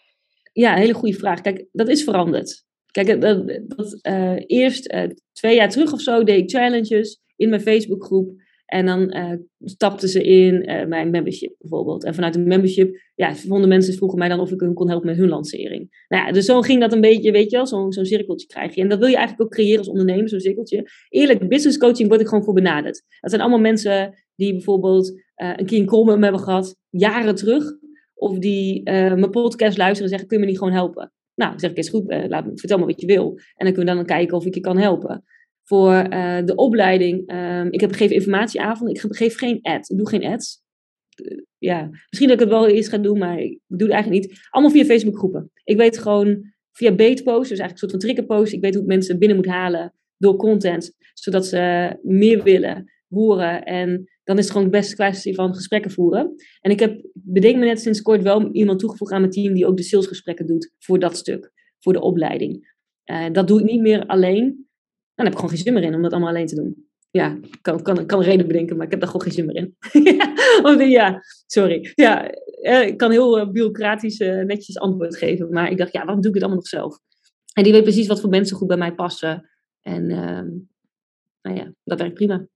Ja, 0.52 0.76
hele 0.76 0.94
goede 0.94 1.18
vraag. 1.18 1.42
Kijk, 1.42 1.66
dat 1.72 1.90
is 1.90 2.04
veranderd. 2.04 2.64
Kijk, 2.92 3.22
dat, 3.22 3.48
dat 3.68 4.00
uh, 4.08 4.36
eerst 4.46 4.94
uh, 4.94 5.04
twee 5.32 5.56
jaar 5.56 5.70
terug 5.70 5.94
of 5.94 6.02
zo 6.02 6.24
deed 6.24 6.38
ik 6.38 6.50
challenges 6.50 7.20
in 7.36 7.50
mijn 7.50 7.62
Facebookgroep. 7.62 8.40
En 8.66 8.86
dan 8.86 9.18
uh, 9.18 9.34
stapten 9.60 10.10
ze 10.10 10.24
in 10.24 10.88
mijn 10.88 11.10
membership 11.10 11.56
bijvoorbeeld. 11.60 12.04
En 12.04 12.14
vanuit 12.16 12.34
de 12.34 12.40
membership, 12.40 12.96
ja, 13.16 13.36
vonden 13.36 13.70
mensen 13.70 13.94
vroegen 13.94 14.18
mij 14.18 14.28
dan 14.28 14.40
of 14.40 14.52
ik 14.52 14.60
hun 14.60 14.74
kon 14.74 14.90
helpen 14.90 15.08
met 15.08 15.18
hun 15.18 15.30
lancering. 15.30 16.06
Nou 16.08 16.26
ja, 16.26 16.32
dus 16.32 16.46
zo 16.46 16.62
ging 16.62 16.80
dat 16.80 16.94
een 16.94 17.02
beetje, 17.02 17.32
weet 17.32 17.52
je 17.52 17.58
wel, 17.58 17.68
zo'n 17.68 17.92
zo'n 17.92 18.06
cirkeltje 18.06 18.48
krijg 18.48 18.76
je. 18.76 18.82
En 18.82 18.90
dat 18.90 19.00
wil 19.00 19.08
je 19.08 19.16
eigenlijk 19.16 19.46
ook 19.46 19.54
creëren 19.54 19.78
als 19.78 19.90
ondernemer, 19.90 20.30
zo'n 20.30 20.40
cirkeltje. 20.40 20.90
Eerlijk, 21.10 21.50
business 21.50 21.78
coaching 21.78 22.10
word 22.10 22.22
ik 22.22 22.28
gewoon 22.28 22.44
voor 22.44 22.54
benaderd. 22.54 23.04
Dat 23.20 23.30
zijn 23.30 23.42
allemaal 23.42 23.60
mensen 23.60 24.14
die 24.36 24.52
bijvoorbeeld 24.52 25.22
een 25.36 25.66
keer 25.66 25.80
een 25.80 26.24
hebben 26.24 26.42
gehad, 26.42 26.76
jaren 26.90 27.36
terug. 27.36 27.64
Of 28.22 28.38
die 28.38 28.80
uh, 28.80 29.14
mijn 29.14 29.30
podcast 29.30 29.78
luisteren 29.78 30.04
en 30.04 30.10
zeggen, 30.10 30.28
kun 30.28 30.38
je 30.38 30.44
me 30.44 30.50
niet 30.50 30.60
gewoon 30.60 30.74
helpen? 30.74 31.14
Nou, 31.36 31.60
zeg 31.60 31.72
ik, 31.72 31.78
is 31.78 31.90
goed, 31.90 32.12
uh, 32.12 32.26
laat, 32.28 32.46
vertel 32.56 32.78
me 32.78 32.86
wat 32.86 33.02
je 33.02 33.08
wil. 33.08 33.40
En 33.56 33.66
dan 33.66 33.74
kunnen 33.74 33.94
we 33.94 34.00
dan 34.00 34.18
kijken 34.18 34.38
of 34.38 34.46
ik 34.46 34.54
je 34.54 34.60
kan 34.60 34.78
helpen. 34.78 35.24
Voor 35.64 35.94
uh, 35.94 36.46
de 36.46 36.56
opleiding, 36.56 37.34
um, 37.34 37.72
ik 37.72 37.82
heb 37.82 37.92
gegeven 37.92 38.16
informatieavond, 38.16 38.90
ik 38.90 39.16
geef 39.16 39.38
geen 39.38 39.60
ads. 39.62 39.90
Ik 39.90 39.98
doe 39.98 40.10
geen 40.10 40.26
ads. 40.26 40.62
ja, 41.58 41.90
misschien 42.10 42.28
dat 42.28 42.40
ik 42.40 42.40
het 42.40 42.50
wel 42.50 42.68
eerst 42.68 42.90
ga 42.90 42.98
doen, 42.98 43.18
maar 43.18 43.40
ik 43.40 43.60
doe 43.68 43.88
het 43.88 43.92
eigenlijk 43.92 44.24
niet. 44.24 44.40
Allemaal 44.50 44.72
via 44.72 44.86
Facebook 44.86 45.18
groepen. 45.18 45.52
Ik 45.64 45.78
weet 45.78 45.98
gewoon 45.98 46.54
via 46.72 46.96
baitposts, 46.96 47.50
dus 47.50 47.60
eigenlijk 47.60 47.72
een 47.72 47.78
soort 47.78 47.92
van 47.92 48.00
triggerpost. 48.00 48.54
Ik 48.54 48.62
weet 48.62 48.74
hoe 48.74 48.84
ik 48.84 48.90
mensen 48.90 49.20
binnen 49.20 49.38
moet 49.38 49.48
halen 49.48 49.94
door 50.18 50.36
content, 50.36 50.92
zodat 51.14 51.46
ze 51.46 51.94
meer 52.02 52.44
willen 52.44 52.92
horen 53.08 53.64
en 53.64 54.11
dan 54.32 54.40
is 54.40 54.46
het 54.50 54.58
gewoon 54.58 54.72
best 54.72 54.90
een 54.90 54.96
kwestie 54.96 55.36
van 55.36 55.56
gesprekken 55.56 55.92
voeren. 55.92 56.36
En 56.62 56.72
ik 56.72 56.80
heb, 56.80 57.02
bedenk 57.14 57.56
me 57.56 57.66
net 57.66 57.82
sinds 57.82 58.02
kort 58.02 58.22
wel 58.22 58.52
iemand 58.52 58.80
toegevoegd 58.80 59.12
aan 59.12 59.20
mijn 59.20 59.32
team 59.32 59.54
die 59.54 59.66
ook 59.66 59.78
de 59.78 59.84
salesgesprekken 59.84 60.46
doet 60.46 60.72
voor 60.80 61.00
dat 61.00 61.18
stuk, 61.18 61.52
voor 61.80 61.94
de 61.94 62.02
opleiding. 62.02 62.74
Uh, 63.06 63.26
dat 63.32 63.48
doe 63.48 63.60
ik 63.60 63.66
niet 63.66 63.82
meer 63.82 64.06
alleen. 64.06 64.46
Dan 65.16 65.26
heb 65.26 65.28
ik 65.28 65.36
gewoon 65.36 65.50
geen 65.50 65.64
zin 65.64 65.74
meer 65.74 65.84
in 65.84 65.96
om 65.96 66.02
dat 66.02 66.12
allemaal 66.12 66.30
alleen 66.30 66.46
te 66.46 66.56
doen. 66.56 66.90
Ja, 67.10 67.38
ik 67.42 67.58
kan, 67.62 67.82
kan, 67.82 68.06
kan 68.06 68.20
een 68.20 68.26
reden 68.26 68.48
bedenken, 68.48 68.76
maar 68.76 68.86
ik 68.86 68.92
heb 68.92 69.00
daar 69.00 69.10
gewoon 69.10 69.26
geen 69.26 69.36
zin 69.36 69.46
meer 69.46 69.56
in. 69.56 69.76
ja, 70.18 70.84
ja, 70.84 71.22
sorry. 71.46 71.92
Ja, 71.96 72.30
eh, 72.62 72.88
ik 72.88 72.98
kan 72.98 73.12
heel 73.12 73.40
uh, 73.40 73.50
bureaucratisch 73.50 74.18
netjes 74.18 74.78
antwoord 74.78 75.18
geven, 75.18 75.50
maar 75.50 75.72
ik 75.72 75.78
dacht, 75.78 75.94
ja, 75.94 76.04
waarom 76.04 76.22
doe 76.22 76.30
ik 76.30 76.36
het 76.36 76.44
allemaal 76.44 76.62
nog 76.62 76.68
zelf? 76.68 77.00
En 77.54 77.64
die 77.64 77.72
weet 77.72 77.84
precies 77.84 78.08
wat 78.08 78.22
voor 78.22 78.30
mensen 78.30 78.58
goed 78.58 78.68
bij 78.68 78.78
mij 78.78 78.94
passen. 78.94 79.50
En 79.82 80.10
ehm, 80.10 80.50
nou 81.42 81.58
ja, 81.58 81.74
dat 81.84 82.00
werkt 82.00 82.14
prima. 82.14 82.48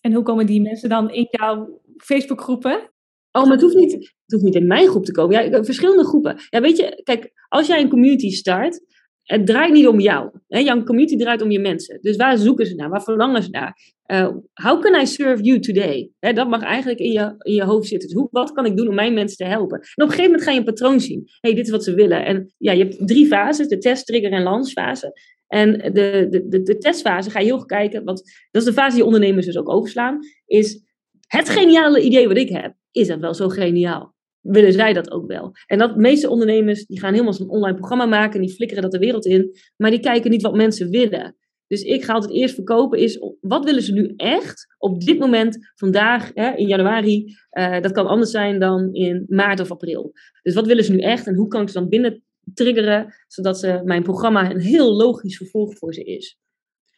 En 0.00 0.12
hoe 0.12 0.22
komen 0.22 0.46
die 0.46 0.60
mensen 0.60 0.88
dan 0.88 1.10
in 1.10 1.26
jouw 1.30 1.80
Facebookgroepen? 1.96 2.90
Oh, 3.32 3.42
maar 3.42 3.52
het 3.52 3.60
hoeft, 3.60 3.74
niet, 3.74 3.92
het 3.92 4.32
hoeft 4.32 4.44
niet 4.44 4.54
in 4.54 4.66
mijn 4.66 4.88
groep 4.88 5.04
te 5.04 5.12
komen. 5.12 5.50
Ja, 5.50 5.64
verschillende 5.64 6.04
groepen. 6.04 6.36
Ja, 6.48 6.60
weet 6.60 6.76
je, 6.76 7.00
kijk, 7.02 7.32
als 7.48 7.66
jij 7.66 7.80
een 7.80 7.88
community 7.88 8.30
start, 8.30 8.80
het 9.22 9.46
draait 9.46 9.72
niet 9.72 9.86
om 9.86 10.00
jou. 10.00 10.30
Hè? 10.48 10.58
Jouw 10.58 10.82
community 10.82 11.16
draait 11.16 11.42
om 11.42 11.50
je 11.50 11.58
mensen. 11.58 11.98
Dus 12.00 12.16
waar 12.16 12.38
zoeken 12.38 12.66
ze 12.66 12.74
naar? 12.74 12.88
Waar 12.88 13.02
verlangen 13.02 13.42
ze 13.42 13.50
naar? 13.50 13.76
Uh, 14.06 14.28
how 14.52 14.82
can 14.82 15.00
I 15.00 15.06
serve 15.06 15.42
you 15.42 15.60
today? 15.60 16.10
Hè, 16.18 16.32
dat 16.32 16.48
mag 16.48 16.62
eigenlijk 16.62 16.98
in 16.98 17.12
je, 17.12 17.34
in 17.38 17.54
je 17.54 17.64
hoofd 17.64 17.88
zitten. 17.88 18.08
Dus 18.08 18.18
hoe, 18.18 18.28
wat 18.30 18.52
kan 18.52 18.66
ik 18.66 18.76
doen 18.76 18.88
om 18.88 18.94
mijn 18.94 19.14
mensen 19.14 19.36
te 19.36 19.44
helpen? 19.44 19.78
En 19.78 20.04
op 20.04 20.08
een 20.08 20.08
gegeven 20.08 20.24
moment 20.24 20.42
ga 20.42 20.50
je 20.50 20.58
een 20.58 20.64
patroon 20.64 21.00
zien. 21.00 21.28
hey, 21.40 21.54
dit 21.54 21.64
is 21.64 21.70
wat 21.70 21.84
ze 21.84 21.94
willen. 21.94 22.24
En 22.24 22.54
ja, 22.58 22.72
je 22.72 22.82
hebt 22.82 23.08
drie 23.08 23.26
fases: 23.26 23.68
de 23.68 23.78
test, 23.78 24.06
trigger 24.06 24.32
en 24.32 24.42
launchfase. 24.42 25.12
En 25.50 25.72
de, 25.72 26.26
de, 26.48 26.62
de, 26.62 26.78
testfase 26.78 27.30
ga 27.30 27.38
je 27.38 27.44
heel 27.44 27.58
goed 27.58 27.66
kijken. 27.66 28.04
Want 28.04 28.22
dat 28.50 28.62
is 28.62 28.68
de 28.68 28.74
fase 28.74 28.96
die 28.96 29.04
ondernemers 29.04 29.46
dus 29.46 29.56
ook 29.56 29.68
overslaan. 29.68 30.18
Is 30.46 30.82
het 31.26 31.48
geniale 31.48 32.00
idee 32.00 32.28
wat 32.28 32.36
ik 32.36 32.48
heb, 32.48 32.74
is 32.90 33.06
dat 33.06 33.20
wel 33.20 33.34
zo 33.34 33.48
geniaal? 33.48 34.18
willen 34.40 34.72
zij 34.72 34.92
dat 34.92 35.10
ook 35.10 35.26
wel. 35.26 35.52
En 35.66 35.78
dat 35.78 35.96
meeste 35.96 36.28
ondernemers, 36.28 36.86
die 36.86 37.00
gaan 37.00 37.12
helemaal 37.12 37.32
zo'n 37.32 37.48
online 37.48 37.76
programma 37.76 38.06
maken, 38.06 38.40
en 38.40 38.46
die 38.46 38.54
flikkeren 38.54 38.82
dat 38.82 38.92
de 38.92 38.98
wereld 38.98 39.26
in, 39.26 39.56
maar 39.76 39.90
die 39.90 40.00
kijken 40.00 40.30
niet 40.30 40.42
wat 40.42 40.54
mensen 40.54 40.90
willen. 40.90 41.36
Dus 41.66 41.82
ik 41.82 42.04
ga 42.04 42.12
altijd 42.12 42.32
eerst 42.32 42.54
verkopen 42.54 42.98
is, 42.98 43.18
wat 43.40 43.64
willen 43.64 43.82
ze 43.82 43.92
nu 43.92 44.12
echt 44.16 44.66
op 44.78 45.00
dit 45.00 45.18
moment, 45.18 45.72
vandaag, 45.74 46.30
hè, 46.34 46.56
in 46.56 46.66
januari, 46.66 47.24
uh, 47.58 47.80
dat 47.80 47.92
kan 47.92 48.06
anders 48.06 48.30
zijn 48.30 48.58
dan 48.58 48.94
in 48.94 49.24
maart 49.28 49.60
of 49.60 49.70
april. 49.70 50.12
Dus 50.42 50.54
wat 50.54 50.66
willen 50.66 50.84
ze 50.84 50.92
nu 50.92 50.98
echt 50.98 51.26
en 51.26 51.34
hoe 51.34 51.48
kan 51.48 51.62
ik 51.62 51.68
ze 51.68 51.78
dan 51.78 51.88
binnen 51.88 52.22
triggeren, 52.54 53.14
zodat 53.26 53.58
ze, 53.58 53.80
mijn 53.84 54.02
programma 54.02 54.50
een 54.50 54.60
heel 54.60 54.96
logisch 54.96 55.36
vervolg 55.36 55.78
voor 55.78 55.94
ze 55.94 56.04
is. 56.04 56.38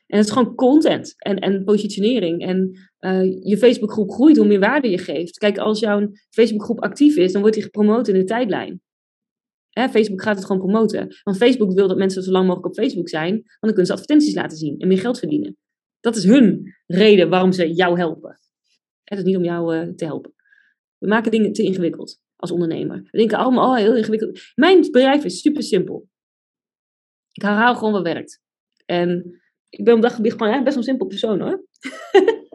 En 0.06 0.18
het 0.18 0.26
is 0.26 0.32
gewoon 0.32 0.54
content 0.54 1.14
en, 1.16 1.38
en 1.38 1.64
positionering. 1.64 2.42
En 2.42 2.70
uh, 3.00 3.40
je 3.42 3.56
Facebookgroep 3.56 4.10
groeit 4.10 4.36
hoe 4.36 4.46
meer 4.46 4.60
waarde 4.60 4.90
je 4.90 4.98
geeft. 4.98 5.38
Kijk, 5.38 5.58
als 5.58 5.80
jouw 5.80 6.10
Facebookgroep 6.30 6.80
actief 6.80 7.16
is, 7.16 7.32
dan 7.32 7.40
wordt 7.40 7.56
die 7.56 7.64
gepromoot 7.64 8.08
in 8.08 8.14
de 8.14 8.24
tijdlijn. 8.24 8.80
Hè, 9.68 9.88
Facebook 9.88 10.22
gaat 10.22 10.36
het 10.36 10.44
gewoon 10.44 10.62
promoten. 10.62 11.16
Want 11.22 11.36
Facebook 11.36 11.72
wil 11.72 11.88
dat 11.88 11.96
mensen 11.96 12.22
zo 12.22 12.30
lang 12.30 12.46
mogelijk 12.46 12.68
op 12.68 12.74
Facebook 12.74 13.08
zijn, 13.08 13.32
want 13.32 13.44
dan 13.60 13.70
kunnen 13.70 13.86
ze 13.86 13.92
advertenties 13.92 14.34
laten 14.34 14.56
zien 14.56 14.78
en 14.78 14.88
meer 14.88 14.98
geld 14.98 15.18
verdienen. 15.18 15.56
Dat 16.00 16.16
is 16.16 16.24
hun 16.24 16.74
reden 16.86 17.28
waarom 17.28 17.52
ze 17.52 17.72
jou 17.72 17.98
helpen. 17.98 18.40
Het 19.02 19.18
is 19.18 19.24
niet 19.24 19.36
om 19.36 19.44
jou 19.44 19.76
uh, 19.76 19.94
te 19.94 20.04
helpen. 20.04 20.34
We 20.98 21.08
maken 21.08 21.30
dingen 21.30 21.52
te 21.52 21.62
ingewikkeld 21.62 22.20
als 22.42 22.50
ondernemer. 22.50 23.08
We 23.10 23.18
denken 23.18 23.38
allemaal, 23.38 23.70
oh, 23.70 23.76
heel 23.76 23.96
ingewikkeld. 23.96 24.40
Mijn 24.54 24.80
bedrijf 24.80 25.24
is 25.24 25.40
super 25.40 25.62
simpel. 25.62 26.08
Ik 27.32 27.42
herhaal 27.42 27.74
gewoon 27.74 27.92
wat 27.92 28.02
werkt. 28.02 28.40
En 28.86 29.40
ik 29.68 29.84
ben 29.84 29.94
op 29.94 30.02
dat 30.02 30.12
gebied 30.12 30.32
gewoon 30.32 30.50
best 30.50 30.64
wel 30.64 30.76
een 30.76 30.82
simpel 30.82 31.06
persoon 31.06 31.40
hoor. 31.40 31.66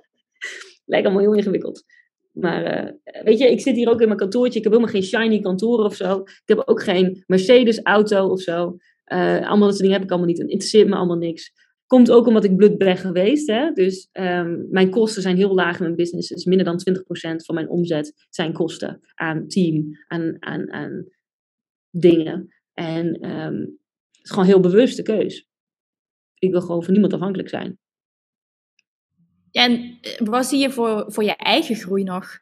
Lijkt 0.86 1.06
allemaal 1.06 1.24
heel 1.24 1.34
ingewikkeld. 1.34 1.84
Maar 2.32 2.86
uh, 2.86 2.92
weet 3.24 3.38
je, 3.38 3.52
ik 3.52 3.62
zit 3.62 3.76
hier 3.76 3.90
ook 3.90 4.02
in 4.02 4.08
mijn 4.08 4.20
kantoortje. 4.20 4.58
Ik 4.58 4.64
heb 4.64 4.74
helemaal 4.74 4.94
geen 4.94 5.04
shiny 5.04 5.40
kantoor 5.40 5.80
of 5.80 5.96
zo. 5.96 6.20
Ik 6.22 6.42
heb 6.46 6.62
ook 6.66 6.84
geen 6.84 7.24
Mercedes 7.28 7.82
auto 7.82 8.28
of 8.28 8.42
zo. 8.42 8.78
Uh, 9.08 9.48
allemaal 9.48 9.60
dat 9.60 9.70
soort 9.70 9.80
dingen 9.80 9.96
heb 9.96 10.04
ik 10.04 10.10
allemaal 10.10 10.30
niet. 10.30 10.38
Het 10.38 10.50
interesseert 10.50 10.88
me 10.88 10.96
allemaal 10.96 11.18
niks. 11.18 11.52
Komt 11.88 12.12
ook 12.12 12.28
omdat 12.28 12.44
ik 12.44 12.56
blut 12.56 12.78
ben 12.78 12.98
geweest. 12.98 13.48
Hè? 13.48 13.72
Dus 13.72 14.10
um, 14.14 14.68
mijn 14.70 14.90
kosten 14.90 15.22
zijn 15.22 15.36
heel 15.38 15.54
laag 15.54 15.78
in 15.78 15.84
mijn 15.84 15.96
business. 15.96 16.28
Dus 16.28 16.46
minder 16.46 16.66
dan 16.66 16.82
20% 16.90 17.02
van 17.36 17.56
mijn 17.56 17.70
omzet 17.70 18.28
zijn 18.30 18.54
kosten 18.54 19.00
aan 19.14 19.48
team, 19.48 19.92
aan, 20.08 20.36
aan, 20.40 20.72
aan 20.72 21.06
dingen. 21.90 22.48
En 22.74 23.30
um, 23.30 23.60
het 24.12 24.24
is 24.24 24.30
gewoon 24.30 24.46
een 24.46 24.52
heel 24.52 24.60
bewuste 24.60 25.02
keus 25.02 25.48
ik 26.40 26.52
wil 26.52 26.62
gewoon 26.62 26.84
van 26.84 26.94
niemand 26.94 27.14
afhankelijk 27.14 27.50
zijn. 27.50 27.78
en 29.52 29.98
eh, 30.02 30.28
wat 30.28 30.46
zie 30.46 30.60
je 30.60 30.72
voor, 30.72 31.06
voor 31.08 31.24
je 31.24 31.36
eigen 31.36 31.76
groei 31.76 32.04
nog? 32.04 32.40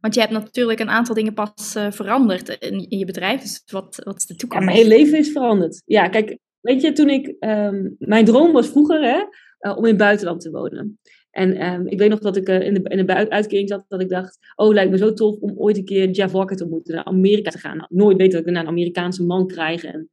Want 0.00 0.14
je 0.14 0.20
hebt 0.20 0.32
natuurlijk 0.32 0.80
een 0.80 0.88
aantal 0.88 1.14
dingen 1.14 1.34
pas 1.34 1.76
uh, 1.76 1.90
veranderd 1.90 2.48
in, 2.48 2.88
in, 2.88 2.98
je 2.98 3.04
bedrijf. 3.04 3.40
Dus 3.40 3.62
wat, 3.66 4.00
wat 4.04 4.16
is 4.16 4.26
de 4.26 4.34
toekomst? 4.34 4.64
Ja, 4.64 4.72
mijn 4.72 4.84
hele 4.84 4.96
leven 4.96 5.18
is 5.18 5.32
veranderd. 5.32 5.82
Ja, 5.84 6.08
kijk, 6.08 6.38
weet 6.60 6.82
je, 6.82 6.92
toen 6.92 7.08
ik... 7.08 7.36
Um, 7.40 7.96
mijn 7.98 8.24
droom 8.24 8.52
was 8.52 8.68
vroeger 8.68 9.02
hè, 9.02 9.18
uh, 9.60 9.76
om 9.76 9.84
in 9.84 9.90
het 9.90 9.98
buitenland 9.98 10.40
te 10.40 10.50
wonen. 10.50 10.98
En 11.30 11.72
um, 11.72 11.86
ik 11.86 11.98
weet 11.98 12.10
nog 12.10 12.18
dat 12.18 12.36
ik 12.36 12.48
uh, 12.48 12.60
in 12.60 12.74
de, 12.74 12.80
in 12.82 13.06
de 13.06 13.30
uitkering 13.30 13.68
zat, 13.68 13.84
dat 13.88 14.00
ik 14.00 14.08
dacht, 14.08 14.38
oh, 14.54 14.72
lijkt 14.72 14.90
me 14.90 14.98
zo 14.98 15.12
tof 15.12 15.36
om 15.36 15.52
ooit 15.56 15.76
een 15.76 15.84
keer 15.84 16.10
Jeff 16.10 16.32
Walker 16.32 16.56
te 16.56 16.66
moeten, 16.66 16.94
naar 16.94 17.04
Amerika 17.04 17.50
te 17.50 17.58
gaan. 17.58 17.76
Nou, 17.76 17.88
nooit 17.92 18.16
weten 18.16 18.38
dat 18.38 18.46
ik 18.46 18.52
naar 18.52 18.62
een 18.62 18.68
Amerikaanse 18.68 19.24
man 19.24 19.46
krijg. 19.46 19.84
En 19.84 20.10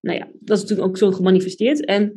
nou 0.00 0.18
ja, 0.18 0.28
dat 0.40 0.56
is 0.56 0.62
natuurlijk 0.62 0.88
ook 0.88 0.98
zo 0.98 1.10
gemanifesteerd. 1.10 1.84
En 1.84 2.12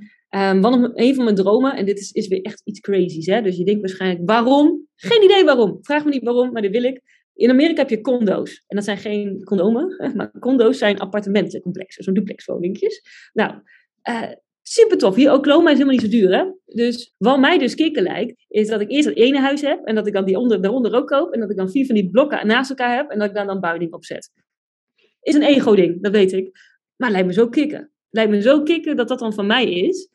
want 0.62 0.92
een 0.94 1.16
van 1.16 1.24
mijn 1.24 1.36
dromen, 1.36 1.76
en 1.76 1.86
dit 1.86 2.00
is, 2.00 2.12
is 2.12 2.28
weer 2.28 2.42
echt 2.42 2.62
iets 2.64 2.80
crazy's, 2.80 3.26
hè? 3.26 3.42
dus 3.42 3.58
je 3.58 3.66
denkt 3.66 3.82
waarschijnlijk 3.82 4.30
waarom? 4.30 4.88
Geen 4.96 5.24
idee 5.24 5.44
waarom. 5.44 5.78
Vraag 5.82 6.04
me 6.04 6.10
niet 6.10 6.24
waarom, 6.24 6.52
maar 6.52 6.62
dit 6.62 6.72
wil 6.72 6.84
ik. 6.84 7.02
In 7.40 7.50
Amerika 7.50 7.82
heb 7.82 7.90
je 7.90 8.02
condo's. 8.02 8.64
En 8.68 8.76
dat 8.76 8.86
zijn 8.86 8.98
geen 8.98 9.44
condomen, 9.44 10.14
maar 10.16 10.32
condo's 10.40 10.78
zijn 10.78 11.00
appartementencomplexen, 11.00 12.04
zo'n 12.04 12.14
duplexwoningjes. 12.14 13.02
Nou, 13.34 13.54
uh, 14.10 14.32
super 14.62 14.98
tof. 14.98 15.16
Hier 15.16 15.34
Oklahoma 15.34 15.70
is 15.70 15.78
helemaal 15.78 15.94
niet 15.94 16.12
zo 16.12 16.18
duur, 16.18 16.38
hè? 16.38 16.52
Dus 16.66 17.14
wat 17.18 17.40
mij 17.40 17.58
dus 17.58 17.76
kicken 17.76 18.04
lijkt, 18.04 18.46
is 18.48 18.68
dat 18.68 18.82
ik 18.82 18.92
eerst 18.92 19.08
het 19.08 19.18
ene 19.18 19.40
huis 19.40 19.62
heb 19.62 19.86
en 19.86 19.96
dat 19.96 20.08
ik 20.08 20.14
dan 20.14 20.26
die 20.26 20.38
onder, 20.38 20.62
daaronder 20.62 20.96
ook 20.96 21.08
koop 21.08 21.34
en 21.34 21.40
dat 21.40 21.50
ik 21.50 21.58
dan 21.58 21.72
vier 21.72 21.86
van 21.86 21.96
die 21.96 22.10
blokken 22.10 22.48
naast 22.48 22.70
elkaar 22.70 22.96
heb 22.96 23.10
en 23.10 23.20
dat 23.20 23.30
ik 23.30 23.36
dan 23.36 23.48
dan 23.48 23.60
bouwding 23.60 23.94
opzet. 23.94 24.32
Is 25.22 25.36
een 25.36 25.44
ego-ding, 25.44 26.02
dat 26.02 26.12
weet 26.12 26.32
ik. 26.34 26.52
Maar 26.96 27.12
lijkt 27.12 27.28
me 27.28 27.34
zo 27.34 27.50
kicken. 27.50 27.92
Lijkt 28.10 28.32
me 28.32 28.42
zo 28.42 28.64
kicken 28.64 28.96
dat 28.96 29.08
dat 29.08 29.20
dan 29.20 29.34
van 29.34 29.48
mij 29.48 29.72
is 29.72 30.10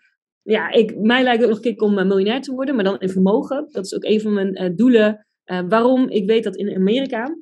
ja, 0.44 0.70
ik, 0.70 0.96
mij 0.96 1.22
lijkt 1.22 1.40
het 1.40 1.50
nog 1.50 1.60
kick 1.60 1.82
om 1.82 1.98
uh, 1.98 2.04
miljonair 2.04 2.40
te 2.40 2.52
worden, 2.52 2.74
maar 2.74 2.84
dan 2.84 3.00
in 3.00 3.08
vermogen. 3.08 3.68
Dat 3.70 3.84
is 3.84 3.94
ook 3.94 4.04
een 4.04 4.20
van 4.20 4.32
mijn 4.32 4.62
uh, 4.62 4.70
doelen. 4.76 5.26
Uh, 5.46 5.60
waarom? 5.68 6.08
Ik 6.08 6.26
weet 6.26 6.44
dat 6.44 6.56
in 6.56 6.74
Amerika, 6.74 7.36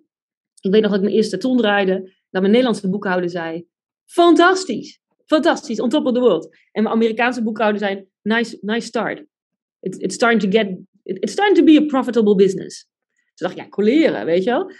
ik 0.60 0.70
weet 0.70 0.80
nog 0.80 0.90
dat 0.90 0.98
ik 0.98 1.04
mijn 1.04 1.16
eerste 1.16 1.36
ton 1.36 1.56
draaide, 1.56 2.12
dat 2.30 2.40
mijn 2.40 2.52
Nederlandse 2.52 2.90
boekhouder 2.90 3.30
zei, 3.30 3.66
fantastisch, 4.04 5.00
fantastisch, 5.24 5.80
on 5.80 5.88
top 5.88 6.06
of 6.06 6.12
the 6.12 6.20
world. 6.20 6.56
En 6.72 6.82
mijn 6.82 6.94
Amerikaanse 6.94 7.42
boekhouder 7.42 7.78
zei, 7.80 8.06
nice, 8.22 8.58
nice 8.60 8.86
start. 8.86 9.24
It, 9.80 10.02
it's, 10.02 10.14
starting 10.14 10.40
to 10.40 10.58
get, 10.58 10.78
it, 11.02 11.22
it's 11.22 11.32
starting 11.32 11.56
to 11.56 11.64
be 11.64 11.78
a 11.82 11.86
profitable 11.86 12.34
business. 12.34 12.90
Toen 13.34 13.48
dacht 13.48 13.52
ik, 13.52 13.62
ja, 13.62 13.68
coleren, 13.68 14.24
weet 14.24 14.44
je 14.44 14.50
wel. 14.50 14.70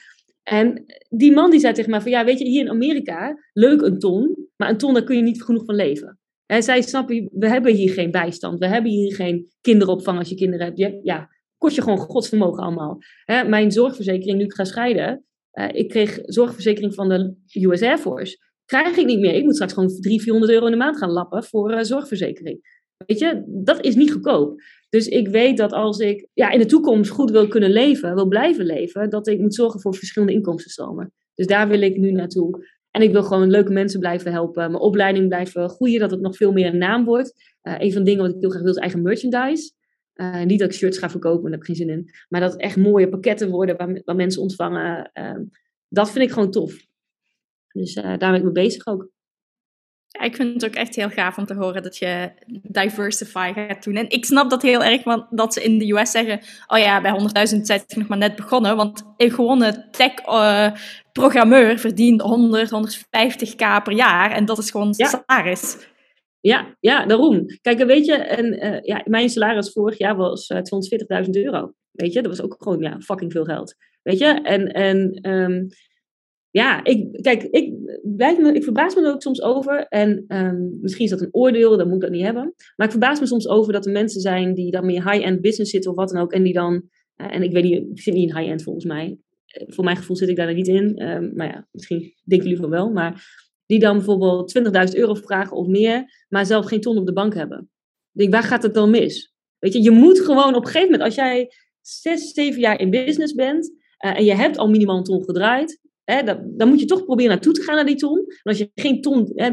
En 0.43 0.85
die 1.09 1.33
man 1.33 1.51
die 1.51 1.61
zei 1.61 1.73
tegen 1.73 1.91
mij 1.91 2.01
van, 2.01 2.11
ja, 2.11 2.25
weet 2.25 2.39
je, 2.39 2.45
hier 2.45 2.61
in 2.61 2.71
Amerika, 2.71 3.39
leuk 3.53 3.81
een 3.81 3.99
ton, 3.99 4.49
maar 4.57 4.69
een 4.69 4.77
ton, 4.77 4.95
daar 4.95 5.05
kun 5.05 5.17
je 5.17 5.23
niet 5.23 5.43
genoeg 5.43 5.65
van 5.65 5.75
leven. 5.75 6.19
En 6.47 6.63
zij 6.63 6.83
snappen, 6.83 7.29
we 7.33 7.49
hebben 7.49 7.75
hier 7.75 7.93
geen 7.93 8.11
bijstand. 8.11 8.59
We 8.59 8.67
hebben 8.67 8.91
hier 8.91 9.15
geen 9.15 9.53
kinderopvang 9.61 10.19
als 10.19 10.29
je 10.29 10.35
kinderen 10.35 10.67
hebt. 10.67 10.79
Je, 10.79 11.01
ja, 11.03 11.29
kost 11.63 11.77
je 11.77 11.83
gewoon 11.83 11.99
godsvermogen 11.99 12.63
allemaal. 12.63 12.99
Hè, 13.25 13.45
mijn 13.45 13.73
zorgverzekering, 13.73 14.39
nu 14.39 14.45
ik 14.45 14.55
ga 14.55 14.65
scheiden. 14.65 15.25
Uh, 15.53 15.69
ik 15.73 15.89
kreeg 15.89 16.19
zorgverzekering 16.23 16.95
van 16.95 17.09
de 17.09 17.35
US 17.53 17.83
Air 17.83 17.99
Force. 17.99 18.39
Krijg 18.65 18.97
ik 18.97 19.07
niet 19.07 19.21
meer. 19.21 19.35
Ik 19.35 19.45
moet 19.45 19.55
straks 19.55 19.73
gewoon 19.73 19.89
300, 19.89 20.23
400 20.23 20.53
euro 20.53 20.67
in 20.67 20.73
de 20.73 20.79
maand 20.79 20.97
gaan 20.97 21.11
lappen 21.11 21.45
voor 21.45 21.73
uh, 21.73 21.83
zorgverzekering. 21.83 22.81
Weet 23.07 23.19
je, 23.19 23.43
dat 23.47 23.85
is 23.85 23.95
niet 23.95 24.13
goedkoop. 24.13 24.61
Dus 24.89 25.09
ik 25.09 25.29
weet 25.29 25.57
dat 25.57 25.73
als 25.73 25.99
ik 25.99 26.29
ja, 26.33 26.51
in 26.51 26.59
de 26.59 26.67
toekomst 26.67 27.11
goed 27.11 27.31
wil 27.31 27.49
kunnen 27.49 27.71
leven, 27.71 28.15
wil 28.15 28.29
blijven 28.29 28.65
leven, 28.65 29.11
dat 29.11 29.27
ik 29.27 29.41
moet 29.41 29.55
zorgen 29.55 29.81
voor 29.81 29.95
verschillende 29.95 30.35
inkomstenstromen. 30.35 31.13
Dus 31.35 31.47
daar 31.47 31.69
wil 31.69 31.81
ik 31.81 31.97
nu 31.97 32.11
naartoe. 32.11 32.67
En 32.91 33.03
ik 33.03 33.13
wil 33.13 33.23
gewoon 33.23 33.51
leuke 33.51 33.73
mensen 33.73 34.01
blijven 34.01 34.33
helpen, 34.33 34.71
mijn 34.71 34.83
opleiding 34.83 35.29
blijven 35.29 35.69
groeien, 35.69 36.01
dat 36.01 36.11
het 36.11 36.21
nog 36.21 36.37
veel 36.37 36.53
meer 36.53 36.67
een 36.67 36.79
naam 36.79 37.05
wordt. 37.05 37.33
Uh, 37.63 37.75
een 37.79 37.93
van 37.93 38.05
de 38.05 38.11
dingen 38.11 38.25
wat 38.25 38.35
ik 38.35 38.41
heel 38.41 38.51
graag 38.51 38.63
wil 38.63 38.73
is 38.73 38.79
eigen 38.79 39.03
merchandise. 39.03 39.73
Uh, 40.23 40.43
niet 40.43 40.59
dat 40.59 40.69
ik 40.73 40.77
shirts 40.77 40.99
ga 40.99 41.11
verkopen, 41.11 41.43
daar 41.43 41.51
heb 41.51 41.61
ik 41.61 41.67
geen 41.67 41.77
zin 41.77 41.91
in. 41.91 42.11
Maar 42.29 42.41
dat 42.41 42.53
het 42.53 42.61
echt 42.61 42.77
mooie 42.77 43.09
pakketten 43.09 43.51
worden 43.51 43.77
waar, 43.77 44.03
waar 44.05 44.17
mensen 44.17 44.43
ontvangen. 44.43 45.11
Uh, 45.15 45.39
dat 45.89 46.11
vind 46.11 46.25
ik 46.25 46.33
gewoon 46.33 46.51
tof. 46.51 46.87
Dus 47.73 47.95
daar 47.95 48.19
ben 48.19 48.35
ik 48.35 48.43
mee 48.43 48.53
bezig 48.53 48.87
ook. 48.87 49.11
Ja, 50.19 50.25
ik 50.25 50.37
vind 50.37 50.55
het 50.55 50.65
ook 50.65 50.75
echt 50.75 50.97
heel 50.97 51.11
gaaf 51.11 51.39
om 51.39 51.47
te 51.47 51.55
horen 51.55 51.83
dat 51.83 51.97
je 51.97 52.31
diversify 52.63 53.53
gaat 53.55 53.85
doen. 53.85 53.95
En 53.95 54.11
ik 54.11 54.25
snap 54.25 54.51
dat 54.51 54.63
heel 54.63 54.83
erg, 54.83 55.05
want 55.05 55.27
dat 55.31 55.53
ze 55.53 55.63
in 55.63 55.79
de 55.79 55.93
US 55.93 56.11
zeggen: 56.11 56.41
Oh 56.67 56.79
ja, 56.79 57.01
bij 57.01 57.13
100.000 57.21 57.61
zijn 57.61 57.83
ik 57.87 57.97
nog 57.97 58.09
maar 58.09 58.19
net 58.19 58.37
begonnen. 58.37 58.77
Want 58.77 59.03
een 59.17 59.31
gewone 59.31 59.89
tech-programmeur 59.91 61.79
verdient 61.79 62.21
100, 62.21 62.71
150k 62.71 63.83
per 63.83 63.93
jaar. 63.93 64.31
En 64.31 64.45
dat 64.45 64.59
is 64.59 64.71
gewoon 64.71 64.95
ja. 64.97 65.07
salaris. 65.27 65.77
Ja, 66.43 66.77
ja, 66.81 67.07
daarom. 67.07 67.47
Kijk, 67.61 67.85
weet 67.85 68.07
je, 68.07 68.15
en, 68.15 68.65
uh, 68.65 68.81
ja, 68.81 69.03
mijn 69.05 69.29
salaris 69.29 69.73
vorig 69.73 69.99
jaar 69.99 70.17
was 70.17 70.51
uh, 70.51 70.59
eh, 70.59 71.25
240.000 71.25 71.31
euro. 71.31 71.73
Weet 71.91 72.13
je, 72.13 72.23
dat 72.23 72.37
was 72.37 72.43
ook 72.43 72.57
gewoon 72.59 72.81
ja, 72.81 73.01
fucking 73.01 73.33
veel 73.33 73.45
geld. 73.45 73.75
Weet 74.03 74.19
je, 74.19 74.27
en, 74.27 74.67
en 74.67 75.31
um, 75.31 75.69
ja, 76.51 76.85
ik, 76.85 77.23
kijk, 77.23 77.43
ik, 77.43 77.75
blijf 78.03 78.39
me, 78.39 78.53
ik 78.53 78.65
verbaas 78.65 78.95
me 78.95 79.03
er 79.03 79.13
ook 79.13 79.23
soms 79.23 79.43
over. 79.43 79.87
En 79.87 80.25
um, 80.29 80.79
misschien 80.81 81.05
is 81.05 81.11
dat 81.11 81.21
een 81.21 81.35
oordeel, 81.35 81.77
dan 81.77 81.87
moet 81.87 81.97
ik 81.97 82.03
dat 82.03 82.11
niet 82.11 82.23
hebben. 82.23 82.55
Maar 82.77 82.87
ik 82.87 82.93
verbaas 82.93 83.21
me 83.21 83.27
soms 83.27 83.49
over 83.49 83.73
dat 83.73 83.87
er 83.87 83.93
mensen 83.93 84.21
zijn 84.21 84.55
die 84.55 84.71
dan 84.71 84.87
meer 84.87 85.11
high-end 85.11 85.41
business 85.41 85.71
zitten 85.71 85.91
of 85.91 85.97
wat 85.97 86.09
dan 86.09 86.23
ook. 86.23 86.33
En 86.33 86.43
die 86.43 86.53
dan, 86.53 86.75
uh, 87.17 87.35
en 87.35 87.43
ik 87.43 87.53
weet 87.53 87.63
niet, 87.63 87.91
ik 87.91 88.01
zit 88.01 88.15
niet 88.15 88.29
in 88.29 88.37
high-end 88.37 88.63
volgens 88.63 88.85
mij. 88.85 89.19
Voor 89.67 89.85
mijn 89.85 89.97
gevoel 89.97 90.17
zit 90.17 90.29
ik 90.29 90.37
daar 90.37 90.55
niet 90.55 90.69
in. 90.69 91.09
Um, 91.09 91.33
maar 91.35 91.47
ja, 91.47 91.69
misschien 91.71 92.15
denken 92.25 92.49
jullie 92.49 92.63
van 92.63 92.71
wel. 92.71 92.91
Maar 92.91 93.25
die 93.73 93.81
dan 93.81 93.97
bijvoorbeeld 93.97 94.59
20.000 94.93 94.99
euro 94.99 95.15
vragen 95.15 95.57
of 95.57 95.67
meer, 95.67 96.25
maar 96.29 96.47
zelf 96.47 96.67
geen 96.67 96.81
ton 96.81 96.97
op 96.97 97.07
de 97.07 97.13
bank 97.13 97.35
hebben. 97.35 97.71
Denk, 98.11 98.33
waar 98.33 98.43
gaat 98.43 98.63
het 98.63 98.75
dan 98.75 98.91
mis? 98.91 99.35
Weet 99.59 99.73
je, 99.73 99.83
je 99.83 99.91
moet 99.91 100.21
gewoon 100.21 100.55
op 100.55 100.65
een 100.65 100.71
gegeven 100.71 100.91
moment, 100.91 101.03
als 101.03 101.15
jij 101.15 101.53
zes, 101.81 102.33
zeven 102.33 102.61
jaar 102.61 102.81
in 102.81 102.91
business 102.91 103.35
bent 103.35 103.71
uh, 104.05 104.19
en 104.19 104.25
je 104.25 104.35
hebt 104.35 104.59
al 104.59 104.69
minimaal 104.69 104.97
een 104.97 105.03
ton 105.03 105.25
gedraaid, 105.25 105.81
hè, 106.05 106.23
dan, 106.23 106.53
dan, 106.57 106.69
moet 106.69 106.81
je 106.81 106.87
toch 106.87 107.05
proberen 107.05 107.31
naartoe 107.31 107.53
te 107.53 107.63
gaan 107.63 107.75
naar 107.75 107.87
die 107.87 107.97
ton. 107.97 108.19
En 108.19 108.43
als 108.43 108.59
je 108.59 108.71
geen 108.75 109.01
ton, 109.01 109.31
hè, 109.35 109.51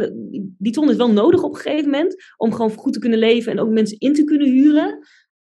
die 0.58 0.72
ton 0.72 0.90
is 0.90 0.96
wel 0.96 1.12
nodig 1.12 1.44
op 1.44 1.54
een 1.54 1.62
gegeven 1.62 1.90
moment, 1.90 2.16
om 2.38 2.52
gewoon 2.52 2.72
goed 2.72 2.94
te 2.94 3.00
kunnen 3.00 3.20
leven 3.20 3.52
en 3.52 3.60
ook 3.60 3.70
mensen 3.70 4.00
in 4.00 4.14
te 4.14 4.24
kunnen 4.24 4.50
huren. 4.50 5.00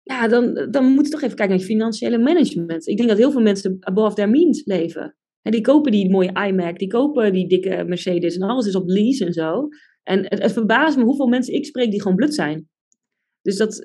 Ja, 0.02 0.28
dan, 0.28 0.68
dan 0.70 0.84
moet 0.84 1.04
je 1.04 1.12
toch 1.12 1.22
even 1.22 1.36
kijken 1.36 1.56
naar 1.56 1.64
je 1.64 1.72
financiële 1.72 2.18
management. 2.18 2.86
Ik 2.86 2.96
denk 2.96 3.08
dat 3.08 3.18
heel 3.18 3.30
veel 3.30 3.40
mensen 3.40 3.76
above 3.80 4.14
their 4.14 4.30
means 4.30 4.64
leven. 4.64 5.16
En 5.42 5.52
die 5.52 5.60
kopen 5.60 5.92
die 5.92 6.10
mooie 6.10 6.46
iMac, 6.46 6.78
die 6.78 6.88
kopen 6.88 7.32
die 7.32 7.48
dikke 7.48 7.84
Mercedes 7.84 8.36
en 8.36 8.48
alles 8.48 8.66
is 8.66 8.74
op 8.76 8.88
lease 8.88 9.24
en 9.24 9.32
zo. 9.32 9.68
En 10.02 10.24
het, 10.28 10.42
het 10.42 10.52
verbaast 10.52 10.96
me 10.96 11.04
hoeveel 11.04 11.26
mensen 11.26 11.54
ik 11.54 11.66
spreek 11.66 11.90
die 11.90 12.02
gewoon 12.02 12.16
blut 12.16 12.34
zijn. 12.34 12.68
Dus 13.42 13.56
dat, 13.56 13.84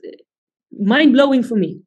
mind 0.68 1.12
blowing 1.12 1.46
for 1.46 1.58
me. 1.58 1.82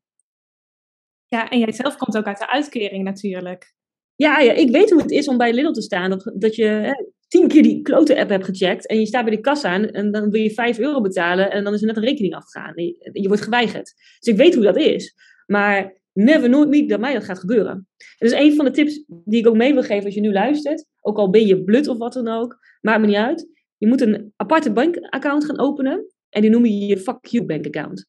Ja, 1.26 1.50
en 1.50 1.58
jij 1.58 1.72
zelf 1.72 1.96
komt 1.96 2.16
ook 2.16 2.26
uit 2.26 2.38
de 2.38 2.50
uitkering 2.50 3.04
natuurlijk. 3.04 3.74
Ja, 4.14 4.38
ja, 4.38 4.52
ik 4.52 4.70
weet 4.70 4.90
hoe 4.90 5.00
het 5.02 5.10
is 5.10 5.28
om 5.28 5.36
bij 5.36 5.52
Lidl 5.52 5.70
te 5.70 5.82
staan. 5.82 6.10
Dat, 6.10 6.32
dat 6.34 6.54
je 6.54 6.64
hè, 6.64 6.92
tien 7.28 7.48
keer 7.48 7.62
die 7.62 7.82
klote 7.82 8.18
app 8.18 8.30
hebt 8.30 8.44
gecheckt. 8.44 8.86
En 8.86 8.98
je 8.98 9.06
staat 9.06 9.24
bij 9.24 9.36
de 9.36 9.40
kassa 9.40 9.74
en, 9.74 9.90
en 9.92 10.12
dan 10.12 10.30
wil 10.30 10.42
je 10.42 10.50
5 10.50 10.78
euro 10.78 11.00
betalen. 11.00 11.50
En 11.50 11.64
dan 11.64 11.74
is 11.74 11.80
er 11.80 11.86
net 11.86 11.96
een 11.96 12.02
rekening 12.02 12.34
afgegaan. 12.34 12.72
Je, 12.74 13.10
je 13.12 13.28
wordt 13.28 13.42
geweigerd. 13.42 13.94
Dus 14.18 14.32
ik 14.32 14.36
weet 14.36 14.54
hoe 14.54 14.64
dat 14.64 14.76
is. 14.76 15.14
Maar 15.46 15.97
never, 16.24 16.48
nooit 16.48 16.68
niet 16.68 16.88
dat 16.88 17.00
mij 17.00 17.12
dat 17.12 17.24
gaat 17.24 17.38
gebeuren. 17.38 17.88
Dus 18.18 18.32
een 18.32 18.54
van 18.54 18.64
de 18.64 18.70
tips 18.70 19.04
die 19.06 19.40
ik 19.40 19.46
ook 19.46 19.56
mee 19.56 19.72
wil 19.72 19.82
geven 19.82 20.04
als 20.04 20.14
je 20.14 20.20
nu 20.20 20.32
luistert. 20.32 20.86
Ook 21.00 21.18
al 21.18 21.30
ben 21.30 21.46
je 21.46 21.64
blut 21.64 21.88
of 21.88 21.98
wat 21.98 22.12
dan 22.12 22.28
ook. 22.28 22.58
Maakt 22.80 23.00
me 23.00 23.06
niet 23.06 23.16
uit. 23.16 23.48
Je 23.76 23.86
moet 23.86 24.00
een 24.00 24.32
aparte 24.36 24.72
bankaccount 24.72 25.44
gaan 25.44 25.58
openen. 25.58 26.14
En 26.28 26.40
die 26.40 26.50
noem 26.50 26.66
je 26.66 26.86
je 26.86 26.98
fuck 26.98 27.26
you 27.26 27.44
bankaccount. 27.44 28.06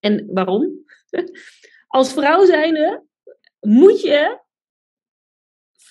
En 0.00 0.26
waarom? 0.32 0.70
Als 1.88 2.12
vrouw 2.12 2.44
zijnde 2.44 3.04
moet 3.60 4.00
je 4.00 4.40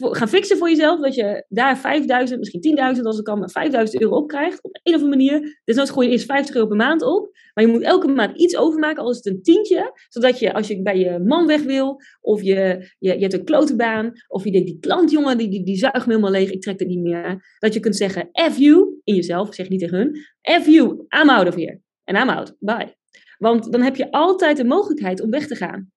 gaan 0.01 0.27
fixen 0.27 0.57
voor 0.57 0.69
jezelf. 0.69 0.99
Dat 0.99 1.15
je 1.15 1.45
daar 1.49 1.77
5000, 1.77 2.39
misschien 2.39 2.95
10.000 2.95 3.01
als 3.01 3.15
het 3.15 3.25
kan, 3.25 3.39
maar 3.39 3.49
5000 3.49 4.01
euro 4.01 4.15
op 4.15 4.27
krijgt. 4.27 4.63
Op 4.63 4.79
een 4.83 4.95
of 4.95 5.01
andere 5.01 5.17
manier. 5.17 5.61
Dus 5.63 5.75
dan 5.75 5.87
gooi 5.87 6.07
je 6.07 6.13
eerst 6.13 6.25
50 6.25 6.55
euro 6.55 6.67
per 6.67 6.77
maand 6.77 7.01
op. 7.01 7.29
Maar 7.53 7.65
je 7.65 7.71
moet 7.71 7.81
elke 7.81 8.07
maand 8.07 8.37
iets 8.37 8.57
overmaken, 8.57 9.03
al 9.03 9.09
is 9.09 9.15
het 9.15 9.25
een 9.25 9.41
tientje. 9.41 9.91
Zodat 10.07 10.39
je, 10.39 10.53
als 10.53 10.67
je 10.67 10.81
bij 10.81 10.97
je 10.97 11.19
man 11.19 11.47
weg 11.47 11.63
wil, 11.63 12.01
of 12.21 12.41
je, 12.41 12.89
je, 12.99 13.13
je 13.13 13.19
hebt 13.19 13.33
een 13.33 13.45
klote 13.45 13.75
baan, 13.75 14.11
of 14.27 14.43
je 14.43 14.51
denkt, 14.51 14.67
die 14.67 14.79
klantjongen, 14.79 15.37
die, 15.37 15.49
die, 15.49 15.65
die 15.65 15.77
zuigt 15.77 16.05
me 16.05 16.13
helemaal 16.13 16.31
leeg, 16.31 16.51
ik 16.51 16.61
trek 16.61 16.79
het 16.79 16.87
niet 16.87 17.01
meer. 17.01 17.55
Dat 17.59 17.73
je 17.73 17.79
kunt 17.79 17.95
zeggen, 17.95 18.29
F 18.51 18.57
you, 18.57 18.99
in 19.03 19.15
jezelf, 19.15 19.53
zeg 19.53 19.69
niet 19.69 19.79
tegen 19.79 19.97
hun. 19.97 20.15
F 20.61 20.65
you, 20.65 21.05
I'm 21.21 21.29
out 21.29 21.47
of 21.47 21.55
here. 21.55 21.81
En 22.03 22.15
I'm 22.15 22.29
out, 22.29 22.55
bye. 22.59 22.95
Want 23.37 23.71
dan 23.71 23.81
heb 23.81 23.95
je 23.95 24.11
altijd 24.11 24.57
de 24.57 24.63
mogelijkheid 24.63 25.21
om 25.21 25.29
weg 25.29 25.47
te 25.47 25.55
gaan. 25.55 25.91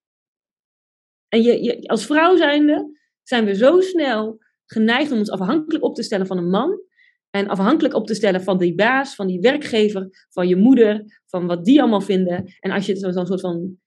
En 1.29 1.43
je, 1.43 1.63
je, 1.63 1.89
als 1.89 2.07
vrouw 2.07 2.37
zijnde 2.37 3.03
zijn 3.25 3.45
we 3.45 3.55
zo 3.55 3.81
snel 3.81 4.39
geneigd 4.67 5.13
om 5.13 5.19
ons 5.19 5.31
afhankelijk 5.31 5.85
op 5.85 5.95
te 5.95 6.03
stellen 6.03 6.27
van 6.27 6.39
een 6.39 6.51
man. 6.51 6.83
En 7.31 7.49
afhankelijk 7.49 7.95
op 7.95 8.07
te 8.07 8.15
stellen 8.15 8.43
van 8.43 8.59
die 8.59 8.75
baas, 8.75 9.15
van 9.15 9.27
die 9.27 9.41
werkgever, 9.41 10.27
van 10.31 10.49
je 10.49 10.57
moeder, 10.57 11.21
van 11.27 11.47
wat 11.47 11.65
die 11.65 11.81
allemaal 11.81 12.01
vinden. 12.01 12.45
En 12.61 12.71
als 12.71 12.87
je 12.87 12.97
zo'n 12.97 13.27
soort 13.27 13.41
van 13.41 13.79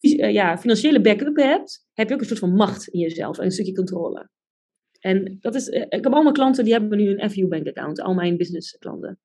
eh, 0.00 0.32
ja, 0.32 0.58
financiële 0.58 1.00
backup 1.00 1.36
hebt, 1.36 1.86
heb 1.92 2.08
je 2.08 2.14
ook 2.14 2.20
een 2.20 2.26
soort 2.26 2.38
van 2.38 2.54
macht 2.54 2.88
in 2.88 3.00
jezelf 3.00 3.38
en 3.38 3.44
een 3.44 3.50
stukje 3.50 3.74
controle. 3.74 4.30
En 5.00 5.36
dat 5.40 5.54
is, 5.54 5.68
eh, 5.68 5.82
ik 5.82 6.04
heb 6.04 6.12
allemaal 6.12 6.32
klanten 6.32 6.64
die 6.64 6.72
hebben 6.72 6.98
nu 6.98 7.18
een 7.18 7.30
FU 7.30 7.46
bank 7.46 7.66
account, 7.66 8.00
al 8.00 8.14
mijn 8.14 8.36
business 8.36 8.78
klanten. 8.78 9.18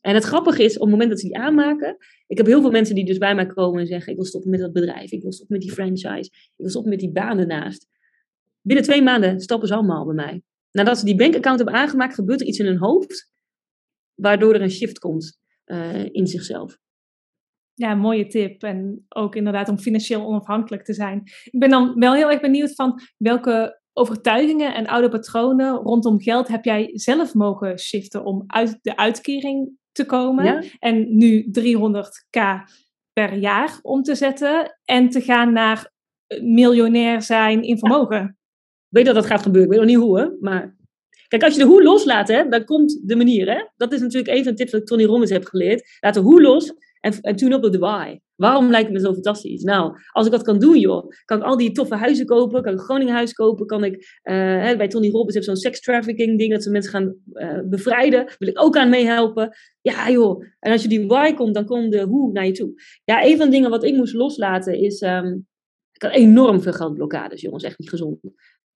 En 0.00 0.14
het 0.14 0.24
grappige 0.24 0.62
is, 0.62 0.74
op 0.74 0.80
het 0.80 0.90
moment 0.90 1.10
dat 1.10 1.20
ze 1.20 1.26
die 1.26 1.36
aanmaken, 1.36 1.96
ik 2.26 2.36
heb 2.36 2.46
heel 2.46 2.60
veel 2.60 2.70
mensen 2.70 2.94
die 2.94 3.04
dus 3.04 3.18
bij 3.18 3.34
mij 3.34 3.46
komen 3.46 3.80
en 3.80 3.86
zeggen, 3.86 4.10
ik 4.10 4.16
wil 4.16 4.26
stoppen 4.26 4.50
met 4.50 4.60
dat 4.60 4.72
bedrijf, 4.72 5.10
ik 5.10 5.22
wil 5.22 5.32
stoppen 5.32 5.56
met 5.56 5.66
die 5.66 5.74
franchise, 5.74 6.30
ik 6.30 6.52
wil 6.56 6.68
stoppen 6.68 6.90
met 6.90 7.00
die 7.00 7.12
baan 7.12 7.38
ernaast. 7.38 7.88
Binnen 8.66 8.84
twee 8.84 9.02
maanden 9.02 9.40
stappen 9.40 9.68
ze 9.68 9.74
allemaal 9.74 10.04
bij 10.04 10.14
mij. 10.14 10.42
Nadat 10.70 10.98
ze 10.98 11.04
die 11.04 11.16
bankaccount 11.16 11.58
hebben 11.58 11.76
aangemaakt, 11.76 12.14
gebeurt 12.14 12.40
er 12.40 12.46
iets 12.46 12.58
in 12.58 12.66
hun 12.66 12.78
hoofd, 12.78 13.32
waardoor 14.14 14.54
er 14.54 14.62
een 14.62 14.70
shift 14.70 14.98
komt 14.98 15.38
uh, 15.66 16.04
in 16.04 16.26
zichzelf. 16.26 16.78
Ja, 17.74 17.94
mooie 17.94 18.26
tip. 18.26 18.62
En 18.62 19.06
ook 19.08 19.34
inderdaad 19.34 19.68
om 19.68 19.78
financieel 19.78 20.26
onafhankelijk 20.26 20.84
te 20.84 20.94
zijn. 20.94 21.22
Ik 21.44 21.58
ben 21.58 21.70
dan 21.70 21.94
wel 21.94 22.14
heel 22.14 22.30
erg 22.30 22.40
benieuwd 22.40 22.74
van 22.74 23.00
welke 23.16 23.80
overtuigingen 23.92 24.74
en 24.74 24.86
oude 24.86 25.08
patronen 25.08 25.74
rondom 25.74 26.20
geld 26.20 26.48
heb 26.48 26.64
jij 26.64 26.90
zelf 26.92 27.34
mogen 27.34 27.78
shiften 27.78 28.24
om 28.24 28.44
uit 28.46 28.78
de 28.82 28.96
uitkering 28.96 29.78
te 29.92 30.06
komen. 30.06 30.64
En 30.78 31.16
nu 31.16 31.50
300k 31.60 32.40
per 33.12 33.34
jaar 33.34 33.78
om 33.82 34.02
te 34.02 34.14
zetten 34.14 34.78
en 34.84 35.08
te 35.10 35.20
gaan 35.20 35.52
naar 35.52 35.92
miljonair 36.40 37.22
zijn 37.22 37.62
in 37.62 37.78
vermogen. 37.78 38.38
Weet 38.88 39.06
dat 39.06 39.14
dat 39.14 39.26
gaat 39.26 39.42
gebeuren, 39.42 39.70
ik 39.70 39.78
weet 39.78 39.86
nog 39.86 39.96
niet 39.96 40.06
hoe, 40.06 40.20
hè? 40.20 40.26
maar 40.40 40.76
Kijk, 41.28 41.42
als 41.42 41.54
je 41.54 41.60
de 41.60 41.66
hoe 41.66 41.82
loslaat, 41.82 42.28
hè, 42.28 42.48
dan 42.48 42.64
komt 42.64 43.00
de 43.04 43.16
manier. 43.16 43.50
Hè? 43.50 43.64
Dat 43.76 43.92
is 43.92 44.00
natuurlijk 44.00 44.46
een 44.46 44.54
tip 44.54 44.70
dat 44.70 44.80
ik 44.80 44.86
Tony 44.86 45.04
Robbins 45.04 45.30
heb 45.30 45.44
geleerd. 45.44 45.96
Laat 46.00 46.14
de 46.14 46.20
hoe 46.20 46.42
los 46.42 46.72
en, 47.00 47.20
en 47.20 47.36
tune 47.36 47.56
op 47.56 47.72
de 47.72 47.78
why. 47.78 48.18
Waarom 48.36 48.70
lijkt 48.70 48.88
het 48.88 48.96
me 48.96 49.06
zo 49.06 49.12
fantastisch? 49.12 49.62
Nou, 49.62 49.92
als 50.12 50.26
ik 50.26 50.32
dat 50.32 50.42
kan 50.42 50.58
doen, 50.58 50.78
joh, 50.78 51.08
kan 51.24 51.38
ik 51.38 51.44
al 51.44 51.56
die 51.56 51.72
toffe 51.72 51.94
huizen 51.94 52.26
kopen, 52.26 52.62
kan 52.62 52.72
ik 52.72 52.78
een 52.78 52.84
Groningen 52.84 53.32
kopen, 53.32 53.66
kan 53.66 53.84
ik, 53.84 53.94
uh, 53.94 54.34
hè, 54.34 54.76
bij 54.76 54.88
Tony 54.88 55.10
Robbins 55.10 55.34
heb 55.34 55.44
zo'n 55.44 55.56
sex 55.56 55.80
trafficking 55.80 56.38
ding, 56.38 56.52
dat 56.52 56.62
ze 56.62 56.70
mensen 56.70 56.92
gaan 56.92 57.14
uh, 57.32 57.60
bevrijden, 57.64 58.34
wil 58.38 58.48
ik 58.48 58.62
ook 58.62 58.76
aan 58.76 58.88
meehelpen. 58.88 59.56
Ja, 59.80 60.10
joh. 60.10 60.44
En 60.58 60.72
als 60.72 60.82
je 60.82 60.88
die 60.88 61.06
why 61.06 61.32
komt, 61.32 61.54
dan 61.54 61.64
komt 61.64 61.92
de 61.92 62.02
hoe 62.02 62.32
naar 62.32 62.46
je 62.46 62.52
toe. 62.52 62.72
Ja, 63.04 63.24
een 63.24 63.36
van 63.36 63.46
de 63.46 63.52
dingen 63.52 63.70
wat 63.70 63.84
ik 63.84 63.94
moest 63.94 64.14
loslaten 64.14 64.78
is, 64.78 65.02
um, 65.02 65.46
ik 65.92 66.02
had 66.02 66.12
enorm 66.12 66.60
veel 66.60 66.72
geldblokkades, 66.72 67.40
jongens, 67.40 67.64
echt 67.64 67.78
niet 67.78 67.88
gezond 67.88 68.18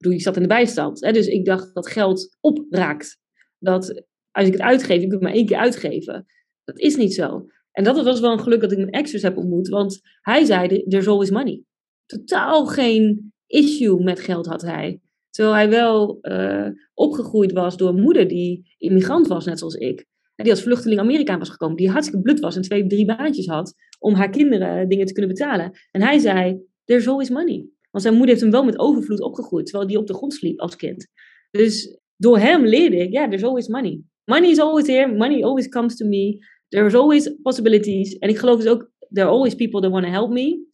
bedoel, 0.00 0.18
ik 0.18 0.22
zat 0.22 0.36
in 0.36 0.42
de 0.42 0.48
bijstand. 0.48 1.04
Hè, 1.04 1.12
dus 1.12 1.26
ik 1.26 1.44
dacht 1.44 1.74
dat 1.74 1.88
geld 1.88 2.36
opraakt. 2.40 3.18
Dat 3.58 4.04
als 4.30 4.46
ik 4.46 4.52
het 4.52 4.62
uitgeef, 4.62 4.96
ik 4.96 5.02
moet 5.02 5.12
het 5.12 5.22
maar 5.22 5.32
één 5.32 5.46
keer 5.46 5.56
uitgeven. 5.56 6.26
Dat 6.64 6.78
is 6.78 6.96
niet 6.96 7.14
zo. 7.14 7.46
En 7.72 7.84
dat 7.84 8.02
was 8.04 8.20
wel 8.20 8.32
een 8.32 8.40
geluk 8.40 8.60
dat 8.60 8.72
ik 8.72 8.78
mijn 8.78 8.90
ex 8.90 9.22
heb 9.22 9.36
ontmoet. 9.36 9.68
Want 9.68 10.00
hij 10.20 10.44
zei, 10.44 10.84
there's 10.88 11.06
always 11.06 11.30
money. 11.30 11.64
Totaal 12.06 12.66
geen 12.66 13.32
issue 13.46 14.02
met 14.02 14.20
geld 14.20 14.46
had 14.46 14.62
hij. 14.62 15.00
Terwijl 15.30 15.54
hij 15.54 15.68
wel 15.68 16.18
uh, 16.22 16.68
opgegroeid 16.94 17.52
was 17.52 17.76
door 17.76 17.88
een 17.88 18.00
moeder 18.00 18.28
die 18.28 18.74
immigrant 18.78 19.26
was, 19.26 19.44
net 19.44 19.58
zoals 19.58 19.74
ik. 19.74 20.06
En 20.34 20.44
die 20.44 20.52
als 20.52 20.62
vluchteling 20.62 21.00
Amerika 21.00 21.38
was 21.38 21.48
gekomen. 21.48 21.76
Die 21.76 21.90
hartstikke 21.90 22.22
blut 22.22 22.40
was 22.40 22.56
en 22.56 22.62
twee, 22.62 22.86
drie 22.86 23.04
baantjes 23.04 23.46
had. 23.46 23.74
Om 23.98 24.14
haar 24.14 24.30
kinderen 24.30 24.88
dingen 24.88 25.06
te 25.06 25.12
kunnen 25.12 25.30
betalen. 25.30 25.72
En 25.90 26.02
hij 26.02 26.18
zei, 26.18 26.60
there's 26.84 27.06
always 27.06 27.30
money. 27.30 27.68
Want 27.90 28.04
zijn 28.04 28.14
moeder 28.14 28.28
heeft 28.28 28.40
hem 28.40 28.50
wel 28.50 28.64
met 28.64 28.78
overvloed 28.78 29.20
opgegroeid, 29.20 29.66
terwijl 29.66 29.88
hij 29.88 29.98
op 29.98 30.06
de 30.06 30.14
grond 30.14 30.34
sliep 30.34 30.60
als 30.60 30.76
kind. 30.76 31.06
Dus 31.50 31.98
door 32.16 32.38
hem 32.38 32.66
leerde 32.66 32.96
ik, 32.96 33.12
ja, 33.12 33.18
yeah, 33.20 33.28
there's 33.28 33.44
always 33.44 33.68
money. 33.68 34.02
Money 34.24 34.50
is 34.50 34.58
always 34.58 34.86
here, 34.86 35.16
money 35.16 35.44
always 35.44 35.68
comes 35.68 35.96
to 35.96 36.06
me. 36.06 36.38
There's 36.68 36.94
always 36.94 37.36
possibilities. 37.42 38.18
En 38.18 38.28
ik 38.28 38.38
geloof 38.38 38.60
dus 38.60 38.70
ook, 38.70 38.90
there 38.98 39.26
are 39.26 39.34
always 39.34 39.54
people 39.54 39.80
that 39.80 39.90
want 39.90 40.04
to 40.04 40.10
help 40.10 40.30
me. 40.30 40.68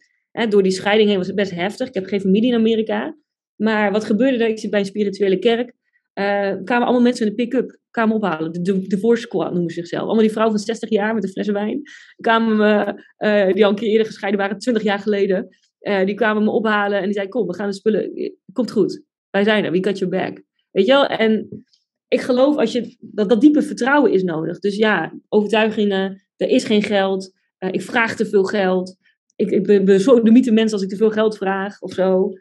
door 0.48 0.62
die 0.62 0.72
scheiding 0.72 1.08
heen 1.08 1.18
was 1.18 1.26
het 1.26 1.36
best 1.36 1.50
heftig. 1.50 1.88
Ik 1.88 1.94
heb 1.94 2.06
geen 2.06 2.20
familie 2.20 2.50
in 2.50 2.58
Amerika. 2.58 3.16
Maar 3.56 3.92
wat 3.92 4.04
gebeurde 4.04 4.44
er? 4.44 4.50
Ik 4.50 4.58
zit 4.58 4.70
bij 4.70 4.80
een 4.80 4.86
spirituele 4.86 5.38
kerk. 5.38 5.72
Uh, 6.14 6.54
kwamen 6.64 6.86
allemaal 6.86 7.02
mensen 7.02 7.26
in 7.26 7.36
de 7.36 7.42
pick-up. 7.42 7.78
Kwamen 7.90 8.16
ophalen. 8.16 8.52
De, 8.52 8.86
divorce 8.86 9.22
squad 9.22 9.52
noemen 9.52 9.70
ze 9.70 9.74
zichzelf. 9.74 10.02
Allemaal 10.02 10.22
die 10.22 10.32
vrouw 10.32 10.48
van 10.48 10.58
60 10.58 10.88
jaar 10.88 11.14
met 11.14 11.24
een 11.24 11.30
fles 11.30 11.48
wijn. 11.48 11.82
Kwamen 12.16 12.56
me, 12.56 13.02
uh, 13.18 13.54
die 13.54 13.64
al 13.64 13.70
een 13.70 13.76
keer 13.76 13.88
eerder 13.88 14.06
gescheiden 14.06 14.40
waren, 14.40 14.58
20 14.58 14.82
jaar 14.82 14.98
geleden. 14.98 15.48
Uh, 15.86 16.04
die 16.04 16.14
kwamen 16.14 16.44
me 16.44 16.50
ophalen 16.50 16.98
en 16.98 17.04
die 17.04 17.12
zei: 17.12 17.28
Kom, 17.28 17.46
we 17.46 17.54
gaan 17.54 17.68
de 17.68 17.74
spullen. 17.74 18.32
Komt 18.52 18.70
goed. 18.70 19.02
Wij 19.30 19.44
zijn 19.44 19.64
er. 19.64 19.70
We 19.70 19.84
got 19.84 19.98
your 19.98 20.16
back. 20.16 20.42
Weet 20.70 20.86
je 20.86 20.92
wel? 20.92 21.06
En 21.06 21.64
ik 22.08 22.20
geloof 22.20 22.56
als 22.56 22.72
je, 22.72 22.96
dat 23.00 23.28
dat 23.28 23.40
diepe 23.40 23.62
vertrouwen 23.62 24.12
is 24.12 24.22
nodig. 24.22 24.58
Dus 24.58 24.76
ja, 24.76 25.18
overtuigingen. 25.28 26.24
Er 26.36 26.48
is 26.48 26.64
geen 26.64 26.82
geld. 26.82 27.32
Uh, 27.58 27.72
ik 27.72 27.82
vraag 27.82 28.16
te 28.16 28.26
veel 28.26 28.44
geld. 28.44 28.96
Ik, 29.36 29.50
ik 29.50 29.84
ben, 29.84 30.00
zo 30.00 30.22
de 30.22 30.30
mythe 30.30 30.52
mens 30.52 30.72
als 30.72 30.82
ik 30.82 30.88
te 30.88 30.96
veel 30.96 31.10
geld 31.10 31.36
vraag 31.36 31.80
of 31.80 31.92
zo. 31.92 32.28
Ja, 32.30 32.38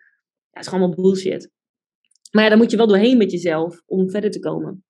het 0.52 0.66
is 0.66 0.72
allemaal 0.72 0.96
bullshit. 0.96 1.52
Maar 2.32 2.44
ja, 2.44 2.50
daar 2.50 2.58
moet 2.58 2.72
je 2.72 2.78
wel 2.78 2.88
doorheen 2.88 3.18
met 3.18 3.32
jezelf 3.32 3.82
om 3.86 4.10
verder 4.10 4.32
te 4.32 4.40
komen. 4.40 4.84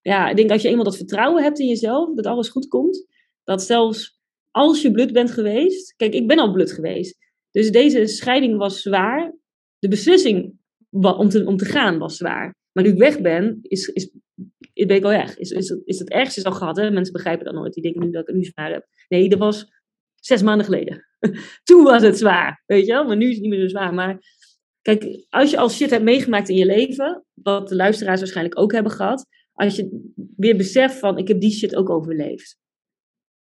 Ja, 0.00 0.28
ik 0.28 0.36
denk 0.36 0.50
als 0.50 0.62
je 0.62 0.68
eenmaal 0.68 0.84
dat 0.84 0.96
vertrouwen 0.96 1.42
hebt 1.42 1.58
in 1.58 1.66
jezelf, 1.66 2.14
dat 2.14 2.26
alles 2.26 2.48
goed 2.48 2.68
komt. 2.68 3.06
Dat 3.44 3.62
zelfs 3.62 4.20
als 4.50 4.82
je 4.82 4.90
blut 4.90 5.12
bent 5.12 5.30
geweest. 5.30 5.94
Kijk, 5.96 6.14
ik 6.14 6.26
ben 6.26 6.38
al 6.38 6.52
blut 6.52 6.72
geweest. 6.72 7.16
Dus 7.50 7.70
deze 7.70 8.06
scheiding 8.06 8.56
was 8.56 8.82
zwaar. 8.82 9.34
De 9.78 9.88
beslissing 9.88 10.58
om 10.90 11.28
te, 11.28 11.46
om 11.46 11.56
te 11.56 11.64
gaan 11.64 11.98
was 11.98 12.16
zwaar. 12.16 12.54
Maar 12.72 12.84
nu 12.84 12.90
ik 12.90 12.98
weg 12.98 13.20
ben, 13.20 13.58
is, 13.62 13.88
is, 13.88 14.10
ben 14.72 14.96
ik 14.96 15.04
al 15.04 15.10
weg. 15.10 15.38
Is, 15.38 15.50
is, 15.50 15.70
is 15.84 15.98
het 15.98 16.10
ergste 16.10 16.44
al 16.44 16.52
gehad. 16.52 16.76
Hè? 16.76 16.90
Mensen 16.90 17.12
begrijpen 17.12 17.44
dat 17.44 17.54
nooit. 17.54 17.74
Die 17.74 17.82
denken 17.82 18.02
nu 18.02 18.10
dat 18.10 18.20
ik 18.20 18.26
het 18.26 18.36
nu 18.36 18.44
zwaar 18.44 18.72
heb. 18.72 18.86
Nee, 19.08 19.28
dat 19.28 19.38
was 19.38 19.66
zes 20.14 20.42
maanden 20.42 20.64
geleden. 20.64 21.06
Toen 21.64 21.82
was 21.82 22.02
het 22.02 22.18
zwaar. 22.18 22.62
Weet 22.66 22.86
je 22.86 22.92
wel? 22.92 23.04
Maar 23.04 23.16
nu 23.16 23.28
is 23.28 23.34
het 23.34 23.42
niet 23.42 23.50
meer 23.50 23.60
zo 23.60 23.68
zwaar. 23.68 23.94
Maar 23.94 24.18
kijk, 24.82 25.26
als 25.28 25.50
je 25.50 25.58
al 25.58 25.70
shit 25.70 25.90
hebt 25.90 26.04
meegemaakt 26.04 26.48
in 26.48 26.56
je 26.56 26.66
leven. 26.66 27.24
Wat 27.34 27.68
de 27.68 27.76
luisteraars 27.76 28.20
waarschijnlijk 28.20 28.58
ook 28.58 28.72
hebben 28.72 28.92
gehad. 28.92 29.26
Als 29.52 29.76
je 29.76 30.12
weer 30.36 30.56
beseft 30.56 30.98
van, 30.98 31.18
ik 31.18 31.28
heb 31.28 31.40
die 31.40 31.52
shit 31.52 31.76
ook 31.76 31.90
overleefd. 31.90 32.58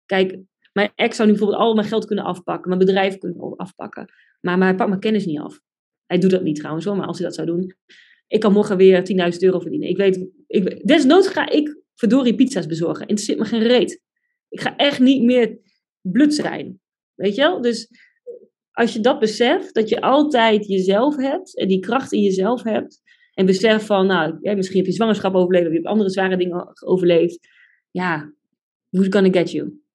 Kijk, 0.05 0.39
mijn 0.77 0.91
ex 0.95 1.15
zou 1.15 1.27
nu 1.27 1.33
bijvoorbeeld 1.33 1.63
al 1.63 1.73
mijn 1.73 1.87
geld 1.87 2.05
kunnen 2.05 2.25
afpakken, 2.25 2.67
mijn 2.67 2.85
bedrijf 2.85 3.17
kunnen 3.17 3.55
afpakken. 3.55 4.13
Maar, 4.41 4.57
maar 4.57 4.67
hij 4.67 4.77
pakt 4.77 4.89
mijn 4.89 5.01
kennis 5.01 5.25
niet 5.25 5.39
af. 5.39 5.59
Hij 6.05 6.17
doet 6.17 6.31
dat 6.31 6.43
niet 6.43 6.55
trouwens 6.55 6.85
hoor, 6.85 6.95
maar 6.95 7.07
als 7.07 7.17
hij 7.17 7.27
dat 7.27 7.35
zou 7.35 7.47
doen. 7.47 7.75
ik 8.27 8.39
kan 8.39 8.53
morgen 8.53 8.77
weer 8.77 9.31
10.000 9.33 9.37
euro 9.39 9.59
verdienen. 9.59 9.89
Ik 9.89 9.97
weet, 9.97 10.29
ik, 10.47 10.87
desnoods 10.87 11.27
ga 11.27 11.49
ik 11.49 11.77
verdorie 11.95 12.35
pizza's 12.35 12.65
bezorgen. 12.65 13.07
Interesseert 13.07 13.39
me 13.39 13.45
geen 13.45 13.63
reet. 13.63 14.01
Ik 14.49 14.61
ga 14.61 14.75
echt 14.75 14.99
niet 14.99 15.23
meer 15.23 15.59
blut 16.01 16.33
zijn. 16.33 16.79
Weet 17.15 17.35
je 17.35 17.41
wel? 17.41 17.61
Dus 17.61 17.89
als 18.71 18.93
je 18.93 18.99
dat 18.99 19.19
beseft, 19.19 19.73
dat 19.73 19.89
je 19.89 20.01
altijd 20.01 20.67
jezelf 20.67 21.15
hebt 21.15 21.57
en 21.57 21.67
die 21.67 21.79
kracht 21.79 22.11
in 22.11 22.21
jezelf 22.21 22.63
hebt. 22.63 23.01
En 23.33 23.45
besef 23.45 23.85
van, 23.85 24.07
nou, 24.07 24.37
ja, 24.41 24.55
misschien 24.55 24.77
heb 24.77 24.85
je 24.85 24.91
zwangerschap 24.91 25.33
overleefd, 25.33 25.65
of 25.65 25.71
je 25.71 25.77
hebt 25.77 25.89
andere 25.89 26.09
zware 26.09 26.37
dingen 26.37 26.81
overleefd. 26.85 27.39
Ja, 27.91 28.33
who's 28.89 29.07
gonna 29.09 29.31
get 29.31 29.51
you? 29.51 29.85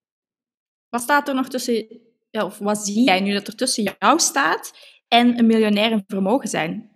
Wat 0.92 1.00
staat 1.00 1.28
er 1.28 1.34
nog 1.34 1.48
tussen, 1.48 2.00
of 2.30 2.58
wat 2.58 2.78
zie 2.78 3.04
jij 3.04 3.20
nu 3.20 3.32
dat 3.32 3.46
er 3.46 3.54
tussen 3.54 3.94
jou 3.98 4.18
staat 4.18 4.72
en 5.08 5.38
een 5.38 5.46
miljonair 5.46 5.90
in 5.90 6.04
vermogen 6.06 6.48
zijn? 6.48 6.90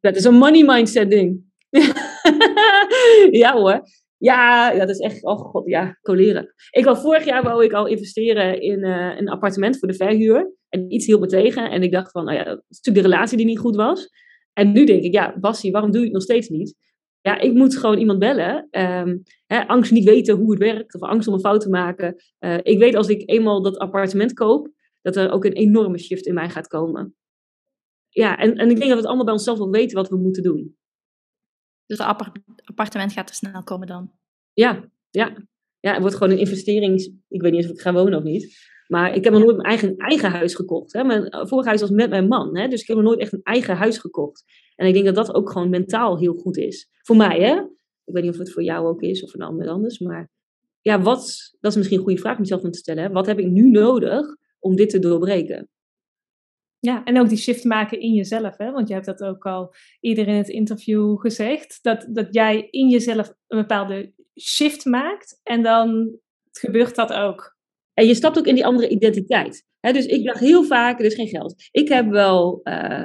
Dat 0.00 0.16
is 0.16 0.24
een 0.24 0.34
money 0.34 0.64
mindset 0.64 1.10
ding. 1.10 1.44
ja 3.42 3.52
hoor. 3.52 3.82
Ja, 4.18 4.74
dat 4.74 4.88
is 4.88 4.98
echt, 4.98 5.24
oh 5.24 5.38
god, 5.38 5.68
ja, 5.68 5.98
coleren. 6.02 6.54
Ik 6.70 6.84
wou 6.84 6.98
vorig 6.98 7.24
jaar 7.24 7.42
wou 7.42 7.64
ik 7.64 7.72
al 7.72 7.86
investeren 7.86 8.60
in 8.60 8.78
uh, 8.78 9.18
een 9.18 9.28
appartement 9.28 9.78
voor 9.78 9.88
de 9.88 9.94
verhuur. 9.94 10.54
En 10.68 10.92
iets 10.92 11.06
hield 11.06 11.20
me 11.20 11.26
tegen. 11.26 11.70
En 11.70 11.82
ik 11.82 11.92
dacht 11.92 12.10
van, 12.10 12.24
nou 12.24 12.36
ja, 12.36 12.44
dat 12.44 12.64
is 12.68 12.76
natuurlijk 12.76 13.06
de 13.06 13.12
relatie 13.12 13.36
die 13.36 13.46
niet 13.46 13.58
goed 13.58 13.76
was. 13.76 14.08
En 14.52 14.72
nu 14.72 14.84
denk 14.84 15.02
ik, 15.02 15.12
ja, 15.12 15.38
Bassie, 15.40 15.72
waarom 15.72 15.90
doe 15.90 16.00
je 16.00 16.06
het 16.06 16.14
nog 16.14 16.22
steeds 16.22 16.48
niet? 16.48 16.74
Ja, 17.24 17.38
ik 17.38 17.52
moet 17.52 17.76
gewoon 17.76 17.98
iemand 17.98 18.18
bellen. 18.18 18.68
Um, 18.70 19.22
hè, 19.46 19.66
angst 19.66 19.92
niet 19.92 20.04
weten 20.04 20.36
hoe 20.36 20.50
het 20.50 20.58
werkt, 20.58 20.94
of 20.94 21.00
angst 21.00 21.28
om 21.28 21.34
een 21.34 21.40
fout 21.40 21.60
te 21.60 21.68
maken. 21.68 22.16
Uh, 22.40 22.58
ik 22.62 22.78
weet 22.78 22.94
als 22.94 23.08
ik 23.08 23.30
eenmaal 23.30 23.62
dat 23.62 23.78
appartement 23.78 24.32
koop, 24.32 24.70
dat 25.02 25.16
er 25.16 25.30
ook 25.30 25.44
een 25.44 25.52
enorme 25.52 25.98
shift 25.98 26.26
in 26.26 26.34
mij 26.34 26.50
gaat 26.50 26.66
komen. 26.66 27.14
Ja, 28.08 28.36
en, 28.36 28.56
en 28.56 28.70
ik 28.70 28.76
denk 28.76 28.78
dat 28.78 28.88
we 28.88 28.96
het 28.96 29.06
allemaal 29.06 29.24
bij 29.24 29.34
onszelf 29.34 29.58
wel 29.58 29.70
weten 29.70 29.96
wat 29.96 30.08
we 30.08 30.16
moeten 30.16 30.42
doen. 30.42 30.76
Dus 31.86 31.98
het 31.98 32.06
appartement 32.64 33.12
gaat 33.12 33.28
er 33.28 33.34
snel 33.34 33.62
komen 33.62 33.86
dan? 33.86 34.12
Ja, 34.52 34.90
ja. 35.10 35.36
Ja, 35.80 35.92
het 35.92 36.00
wordt 36.00 36.16
gewoon 36.16 36.32
een 36.32 36.38
investerings... 36.38 37.10
Ik 37.28 37.42
weet 37.42 37.52
niet 37.52 37.64
of 37.64 37.70
ik 37.70 37.80
ga 37.80 37.92
wonen 37.92 38.18
of 38.18 38.24
niet. 38.24 38.56
Maar 38.88 39.14
ik 39.14 39.24
heb 39.24 39.32
nog 39.32 39.42
nooit 39.42 39.56
mijn 39.56 39.68
eigen, 39.68 39.96
eigen 39.96 40.30
huis 40.30 40.54
gekocht. 40.54 40.92
Hè. 40.92 41.04
Mijn 41.04 41.48
vorige 41.48 41.68
huis 41.68 41.80
was 41.80 41.90
met 41.90 42.10
mijn 42.10 42.28
man. 42.28 42.56
Hè. 42.56 42.68
Dus 42.68 42.80
ik 42.80 42.86
heb 42.86 42.96
nog 42.96 43.06
nooit 43.06 43.18
echt 43.18 43.32
een 43.32 43.42
eigen 43.42 43.76
huis 43.76 43.98
gekocht. 43.98 44.44
En 44.74 44.86
ik 44.86 44.94
denk 44.94 45.04
dat 45.04 45.14
dat 45.14 45.34
ook 45.34 45.50
gewoon 45.50 45.70
mentaal 45.70 46.18
heel 46.18 46.34
goed 46.34 46.56
is. 46.56 46.88
Voor 47.02 47.16
mij, 47.16 47.40
hè. 47.40 47.54
Ik 48.04 48.14
weet 48.14 48.22
niet 48.22 48.32
of 48.32 48.38
het 48.38 48.52
voor 48.52 48.62
jou 48.62 48.86
ook 48.86 49.02
is 49.02 49.22
of 49.22 49.30
voor 49.30 49.40
een 49.40 49.46
ander 49.46 49.68
anders. 49.68 49.98
Maar 49.98 50.30
ja, 50.80 51.00
wat... 51.00 51.52
Dat 51.60 51.70
is 51.70 51.76
misschien 51.76 51.98
een 51.98 52.04
goede 52.04 52.20
vraag 52.20 52.36
om 52.36 52.42
jezelf 52.42 52.60
te 52.62 52.78
stellen. 52.78 53.02
Hè. 53.02 53.10
Wat 53.10 53.26
heb 53.26 53.38
ik 53.38 53.46
nu 53.46 53.70
nodig 53.70 54.36
om 54.58 54.76
dit 54.76 54.90
te 54.90 54.98
doorbreken? 54.98 55.68
Ja, 56.78 57.04
en 57.04 57.20
ook 57.20 57.28
die 57.28 57.38
shift 57.38 57.64
maken 57.64 58.00
in 58.00 58.12
jezelf. 58.12 58.56
Hè? 58.56 58.70
Want 58.70 58.88
je 58.88 58.94
hebt 58.94 59.06
dat 59.06 59.22
ook 59.22 59.46
al 59.46 59.74
eerder 60.00 60.28
in 60.28 60.34
het 60.34 60.48
interview 60.48 61.20
gezegd. 61.20 61.78
Dat, 61.82 62.06
dat 62.08 62.34
jij 62.34 62.68
in 62.70 62.88
jezelf 62.88 63.34
een 63.46 63.58
bepaalde 63.58 64.12
shift 64.40 64.84
maakt. 64.84 65.40
En 65.42 65.62
dan 65.62 66.18
gebeurt 66.52 66.94
dat 66.94 67.12
ook. 67.12 67.56
En 67.94 68.06
je 68.06 68.14
stapt 68.14 68.38
ook 68.38 68.46
in 68.46 68.54
die 68.54 68.66
andere 68.66 68.88
identiteit. 68.88 69.64
Dus 69.80 70.06
ik 70.06 70.24
dacht 70.24 70.40
heel 70.40 70.64
vaak, 70.64 70.98
er 70.98 71.04
is 71.04 71.14
geen 71.14 71.28
geld. 71.28 71.68
Ik 71.70 71.88
heb 71.88 72.10
wel 72.10 72.60
uh, 72.64 73.02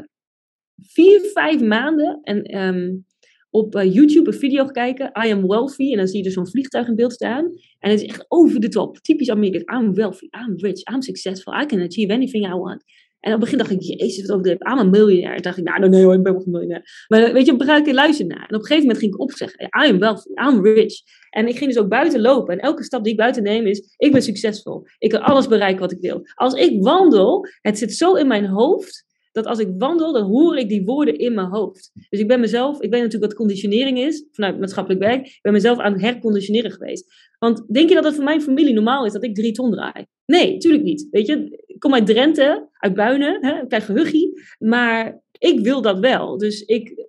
vier, 0.82 1.20
vijf 1.34 1.62
maanden 1.62 2.20
en, 2.24 2.58
um, 2.58 3.06
op 3.52 3.76
uh, 3.76 3.94
YouTube 3.94 4.32
een 4.32 4.38
video 4.38 4.66
gekeken. 4.66 5.12
I 5.26 5.32
am 5.32 5.48
wealthy. 5.48 5.92
En 5.92 5.98
dan 5.98 6.08
zie 6.08 6.18
je 6.18 6.24
dus 6.24 6.34
zo'n 6.34 6.50
vliegtuig 6.50 6.88
in 6.88 6.96
beeld 6.96 7.14
staan. 7.14 7.46
En 7.80 7.92
het 7.92 8.02
is 8.02 8.08
echt 8.08 8.26
over 8.28 8.60
de 8.60 8.68
top. 8.68 8.98
Typisch 8.98 9.30
Amerikaans. 9.30 9.84
I'm 9.84 9.94
wealthy. 9.94 10.26
I'm 10.26 10.56
rich. 10.58 10.94
I'm 10.94 11.02
successful. 11.02 11.62
I 11.62 11.66
can 11.66 11.82
achieve 11.82 12.14
anything 12.14 12.46
I 12.46 12.54
want. 12.54 12.84
En 13.20 13.34
op 13.34 13.42
het 13.42 13.50
begin 13.50 13.58
dacht 13.58 13.72
ik, 13.72 13.82
jezus, 13.82 14.22
wat 14.22 14.32
overdreven. 14.32 14.72
I'm 14.72 14.78
een 14.78 14.90
miljonair. 14.90 15.36
En 15.36 15.42
dacht 15.42 15.58
ik, 15.58 15.64
nou, 15.64 15.90
nee 15.90 16.04
hoor, 16.04 16.14
ik 16.14 16.24
ben 16.24 16.34
wel 16.34 16.42
een 16.46 16.52
miljonair. 16.52 17.06
Maar 17.08 17.34
weet 17.34 17.46
je, 17.46 17.54
op 17.54 17.62
een 17.62 17.94
luisteren 17.94 18.32
naar. 18.32 18.48
En 18.48 18.56
op 18.56 18.62
een 18.62 18.68
gegeven 18.68 18.82
moment 18.82 18.98
ging 18.98 19.14
ik 19.14 19.20
opzeggen, 19.20 19.64
I 19.64 19.90
am 19.90 20.00
wealthy, 20.00 20.30
I'm 20.30 20.64
rich. 20.64 20.94
En 21.30 21.48
ik 21.48 21.58
ging 21.58 21.74
dus 21.74 21.84
ook 21.84 21.90
buiten 21.90 22.22
lopen. 22.22 22.54
En 22.54 22.60
elke 22.60 22.84
stap 22.84 23.04
die 23.04 23.12
ik 23.12 23.18
buiten 23.18 23.44
neem 23.44 23.66
is, 23.66 23.94
ik 23.98 24.12
ben 24.12 24.22
succesvol. 24.22 24.86
Ik 24.98 25.10
kan 25.10 25.22
alles 25.22 25.48
bereiken 25.48 25.80
wat 25.80 25.92
ik 25.92 26.00
wil. 26.00 26.22
Als 26.36 26.54
ik 26.54 26.84
wandel, 26.84 27.46
het 27.62 27.78
zit 27.78 27.94
zo 27.94 28.14
in 28.14 28.28
mijn 28.28 28.46
hoofd, 28.46 29.06
dat 29.44 29.48
als 29.48 29.60
ik 29.60 29.70
wandel, 29.78 30.14
dan 30.14 30.24
hoor 30.24 30.58
ik 30.58 30.70
die 30.70 30.86
woorden 30.86 31.18
in 31.18 31.34
mijn 31.34 31.48
hoofd. 31.48 31.92
Dus 32.10 32.20
ik 32.20 32.28
ben 32.28 32.40
mezelf, 32.40 32.76
ik 32.76 32.92
weet 32.92 33.02
natuurlijk 33.02 33.32
wat 33.32 33.34
conditionering 33.34 34.00
is, 34.00 34.28
vanuit 34.32 34.60
maatschappelijk 34.60 35.02
werk, 35.04 35.26
ik 35.26 35.40
ben 35.42 35.54
mezelf 35.54 35.78
aan 35.78 35.94
het 35.94 36.02
herconditioneren 36.02 36.72
geweest. 36.72 37.06
Want 37.40 37.74
denk 37.74 37.90
je 37.90 37.96
dat 37.96 38.04
het 38.04 38.16
voor 38.16 38.24
mijn 38.24 38.42
familie 38.42 38.74
normaal 38.74 39.06
is 39.06 39.14
dat 39.14 39.24
ik 39.24 39.36
drie 39.36 39.52
ton 39.52 39.72
draai? 39.72 40.06
Nee, 40.26 40.58
tuurlijk 40.58 40.84
niet. 40.84 41.08
Weet 41.12 41.28
je, 41.28 41.64
ik 41.66 41.80
kom 41.80 41.94
uit 41.94 42.06
Drenthe, 42.06 42.70
uit 42.74 42.94
Buinen, 42.94 43.46
hè, 43.46 43.62
ik 43.62 43.70
krijg 43.70 44.28
maar 44.58 45.22
ik 45.38 45.60
wil 45.60 45.82
dat 45.82 46.00
wel. 46.00 46.38
Dus 46.38 46.62
ik 46.62 47.08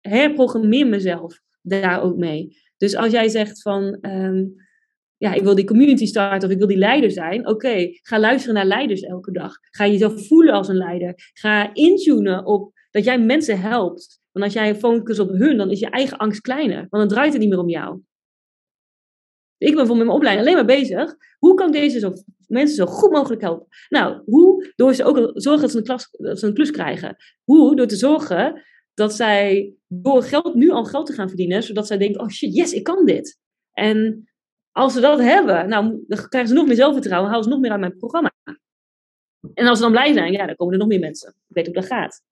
herprogrammeer 0.00 0.86
mezelf 0.86 1.40
daar 1.62 2.02
ook 2.02 2.16
mee. 2.16 2.56
Dus 2.76 2.96
als 2.96 3.12
jij 3.12 3.28
zegt 3.28 3.62
van, 3.62 3.98
um, 4.00 4.54
ja, 5.20 5.34
ik 5.34 5.42
wil 5.42 5.54
die 5.54 5.64
community 5.64 6.06
starten 6.06 6.48
of 6.48 6.54
ik 6.54 6.58
wil 6.58 6.66
die 6.66 6.76
leider 6.76 7.10
zijn. 7.10 7.48
Oké, 7.48 7.88
ga 8.02 8.20
luisteren 8.20 8.54
naar 8.54 8.64
leiders 8.64 9.00
elke 9.00 9.32
dag. 9.32 9.52
Ga 9.70 9.86
jezelf 9.86 10.26
voelen 10.26 10.54
als 10.54 10.68
een 10.68 10.76
leider. 10.76 11.14
Ga 11.32 11.74
intunen 11.74 12.46
op 12.46 12.72
dat 12.90 13.04
jij 13.04 13.20
mensen 13.20 13.60
helpt. 13.60 14.20
Want 14.32 14.44
als 14.44 14.54
jij 14.54 14.74
focust 14.74 15.18
op 15.18 15.30
hun, 15.30 15.56
dan 15.56 15.70
is 15.70 15.80
je 15.80 15.90
eigen 15.90 16.16
angst 16.16 16.40
kleiner. 16.40 16.76
Want 16.76 16.90
dan 16.90 17.08
draait 17.08 17.32
het 17.32 17.40
niet 17.40 17.50
meer 17.50 17.58
om 17.58 17.68
jou. 17.68 18.00
Ik 19.58 19.74
ben 19.74 19.86
voor 19.86 19.96
mijn 19.96 20.08
opleiding 20.08 20.46
alleen 20.46 20.66
maar 20.66 20.76
bezig. 20.76 21.16
Hoe 21.38 21.54
kan 21.54 21.72
deze 21.72 21.98
zo, 21.98 22.12
mensen 22.46 22.76
zo 22.76 22.86
goed 22.86 23.10
mogelijk 23.10 23.42
helpen? 23.42 23.66
Nou, 23.88 24.22
hoe? 24.24 24.72
Door 24.76 24.94
ze 24.94 25.04
ook 25.04 25.30
zorgen 25.34 25.62
dat 25.62 25.70
ze, 25.70 25.78
een 25.78 25.84
klas, 25.84 26.08
dat 26.10 26.38
ze 26.38 26.46
een 26.46 26.54
klus 26.54 26.70
krijgen. 26.70 27.16
Hoe? 27.44 27.76
Door 27.76 27.86
te 27.86 27.96
zorgen 27.96 28.62
dat 28.94 29.14
zij 29.14 29.74
door 29.86 30.22
geld, 30.22 30.54
nu 30.54 30.70
al 30.70 30.84
geld 30.84 31.06
te 31.06 31.12
gaan 31.12 31.28
verdienen, 31.28 31.62
zodat 31.62 31.86
zij 31.86 31.98
denken, 31.98 32.20
oh 32.20 32.28
shit, 32.28 32.54
yes, 32.54 32.72
ik 32.72 32.84
kan 32.84 33.06
dit. 33.06 33.38
En 33.72 34.29
als 34.72 34.92
ze 34.92 35.00
dat 35.00 35.20
hebben, 35.20 35.68
nou, 35.68 36.04
dan 36.06 36.28
krijgen 36.28 36.48
ze 36.48 36.54
nog 36.54 36.66
meer 36.66 36.76
zelfvertrouwen, 36.76 37.30
halen 37.30 37.44
ze 37.44 37.50
nog 37.50 37.60
meer 37.60 37.70
aan 37.70 37.80
mijn 37.80 37.96
programma. 37.96 38.32
En 39.54 39.66
als 39.66 39.78
ze 39.78 39.84
dan 39.84 39.92
blij 39.92 40.12
zijn, 40.12 40.32
ja, 40.32 40.46
dan 40.46 40.56
komen 40.56 40.74
er 40.74 40.80
nog 40.80 40.88
meer 40.88 41.00
mensen. 41.00 41.28
Ik 41.28 41.54
weet 41.54 41.66
hoe 41.66 41.74
dat 41.74 41.86
gaat. 41.86 42.22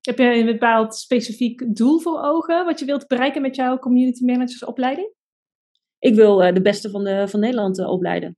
Heb 0.00 0.18
je 0.18 0.24
een 0.24 0.46
bepaald 0.46 0.94
specifiek 0.94 1.76
doel 1.76 1.98
voor 1.98 2.20
ogen, 2.22 2.64
wat 2.64 2.78
je 2.78 2.84
wilt 2.84 3.06
bereiken 3.06 3.42
met 3.42 3.56
jouw 3.56 3.78
community 3.78 4.24
managers 4.24 4.64
opleiding? 4.64 5.14
Ik 5.98 6.14
wil 6.14 6.42
uh, 6.42 6.54
de 6.54 6.62
beste 6.62 6.90
van, 6.90 7.04
de, 7.04 7.28
van 7.28 7.40
Nederland 7.40 7.78
uh, 7.78 7.90
opleiden. 7.90 8.36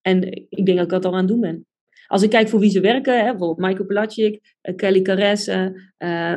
En 0.00 0.32
ik 0.32 0.66
denk 0.66 0.76
dat 0.76 0.86
ik 0.86 0.92
dat 0.92 1.04
al 1.04 1.12
aan 1.12 1.18
het 1.18 1.28
doen 1.28 1.40
ben. 1.40 1.66
Als 2.06 2.22
ik 2.22 2.30
kijk 2.30 2.48
voor 2.48 2.60
wie 2.60 2.70
ze 2.70 2.80
werken, 2.80 3.18
hè, 3.18 3.30
bijvoorbeeld 3.30 3.68
Michael 3.68 3.86
Pelagic, 3.86 4.56
uh, 4.62 4.74
Kelly 4.74 5.02
Caresse, 5.02 5.90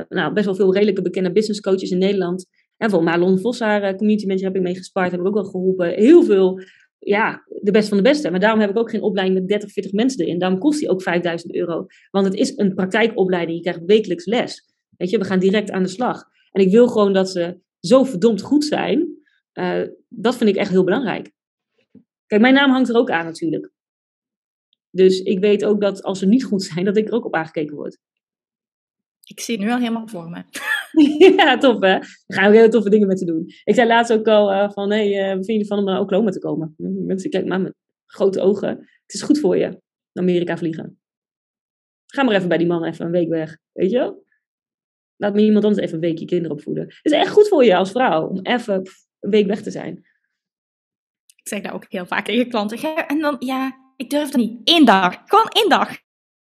nou, 0.09 0.33
best 0.33 0.45
wel 0.45 0.55
veel 0.55 0.73
redelijke 0.73 1.01
bekende 1.01 1.31
business 1.31 1.59
coaches 1.61 1.91
in 1.91 1.97
Nederland. 1.97 2.45
En 2.79 2.89
voor 2.89 3.03
Marlon 3.03 3.39
Vos, 3.39 3.59
haar 3.59 3.83
eh, 3.83 3.95
community 3.95 4.25
manager, 4.25 4.47
heb 4.47 4.55
ik 4.55 4.61
mee 4.61 4.75
gespaard. 4.75 5.11
Heb 5.11 5.19
ik 5.19 5.27
ook 5.27 5.33
wel 5.33 5.43
geholpen. 5.43 5.93
Heel 5.93 6.23
veel, 6.23 6.61
ja, 6.99 7.43
de 7.61 7.71
beste 7.71 7.89
van 7.89 7.97
de 7.97 8.03
beste. 8.03 8.31
Maar 8.31 8.39
daarom 8.39 8.59
heb 8.59 8.69
ik 8.69 8.77
ook 8.77 8.89
geen 8.89 9.01
opleiding 9.01 9.39
met 9.39 9.47
30, 9.47 9.71
40 9.71 9.91
mensen 9.91 10.25
erin. 10.25 10.39
Daarom 10.39 10.59
kost 10.59 10.79
die 10.79 10.89
ook 10.89 11.01
5000 11.01 11.55
euro. 11.55 11.85
Want 12.11 12.25
het 12.25 12.35
is 12.35 12.57
een 12.57 12.73
praktijkopleiding. 12.73 13.57
Je 13.57 13.63
krijgt 13.63 13.85
wekelijks 13.85 14.25
les. 14.25 14.65
Weet 14.97 15.09
je, 15.09 15.17
we 15.17 15.25
gaan 15.25 15.39
direct 15.39 15.71
aan 15.71 15.83
de 15.83 15.89
slag. 15.89 16.23
En 16.51 16.61
ik 16.61 16.71
wil 16.71 16.87
gewoon 16.87 17.13
dat 17.13 17.29
ze 17.29 17.57
zo 17.79 18.03
verdomd 18.03 18.41
goed 18.41 18.65
zijn. 18.65 19.17
Uh, 19.53 19.81
dat 20.07 20.37
vind 20.37 20.49
ik 20.49 20.55
echt 20.55 20.69
heel 20.69 20.83
belangrijk. 20.83 21.31
Kijk, 22.25 22.41
mijn 22.41 22.53
naam 22.53 22.71
hangt 22.71 22.89
er 22.89 22.95
ook 22.95 23.11
aan 23.11 23.25
natuurlijk. 23.25 23.71
Dus 24.89 25.19
ik 25.19 25.39
weet 25.39 25.65
ook 25.65 25.81
dat 25.81 26.03
als 26.03 26.19
ze 26.19 26.25
niet 26.25 26.43
goed 26.43 26.63
zijn, 26.63 26.85
dat 26.85 26.97
ik 26.97 27.07
er 27.07 27.13
ook 27.13 27.25
op 27.25 27.35
aangekeken 27.35 27.75
word. 27.75 27.97
Ik 29.23 29.39
zie 29.39 29.55
het 29.55 29.65
nu 29.65 29.71
al 29.71 29.77
helemaal 29.77 30.07
voor 30.07 30.29
me. 30.29 30.43
ja, 31.37 31.57
tof 31.57 31.73
hè. 31.73 31.79
Daar 31.79 32.03
gaan 32.27 32.51
we 32.51 32.57
hele 32.57 32.69
toffe 32.69 32.89
dingen 32.89 33.07
met 33.07 33.17
te 33.17 33.25
doen. 33.25 33.43
Ik 33.63 33.75
zei 33.75 33.87
laatst 33.87 34.13
ook 34.13 34.27
al 34.27 34.51
uh, 34.51 34.71
van, 34.71 34.91
hé, 34.91 35.13
hey, 35.13 35.35
uh, 35.35 35.43
vind 35.43 35.61
je 35.61 35.65
van 35.65 35.77
om 35.77 35.83
naar 35.83 35.99
Oklahoma 35.99 36.29
te 36.29 36.39
komen? 36.39 36.73
Mensen 36.77 37.29
kijken 37.29 37.49
maar 37.49 37.61
met 37.61 37.73
grote 38.05 38.41
ogen. 38.41 38.69
Het 38.69 39.13
is 39.13 39.21
goed 39.21 39.39
voor 39.39 39.57
je, 39.57 39.67
naar 39.67 40.23
Amerika 40.23 40.57
vliegen. 40.57 40.99
Ga 42.05 42.23
maar 42.23 42.35
even 42.35 42.47
bij 42.47 42.57
die 42.57 42.67
man 42.67 42.83
even 42.83 43.05
een 43.05 43.11
week 43.11 43.29
weg, 43.29 43.57
weet 43.71 43.91
je 43.91 43.97
wel? 43.97 44.23
Laat 45.15 45.33
me 45.33 45.41
iemand 45.41 45.65
anders 45.65 45.83
even 45.83 45.95
een 45.95 46.09
week 46.09 46.17
je 46.17 46.25
kinderen 46.25 46.57
opvoeden. 46.57 46.83
Het 46.83 46.99
is 47.01 47.11
echt 47.11 47.31
goed 47.31 47.47
voor 47.47 47.63
je 47.63 47.75
als 47.75 47.91
vrouw, 47.91 48.27
om 48.27 48.39
even 48.41 48.75
een 49.19 49.29
week 49.29 49.47
weg 49.47 49.61
te 49.61 49.71
zijn. 49.71 49.97
Ik 51.35 51.47
zeg 51.47 51.61
dat 51.61 51.71
ook 51.71 51.85
heel 51.87 52.05
vaak 52.05 52.25
tegen 52.25 52.49
klanten. 52.49 53.07
En 53.07 53.19
dan, 53.19 53.35
ja, 53.39 53.77
ik 53.95 54.09
durf 54.09 54.25
het 54.25 54.35
niet. 54.35 54.61
Eén 54.63 54.85
dag, 54.85 55.21
gewoon 55.25 55.47
één 55.47 55.69
dag. 55.69 55.97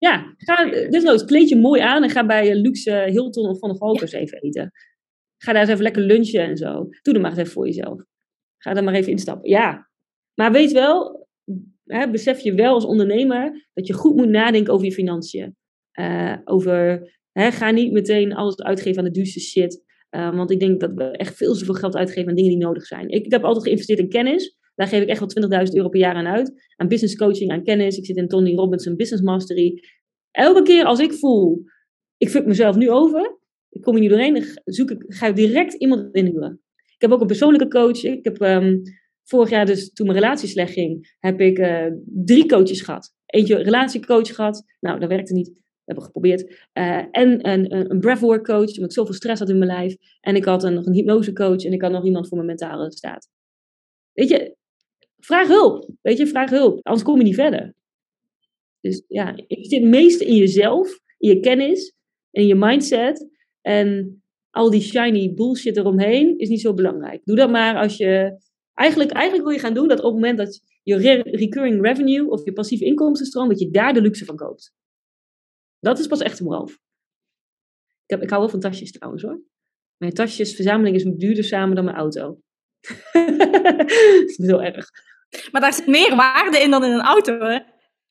Ja, 0.01 0.33
ga, 0.37 0.65
desnoods 0.89 1.25
kleed 1.25 1.49
je 1.49 1.55
mooi 1.55 1.81
aan 1.81 2.03
en 2.03 2.09
ga 2.09 2.25
bij 2.25 2.55
luxe 2.55 2.91
Hilton 2.91 3.49
of 3.49 3.59
Van 3.59 3.69
de 3.69 3.77
Valkers 3.77 4.11
even 4.11 4.41
eten. 4.41 4.71
Ga 5.37 5.51
daar 5.51 5.61
eens 5.61 5.71
even 5.71 5.83
lekker 5.83 6.01
lunchen 6.01 6.43
en 6.43 6.57
zo. 6.57 6.87
Doe 7.01 7.13
er 7.13 7.21
maar 7.21 7.29
eens 7.29 7.39
even 7.39 7.51
voor 7.51 7.65
jezelf. 7.65 8.03
Ga 8.57 8.75
er 8.75 8.83
maar 8.83 8.93
even 8.93 9.11
instappen. 9.11 9.49
Ja, 9.49 9.89
maar 10.33 10.51
weet 10.51 10.71
wel, 10.71 11.27
hè, 11.85 12.09
besef 12.09 12.39
je 12.39 12.53
wel 12.53 12.73
als 12.73 12.85
ondernemer 12.85 13.69
dat 13.73 13.87
je 13.87 13.93
goed 13.93 14.15
moet 14.15 14.29
nadenken 14.29 14.73
over 14.73 14.85
je 14.85 14.91
financiën. 14.91 15.55
Uh, 15.99 16.37
over, 16.43 17.07
hè, 17.31 17.51
ga 17.51 17.71
niet 17.71 17.91
meteen 17.91 18.33
alles 18.33 18.61
uitgeven 18.61 18.99
aan 18.99 19.05
de 19.05 19.11
duurste 19.11 19.39
shit. 19.39 19.83
Uh, 20.15 20.35
want 20.35 20.51
ik 20.51 20.59
denk 20.59 20.79
dat 20.79 20.91
we 20.95 21.03
echt 21.03 21.37
veel 21.37 21.53
te 21.53 21.65
veel 21.65 21.73
geld 21.73 21.95
uitgeven 21.95 22.29
aan 22.29 22.35
dingen 22.35 22.51
die 22.51 22.59
nodig 22.59 22.85
zijn. 22.85 23.09
Ik 23.09 23.31
heb 23.31 23.43
altijd 23.43 23.63
geïnvesteerd 23.63 23.99
in 23.99 24.09
kennis. 24.09 24.57
Daar 24.75 24.87
geef 24.87 25.01
ik 25.01 25.09
echt 25.09 25.33
wel 25.33 25.49
20.000 25.67 25.73
euro 25.73 25.89
per 25.89 25.99
jaar 25.99 26.15
aan 26.15 26.27
uit. 26.27 26.73
Aan 26.75 26.87
business 26.87 27.15
coaching, 27.15 27.51
aan 27.51 27.63
kennis. 27.63 27.97
Ik 27.97 28.05
zit 28.05 28.17
in 28.17 28.27
Tony 28.27 28.55
Robinson 28.55 28.95
Business 28.95 29.23
Mastery. 29.23 29.83
Elke 30.31 30.61
keer 30.61 30.85
als 30.85 30.99
ik 30.99 31.13
voel, 31.13 31.63
ik 32.17 32.29
fuck 32.29 32.45
mezelf 32.45 32.75
nu 32.75 32.89
over, 32.89 33.39
ik 33.69 33.81
kom 33.81 33.93
er 33.95 34.01
niet 34.01 34.09
doorheen, 34.09 34.45
zoek 34.63 34.91
ik, 34.91 35.03
ga 35.07 35.27
ik 35.27 35.35
direct 35.35 35.73
iemand 35.73 36.15
inhuren. 36.15 36.61
Ik 37.01 37.07
heb 37.07 37.11
ook 37.11 37.21
een 37.21 37.27
persoonlijke 37.27 37.67
coach. 37.67 38.03
Ik 38.03 38.23
heb 38.23 38.41
ehm, 38.41 38.77
vorig 39.23 39.49
jaar 39.49 39.65
dus, 39.65 39.91
toen 39.91 40.07
mijn 40.07 40.19
relatie 40.19 40.49
slecht 40.49 40.73
ging, 40.73 41.15
heb 41.19 41.41
ik 41.41 41.59
uh, 41.59 41.85
drie 42.05 42.45
coaches 42.45 42.81
gehad. 42.81 43.13
Eentje 43.25 43.55
relatiecoach 43.55 44.35
gehad. 44.35 44.63
Nou, 44.79 44.99
dat 44.99 45.09
werkte 45.09 45.33
niet. 45.33 45.45
Dat 45.45 45.55
hebben 45.85 46.03
geprobeerd. 46.03 46.41
Uh, 46.73 47.05
en 47.11 47.49
een, 47.49 47.91
een 47.91 47.99
breathwork 47.99 48.43
coach, 48.43 48.67
omdat 48.67 48.83
ik 48.83 48.91
zoveel 48.91 49.13
stress 49.13 49.39
had 49.39 49.49
in 49.49 49.57
mijn 49.57 49.71
lijf. 49.71 49.95
En 50.19 50.35
ik 50.35 50.45
had 50.45 50.63
een, 50.63 50.73
nog 50.73 50.85
een 50.85 50.93
hypnosecoach 50.93 51.63
en 51.63 51.73
ik 51.73 51.81
had 51.81 51.91
nog 51.91 52.05
iemand 52.05 52.27
voor 52.27 52.37
mijn 52.37 52.49
mentale 52.49 52.91
staat. 52.91 53.29
Weet 54.13 54.29
je, 54.29 54.55
vraag 55.25 55.47
hulp. 55.47 55.89
Weet 56.01 56.17
je, 56.17 56.27
vraag 56.27 56.49
hulp. 56.49 56.79
Anders 56.81 57.03
kom 57.03 57.17
je 57.17 57.23
niet 57.23 57.35
verder. 57.35 57.73
Dus 58.79 59.03
ja, 59.07 59.35
ik 59.47 59.65
zit 59.65 59.81
het 59.81 59.89
meeste 59.89 60.25
in 60.25 60.35
jezelf, 60.35 60.99
in 61.17 61.29
je 61.29 61.39
kennis, 61.39 61.95
in 62.31 62.47
je 62.47 62.55
mindset. 62.55 63.29
En 63.61 64.21
al 64.49 64.69
die 64.69 64.81
shiny 64.81 65.33
bullshit 65.33 65.77
eromheen 65.77 66.37
is 66.37 66.49
niet 66.49 66.61
zo 66.61 66.73
belangrijk. 66.73 67.21
Doe 67.23 67.35
dat 67.35 67.49
maar 67.49 67.75
als 67.75 67.97
je. 67.97 68.39
Eigenlijk, 68.73 69.11
eigenlijk 69.11 69.47
wil 69.47 69.55
je 69.55 69.61
gaan 69.61 69.73
doen 69.73 69.87
dat 69.87 69.97
op 69.97 70.05
het 70.05 70.13
moment 70.13 70.37
dat 70.37 70.61
je 70.83 71.21
recurring 71.23 71.81
revenue 71.81 72.29
of 72.29 72.45
je 72.45 72.53
passieve 72.53 72.85
inkomstenstroom, 72.85 73.49
dat 73.49 73.59
je 73.59 73.69
daar 73.69 73.93
de 73.93 74.01
luxe 74.01 74.25
van 74.25 74.35
koopt. 74.35 74.73
Dat 75.79 75.99
is 75.99 76.07
pas 76.07 76.21
echt 76.21 76.39
een 76.39 76.67
Ik, 76.67 76.79
heb, 78.05 78.21
ik 78.21 78.29
hou 78.29 78.41
wel 78.41 78.49
van 78.49 78.59
tasjes 78.59 78.91
trouwens 78.91 79.23
hoor. 79.23 79.41
Mijn 79.97 80.13
tasjesverzameling 80.13 80.95
is 80.95 81.03
duurder 81.03 81.43
samen 81.43 81.75
dan 81.75 81.85
mijn 81.85 81.97
auto. 81.97 82.41
dat 83.13 83.89
is 84.25 84.37
heel 84.37 84.63
erg. 84.63 84.89
Maar 85.51 85.61
daar 85.61 85.73
zit 85.73 85.87
meer 85.87 86.15
waarde 86.15 86.57
in 86.57 86.71
dan 86.71 86.83
in 86.83 86.91
een 86.91 87.01
auto, 87.01 87.39
hè? 87.39 87.59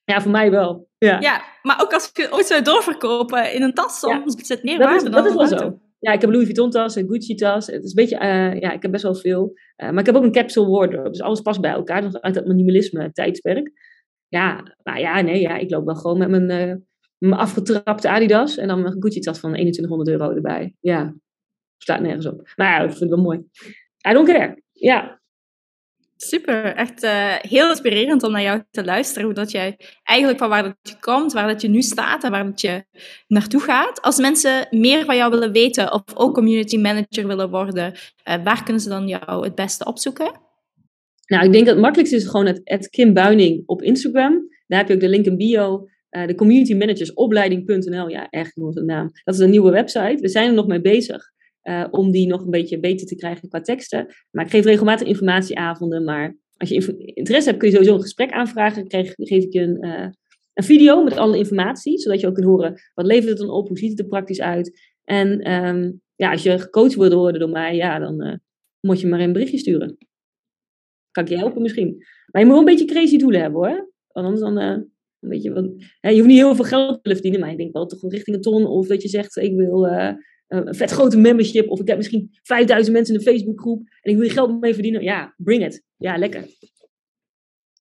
Ja, 0.04 0.20
voor 0.20 0.30
mij 0.30 0.50
wel. 0.50 0.88
Ja, 0.98 1.20
ja 1.20 1.42
maar 1.62 1.82
ook 1.82 1.92
als 1.92 2.10
je 2.12 2.32
ooit 2.32 2.46
zou 2.46 2.62
doorverkopen 2.62 3.52
in 3.52 3.62
een 3.62 3.74
tas, 3.74 4.00
ja, 4.00 4.22
zit 4.26 4.62
meer 4.62 4.78
waarde 4.78 4.96
is, 4.96 5.02
dan 5.02 5.12
Dat 5.12 5.26
is 5.26 5.34
wel 5.34 5.46
zo. 5.46 5.80
Ja, 5.98 6.12
ik 6.12 6.20
heb 6.20 6.30
Louis 6.30 6.44
Vuitton 6.44 6.70
tas, 6.70 6.96
een 6.96 7.08
Gucci 7.08 7.34
tas. 7.34 7.66
Het 7.66 7.84
is 7.84 7.88
een 7.88 7.94
beetje, 7.94 8.16
uh, 8.16 8.60
ja, 8.60 8.72
ik 8.72 8.82
heb 8.82 8.90
best 8.90 9.02
wel 9.02 9.14
veel. 9.14 9.52
Uh, 9.76 9.90
maar 9.90 9.98
ik 9.98 10.06
heb 10.06 10.14
ook 10.14 10.22
een 10.22 10.32
capsule 10.32 10.68
wardrobe. 10.68 11.10
Dus 11.10 11.20
alles 11.20 11.40
past 11.40 11.60
bij 11.60 11.70
elkaar. 11.70 12.02
Nog 12.02 12.20
uit 12.20 12.34
dat 12.34 12.46
minimalisme 12.46 13.12
tijdperk. 13.12 13.70
Ja, 14.28 14.76
nou 14.82 14.98
ja, 14.98 15.20
nee, 15.20 15.40
ja, 15.40 15.56
ik 15.56 15.70
loop 15.70 15.84
wel 15.84 15.94
gewoon 15.94 16.18
met 16.18 16.28
mijn, 16.28 16.68
uh, 16.68 16.74
mijn 17.18 17.40
afgetrapte 17.40 18.08
Adidas. 18.08 18.56
En 18.56 18.68
dan 18.68 18.86
een 18.86 19.02
Gucci 19.02 19.20
tas 19.20 19.38
van 19.38 19.52
2100 19.52 20.10
euro 20.10 20.34
erbij. 20.34 20.74
Ja, 20.80 21.14
staat 21.78 22.00
nergens 22.00 22.26
op. 22.26 22.52
Maar 22.56 22.72
ja, 22.72 22.78
dat 22.86 22.90
vind 22.90 23.10
ik 23.10 23.16
wel 23.16 23.24
mooi. 23.24 23.38
I 24.08 24.12
don't 24.12 24.26
care. 24.28 24.62
Ja, 24.72 25.19
Super, 26.22 26.74
echt 26.74 27.04
uh, 27.04 27.34
heel 27.38 27.68
inspirerend 27.68 28.22
om 28.22 28.32
naar 28.32 28.42
jou 28.42 28.62
te 28.70 28.84
luisteren. 28.84 29.24
Hoe 29.24 29.34
dat 29.34 29.50
jij 29.50 29.76
eigenlijk 30.02 30.38
van 30.38 30.48
waar 30.48 30.62
dat 30.62 30.76
je 30.82 30.98
komt, 31.00 31.32
waar 31.32 31.46
dat 31.46 31.60
je 31.62 31.68
nu 31.68 31.82
staat 31.82 32.24
en 32.24 32.30
waar 32.30 32.44
dat 32.44 32.60
je 32.60 32.84
naartoe 33.26 33.60
gaat. 33.60 34.02
Als 34.02 34.18
mensen 34.18 34.66
meer 34.70 35.04
van 35.04 35.16
jou 35.16 35.30
willen 35.30 35.52
weten 35.52 35.92
of 35.92 36.02
ook 36.14 36.34
community 36.34 36.76
manager 36.76 37.26
willen 37.26 37.50
worden, 37.50 37.92
uh, 37.92 38.34
waar 38.44 38.64
kunnen 38.64 38.82
ze 38.82 38.88
dan 38.88 39.08
jou 39.08 39.44
het 39.44 39.54
beste 39.54 39.84
opzoeken? 39.84 40.40
Nou, 41.26 41.44
ik 41.44 41.52
denk 41.52 41.64
dat 41.64 41.74
het 41.74 41.82
makkelijkste 41.82 42.16
is 42.16 42.26
gewoon 42.26 42.46
het, 42.46 42.60
het 42.64 42.88
Kim 42.88 43.12
Buining 43.14 43.62
op 43.66 43.82
Instagram. 43.82 44.48
Daar 44.66 44.78
heb 44.78 44.88
je 44.88 44.94
ook 44.94 45.00
de 45.00 45.08
link 45.08 45.26
in 45.26 45.36
bio. 45.36 45.88
Uh, 46.10 46.26
de 46.26 46.34
community 46.34 46.74
managersopleiding.nl, 46.74 48.08
ja, 48.08 48.28
echt 48.28 48.56
een 48.56 48.86
naam. 48.86 49.10
Dat 49.24 49.34
is 49.34 49.40
een 49.40 49.50
nieuwe 49.50 49.70
website. 49.70 50.18
We 50.20 50.28
zijn 50.28 50.48
er 50.48 50.54
nog 50.54 50.66
mee 50.66 50.80
bezig. 50.80 51.30
Uh, 51.62 51.86
om 51.90 52.10
die 52.10 52.26
nog 52.26 52.44
een 52.44 52.50
beetje 52.50 52.80
beter 52.80 53.06
te 53.06 53.14
krijgen 53.14 53.48
qua 53.48 53.60
teksten. 53.60 54.06
Maar 54.30 54.44
ik 54.44 54.50
geef 54.50 54.64
regelmatig 54.64 55.06
informatieavonden. 55.06 56.04
Maar 56.04 56.36
als 56.56 56.68
je 56.68 56.96
interesse 57.14 57.48
hebt, 57.48 57.60
kun 57.60 57.68
je 57.68 57.74
sowieso 57.74 57.94
een 57.94 58.02
gesprek 58.02 58.30
aanvragen. 58.30 58.88
Krijg, 58.88 59.12
geef 59.16 59.44
ik 59.44 59.52
je 59.52 59.60
een, 59.60 59.84
uh, 59.84 60.08
een 60.52 60.64
video 60.64 61.02
met 61.04 61.16
alle 61.16 61.38
informatie. 61.38 61.98
Zodat 61.98 62.20
je 62.20 62.26
ook 62.26 62.34
kunt 62.34 62.46
horen, 62.46 62.80
wat 62.94 63.06
levert 63.06 63.28
het 63.28 63.38
dan 63.38 63.50
op? 63.50 63.68
Hoe 63.68 63.78
ziet 63.78 63.90
het 63.90 63.98
er 63.98 64.06
praktisch 64.06 64.40
uit? 64.40 64.80
En 65.04 65.52
um, 65.52 66.00
ja, 66.14 66.30
als 66.30 66.42
je 66.42 66.58
gecoacht 66.58 66.94
wil 66.94 67.18
worden 67.18 67.40
door 67.40 67.50
mij, 67.50 67.76
ja, 67.76 67.98
dan 67.98 68.26
uh, 68.26 68.34
moet 68.80 69.00
je 69.00 69.06
maar 69.06 69.20
een 69.20 69.32
berichtje 69.32 69.58
sturen. 69.58 69.96
Kan 71.10 71.24
ik 71.24 71.30
je 71.30 71.36
helpen 71.36 71.62
misschien. 71.62 71.96
Maar 72.26 72.42
je 72.42 72.48
moet 72.48 72.58
wel 72.58 72.68
een 72.68 72.76
beetje 72.76 72.94
crazy 72.94 73.16
doelen 73.16 73.40
hebben 73.40 73.60
hoor. 73.60 73.92
Anders 74.08 74.40
dan... 74.40 74.56
een 74.56 74.88
beetje, 75.20 75.52
want, 75.52 75.84
hè, 76.00 76.10
je 76.10 76.16
hoeft 76.16 76.28
niet 76.28 76.38
heel 76.38 76.54
veel 76.54 76.64
geld 76.64 77.04
te 77.04 77.12
verdienen, 77.12 77.40
maar 77.40 77.50
ik 77.50 77.56
denk 77.56 77.72
wel 77.72 77.86
toch 77.86 78.10
richting 78.10 78.36
een 78.36 78.42
ton. 78.42 78.66
Of 78.66 78.86
dat 78.86 79.02
je 79.02 79.08
zegt, 79.08 79.36
ik 79.36 79.54
wil 79.56 79.86
een 80.50 80.74
vet 80.74 80.90
grote 80.90 81.18
membership. 81.18 81.68
Of 81.68 81.80
ik 81.80 81.88
heb 81.88 81.96
misschien 81.96 82.38
5000 82.42 82.96
mensen 82.96 83.14
in 83.14 83.20
een 83.20 83.26
Facebookgroep. 83.26 83.88
En 84.00 84.10
ik 84.10 84.16
wil 84.16 84.26
je 84.26 84.32
geld 84.32 84.60
mee 84.60 84.74
verdienen. 84.74 85.02
Ja, 85.02 85.34
bring 85.36 85.64
it. 85.64 85.82
Ja, 85.96 86.18
lekker. 86.18 86.44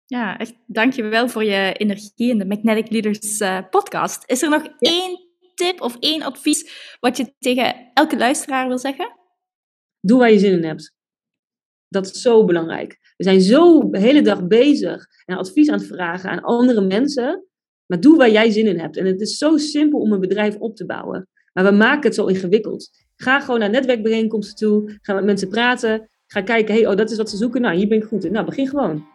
Ja, 0.06 0.38
echt 0.38 0.54
dankjewel 0.66 1.28
voor 1.28 1.44
je 1.44 1.72
energie 1.72 2.30
in 2.30 2.38
de 2.38 2.46
Magnetic 2.46 2.90
Leaders 2.90 3.40
uh, 3.40 3.60
podcast. 3.70 4.22
Is 4.26 4.42
er 4.42 4.50
nog 4.50 4.66
één 4.78 5.18
tip 5.54 5.80
of 5.80 5.96
één 5.98 6.22
advies 6.22 6.96
wat 7.00 7.16
je 7.16 7.34
tegen 7.38 7.90
elke 7.94 8.16
luisteraar 8.16 8.68
wil 8.68 8.78
zeggen? 8.78 9.18
Doe 10.00 10.18
waar 10.18 10.32
je 10.32 10.38
zin 10.38 10.52
in 10.52 10.64
hebt. 10.64 10.94
Dat 11.88 12.06
is 12.06 12.20
zo 12.22 12.44
belangrijk. 12.44 12.98
We 13.16 13.24
zijn 13.24 13.40
zo 13.40 13.90
de 13.90 13.98
hele 13.98 14.22
dag 14.22 14.46
bezig 14.46 15.06
en 15.24 15.36
advies 15.36 15.68
aan 15.68 15.78
het 15.78 15.86
vragen 15.86 16.30
aan 16.30 16.42
andere 16.42 16.80
mensen. 16.80 17.44
Maar 17.86 18.00
doe 18.00 18.16
waar 18.16 18.30
jij 18.30 18.50
zin 18.50 18.66
in 18.66 18.78
hebt. 18.78 18.96
En 18.96 19.06
het 19.06 19.20
is 19.20 19.38
zo 19.38 19.56
simpel 19.56 20.00
om 20.00 20.12
een 20.12 20.20
bedrijf 20.20 20.56
op 20.56 20.76
te 20.76 20.86
bouwen. 20.86 21.28
Maar 21.52 21.64
we 21.64 21.70
maken 21.70 22.02
het 22.02 22.14
zo 22.14 22.26
ingewikkeld. 22.26 22.90
Ga 23.16 23.40
gewoon 23.40 23.60
naar 23.60 23.70
netwerkbijeenkomsten 23.70 24.56
toe. 24.56 24.98
Ga 25.02 25.14
met 25.14 25.24
mensen 25.24 25.48
praten. 25.48 26.08
Ga 26.26 26.40
kijken, 26.40 26.74
hey, 26.74 26.86
oh, 26.86 26.96
dat 26.96 27.10
is 27.10 27.16
wat 27.16 27.30
ze 27.30 27.36
zoeken. 27.36 27.60
Nou, 27.60 27.76
hier 27.76 27.88
ben 27.88 27.98
ik 27.98 28.04
goed 28.04 28.24
in. 28.24 28.32
Nou, 28.32 28.44
begin 28.44 28.68
gewoon. 28.68 29.06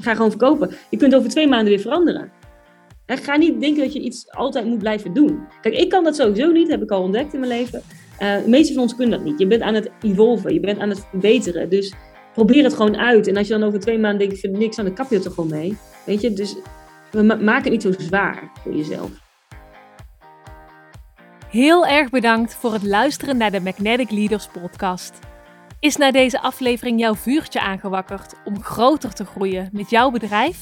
Ga 0.00 0.14
gewoon 0.14 0.30
verkopen. 0.30 0.70
Je 0.90 0.96
kunt 0.96 1.14
over 1.14 1.28
twee 1.30 1.48
maanden 1.48 1.68
weer 1.68 1.80
veranderen. 1.80 2.32
En 3.06 3.18
ga 3.18 3.36
niet 3.36 3.60
denken 3.60 3.82
dat 3.82 3.92
je 3.92 4.00
iets 4.00 4.30
altijd 4.30 4.64
moet 4.64 4.78
blijven 4.78 5.12
doen. 5.12 5.40
Kijk, 5.60 5.74
ik 5.74 5.88
kan 5.88 6.04
dat 6.04 6.16
sowieso 6.16 6.52
niet, 6.52 6.68
heb 6.68 6.82
ik 6.82 6.90
al 6.90 7.02
ontdekt 7.02 7.34
in 7.34 7.40
mijn 7.40 7.52
leven. 7.52 7.82
Uh, 8.22 8.36
de 8.42 8.48
meeste 8.48 8.72
van 8.72 8.82
ons 8.82 8.94
kunnen 8.96 9.18
dat 9.18 9.26
niet. 9.26 9.38
Je 9.38 9.46
bent 9.46 9.62
aan 9.62 9.74
het 9.74 9.90
evolven, 10.02 10.54
je 10.54 10.60
bent 10.60 10.78
aan 10.78 10.88
het 10.88 11.06
verbeteren. 11.10 11.68
Dus 11.68 11.92
probeer 12.34 12.64
het 12.64 12.74
gewoon 12.74 12.96
uit. 12.96 13.26
En 13.26 13.36
als 13.36 13.46
je 13.46 13.52
dan 13.52 13.62
over 13.62 13.80
twee 13.80 13.98
maanden 13.98 14.18
denkt, 14.18 14.34
ik 14.34 14.40
vind 14.40 14.58
niks 14.58 14.78
aan, 14.78 14.84
de 14.84 14.92
kap 14.92 15.10
je 15.10 15.16
er 15.16 15.30
gewoon 15.30 15.50
mee. 15.50 15.76
Weet 16.06 16.20
je, 16.20 16.32
dus 16.32 16.56
we 17.10 17.22
maken 17.22 17.62
het 17.62 17.70
niet 17.70 17.82
zo 17.82 17.92
zwaar 17.98 18.50
voor 18.62 18.74
jezelf. 18.74 19.25
Heel 21.50 21.86
erg 21.86 22.10
bedankt 22.10 22.54
voor 22.54 22.72
het 22.72 22.82
luisteren 22.82 23.36
naar 23.36 23.50
de 23.50 23.60
Magnetic 23.60 24.10
Leaders 24.10 24.46
podcast. 24.46 25.12
Is 25.80 25.96
na 25.96 26.10
deze 26.10 26.40
aflevering 26.40 27.00
jouw 27.00 27.14
vuurtje 27.14 27.60
aangewakkerd 27.60 28.34
om 28.44 28.62
groter 28.62 29.12
te 29.12 29.24
groeien 29.24 29.68
met 29.72 29.90
jouw 29.90 30.10
bedrijf? 30.10 30.58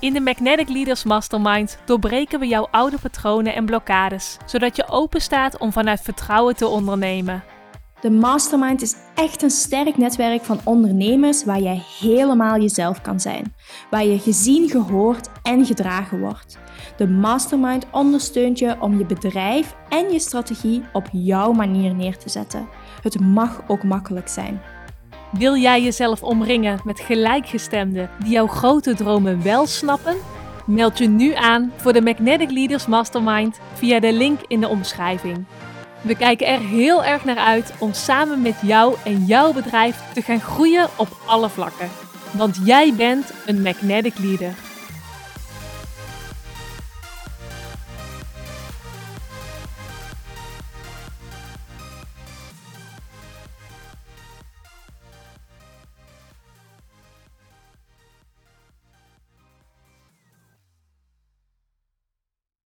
In 0.00 0.12
de 0.12 0.20
Magnetic 0.20 0.68
Leaders 0.68 1.04
Mastermind 1.04 1.78
doorbreken 1.84 2.40
we 2.40 2.46
jouw 2.46 2.68
oude 2.70 2.98
patronen 2.98 3.54
en 3.54 3.64
blokkades, 3.66 4.36
zodat 4.46 4.76
je 4.76 4.88
open 4.88 5.20
staat 5.20 5.58
om 5.58 5.72
vanuit 5.72 6.00
vertrouwen 6.00 6.56
te 6.56 6.66
ondernemen. 6.66 7.42
De 8.00 8.10
Mastermind 8.10 8.82
is 8.82 8.96
echt 9.14 9.42
een 9.42 9.50
sterk 9.50 9.96
netwerk 9.96 10.44
van 10.44 10.60
ondernemers 10.64 11.44
waar 11.44 11.60
jij 11.60 11.82
helemaal 12.00 12.60
jezelf 12.60 13.00
kan 13.00 13.20
zijn, 13.20 13.54
waar 13.90 14.04
je 14.04 14.18
gezien, 14.18 14.70
gehoord 14.70 15.28
en 15.42 15.66
gedragen 15.66 16.20
wordt. 16.20 16.58
De 16.98 17.08
Mastermind 17.08 17.86
ondersteunt 17.90 18.58
je 18.58 18.76
om 18.80 18.98
je 18.98 19.04
bedrijf 19.04 19.74
en 19.88 20.12
je 20.12 20.18
strategie 20.18 20.82
op 20.92 21.08
jouw 21.12 21.52
manier 21.52 21.94
neer 21.94 22.18
te 22.18 22.28
zetten. 22.28 22.68
Het 23.02 23.20
mag 23.20 23.62
ook 23.66 23.82
makkelijk 23.82 24.28
zijn. 24.28 24.60
Wil 25.30 25.56
jij 25.56 25.82
jezelf 25.82 26.22
omringen 26.22 26.80
met 26.84 27.00
gelijkgestemden 27.00 28.10
die 28.18 28.32
jouw 28.32 28.46
grote 28.46 28.94
dromen 28.94 29.42
wel 29.42 29.66
snappen? 29.66 30.16
Meld 30.66 30.98
je 30.98 31.08
nu 31.08 31.34
aan 31.34 31.72
voor 31.76 31.92
de 31.92 32.02
Magnetic 32.02 32.50
Leaders 32.50 32.86
Mastermind 32.86 33.60
via 33.74 34.00
de 34.00 34.12
link 34.12 34.40
in 34.46 34.60
de 34.60 34.68
omschrijving. 34.68 35.44
We 36.00 36.16
kijken 36.16 36.46
er 36.46 36.60
heel 36.60 37.04
erg 37.04 37.24
naar 37.24 37.38
uit 37.38 37.74
om 37.78 37.92
samen 37.92 38.42
met 38.42 38.56
jou 38.62 38.94
en 39.04 39.24
jouw 39.24 39.52
bedrijf 39.52 40.12
te 40.12 40.22
gaan 40.22 40.40
groeien 40.40 40.88
op 40.96 41.08
alle 41.26 41.48
vlakken. 41.48 41.88
Want 42.32 42.60
jij 42.64 42.94
bent 42.94 43.32
een 43.46 43.62
Magnetic 43.62 44.18
Leader. 44.18 44.67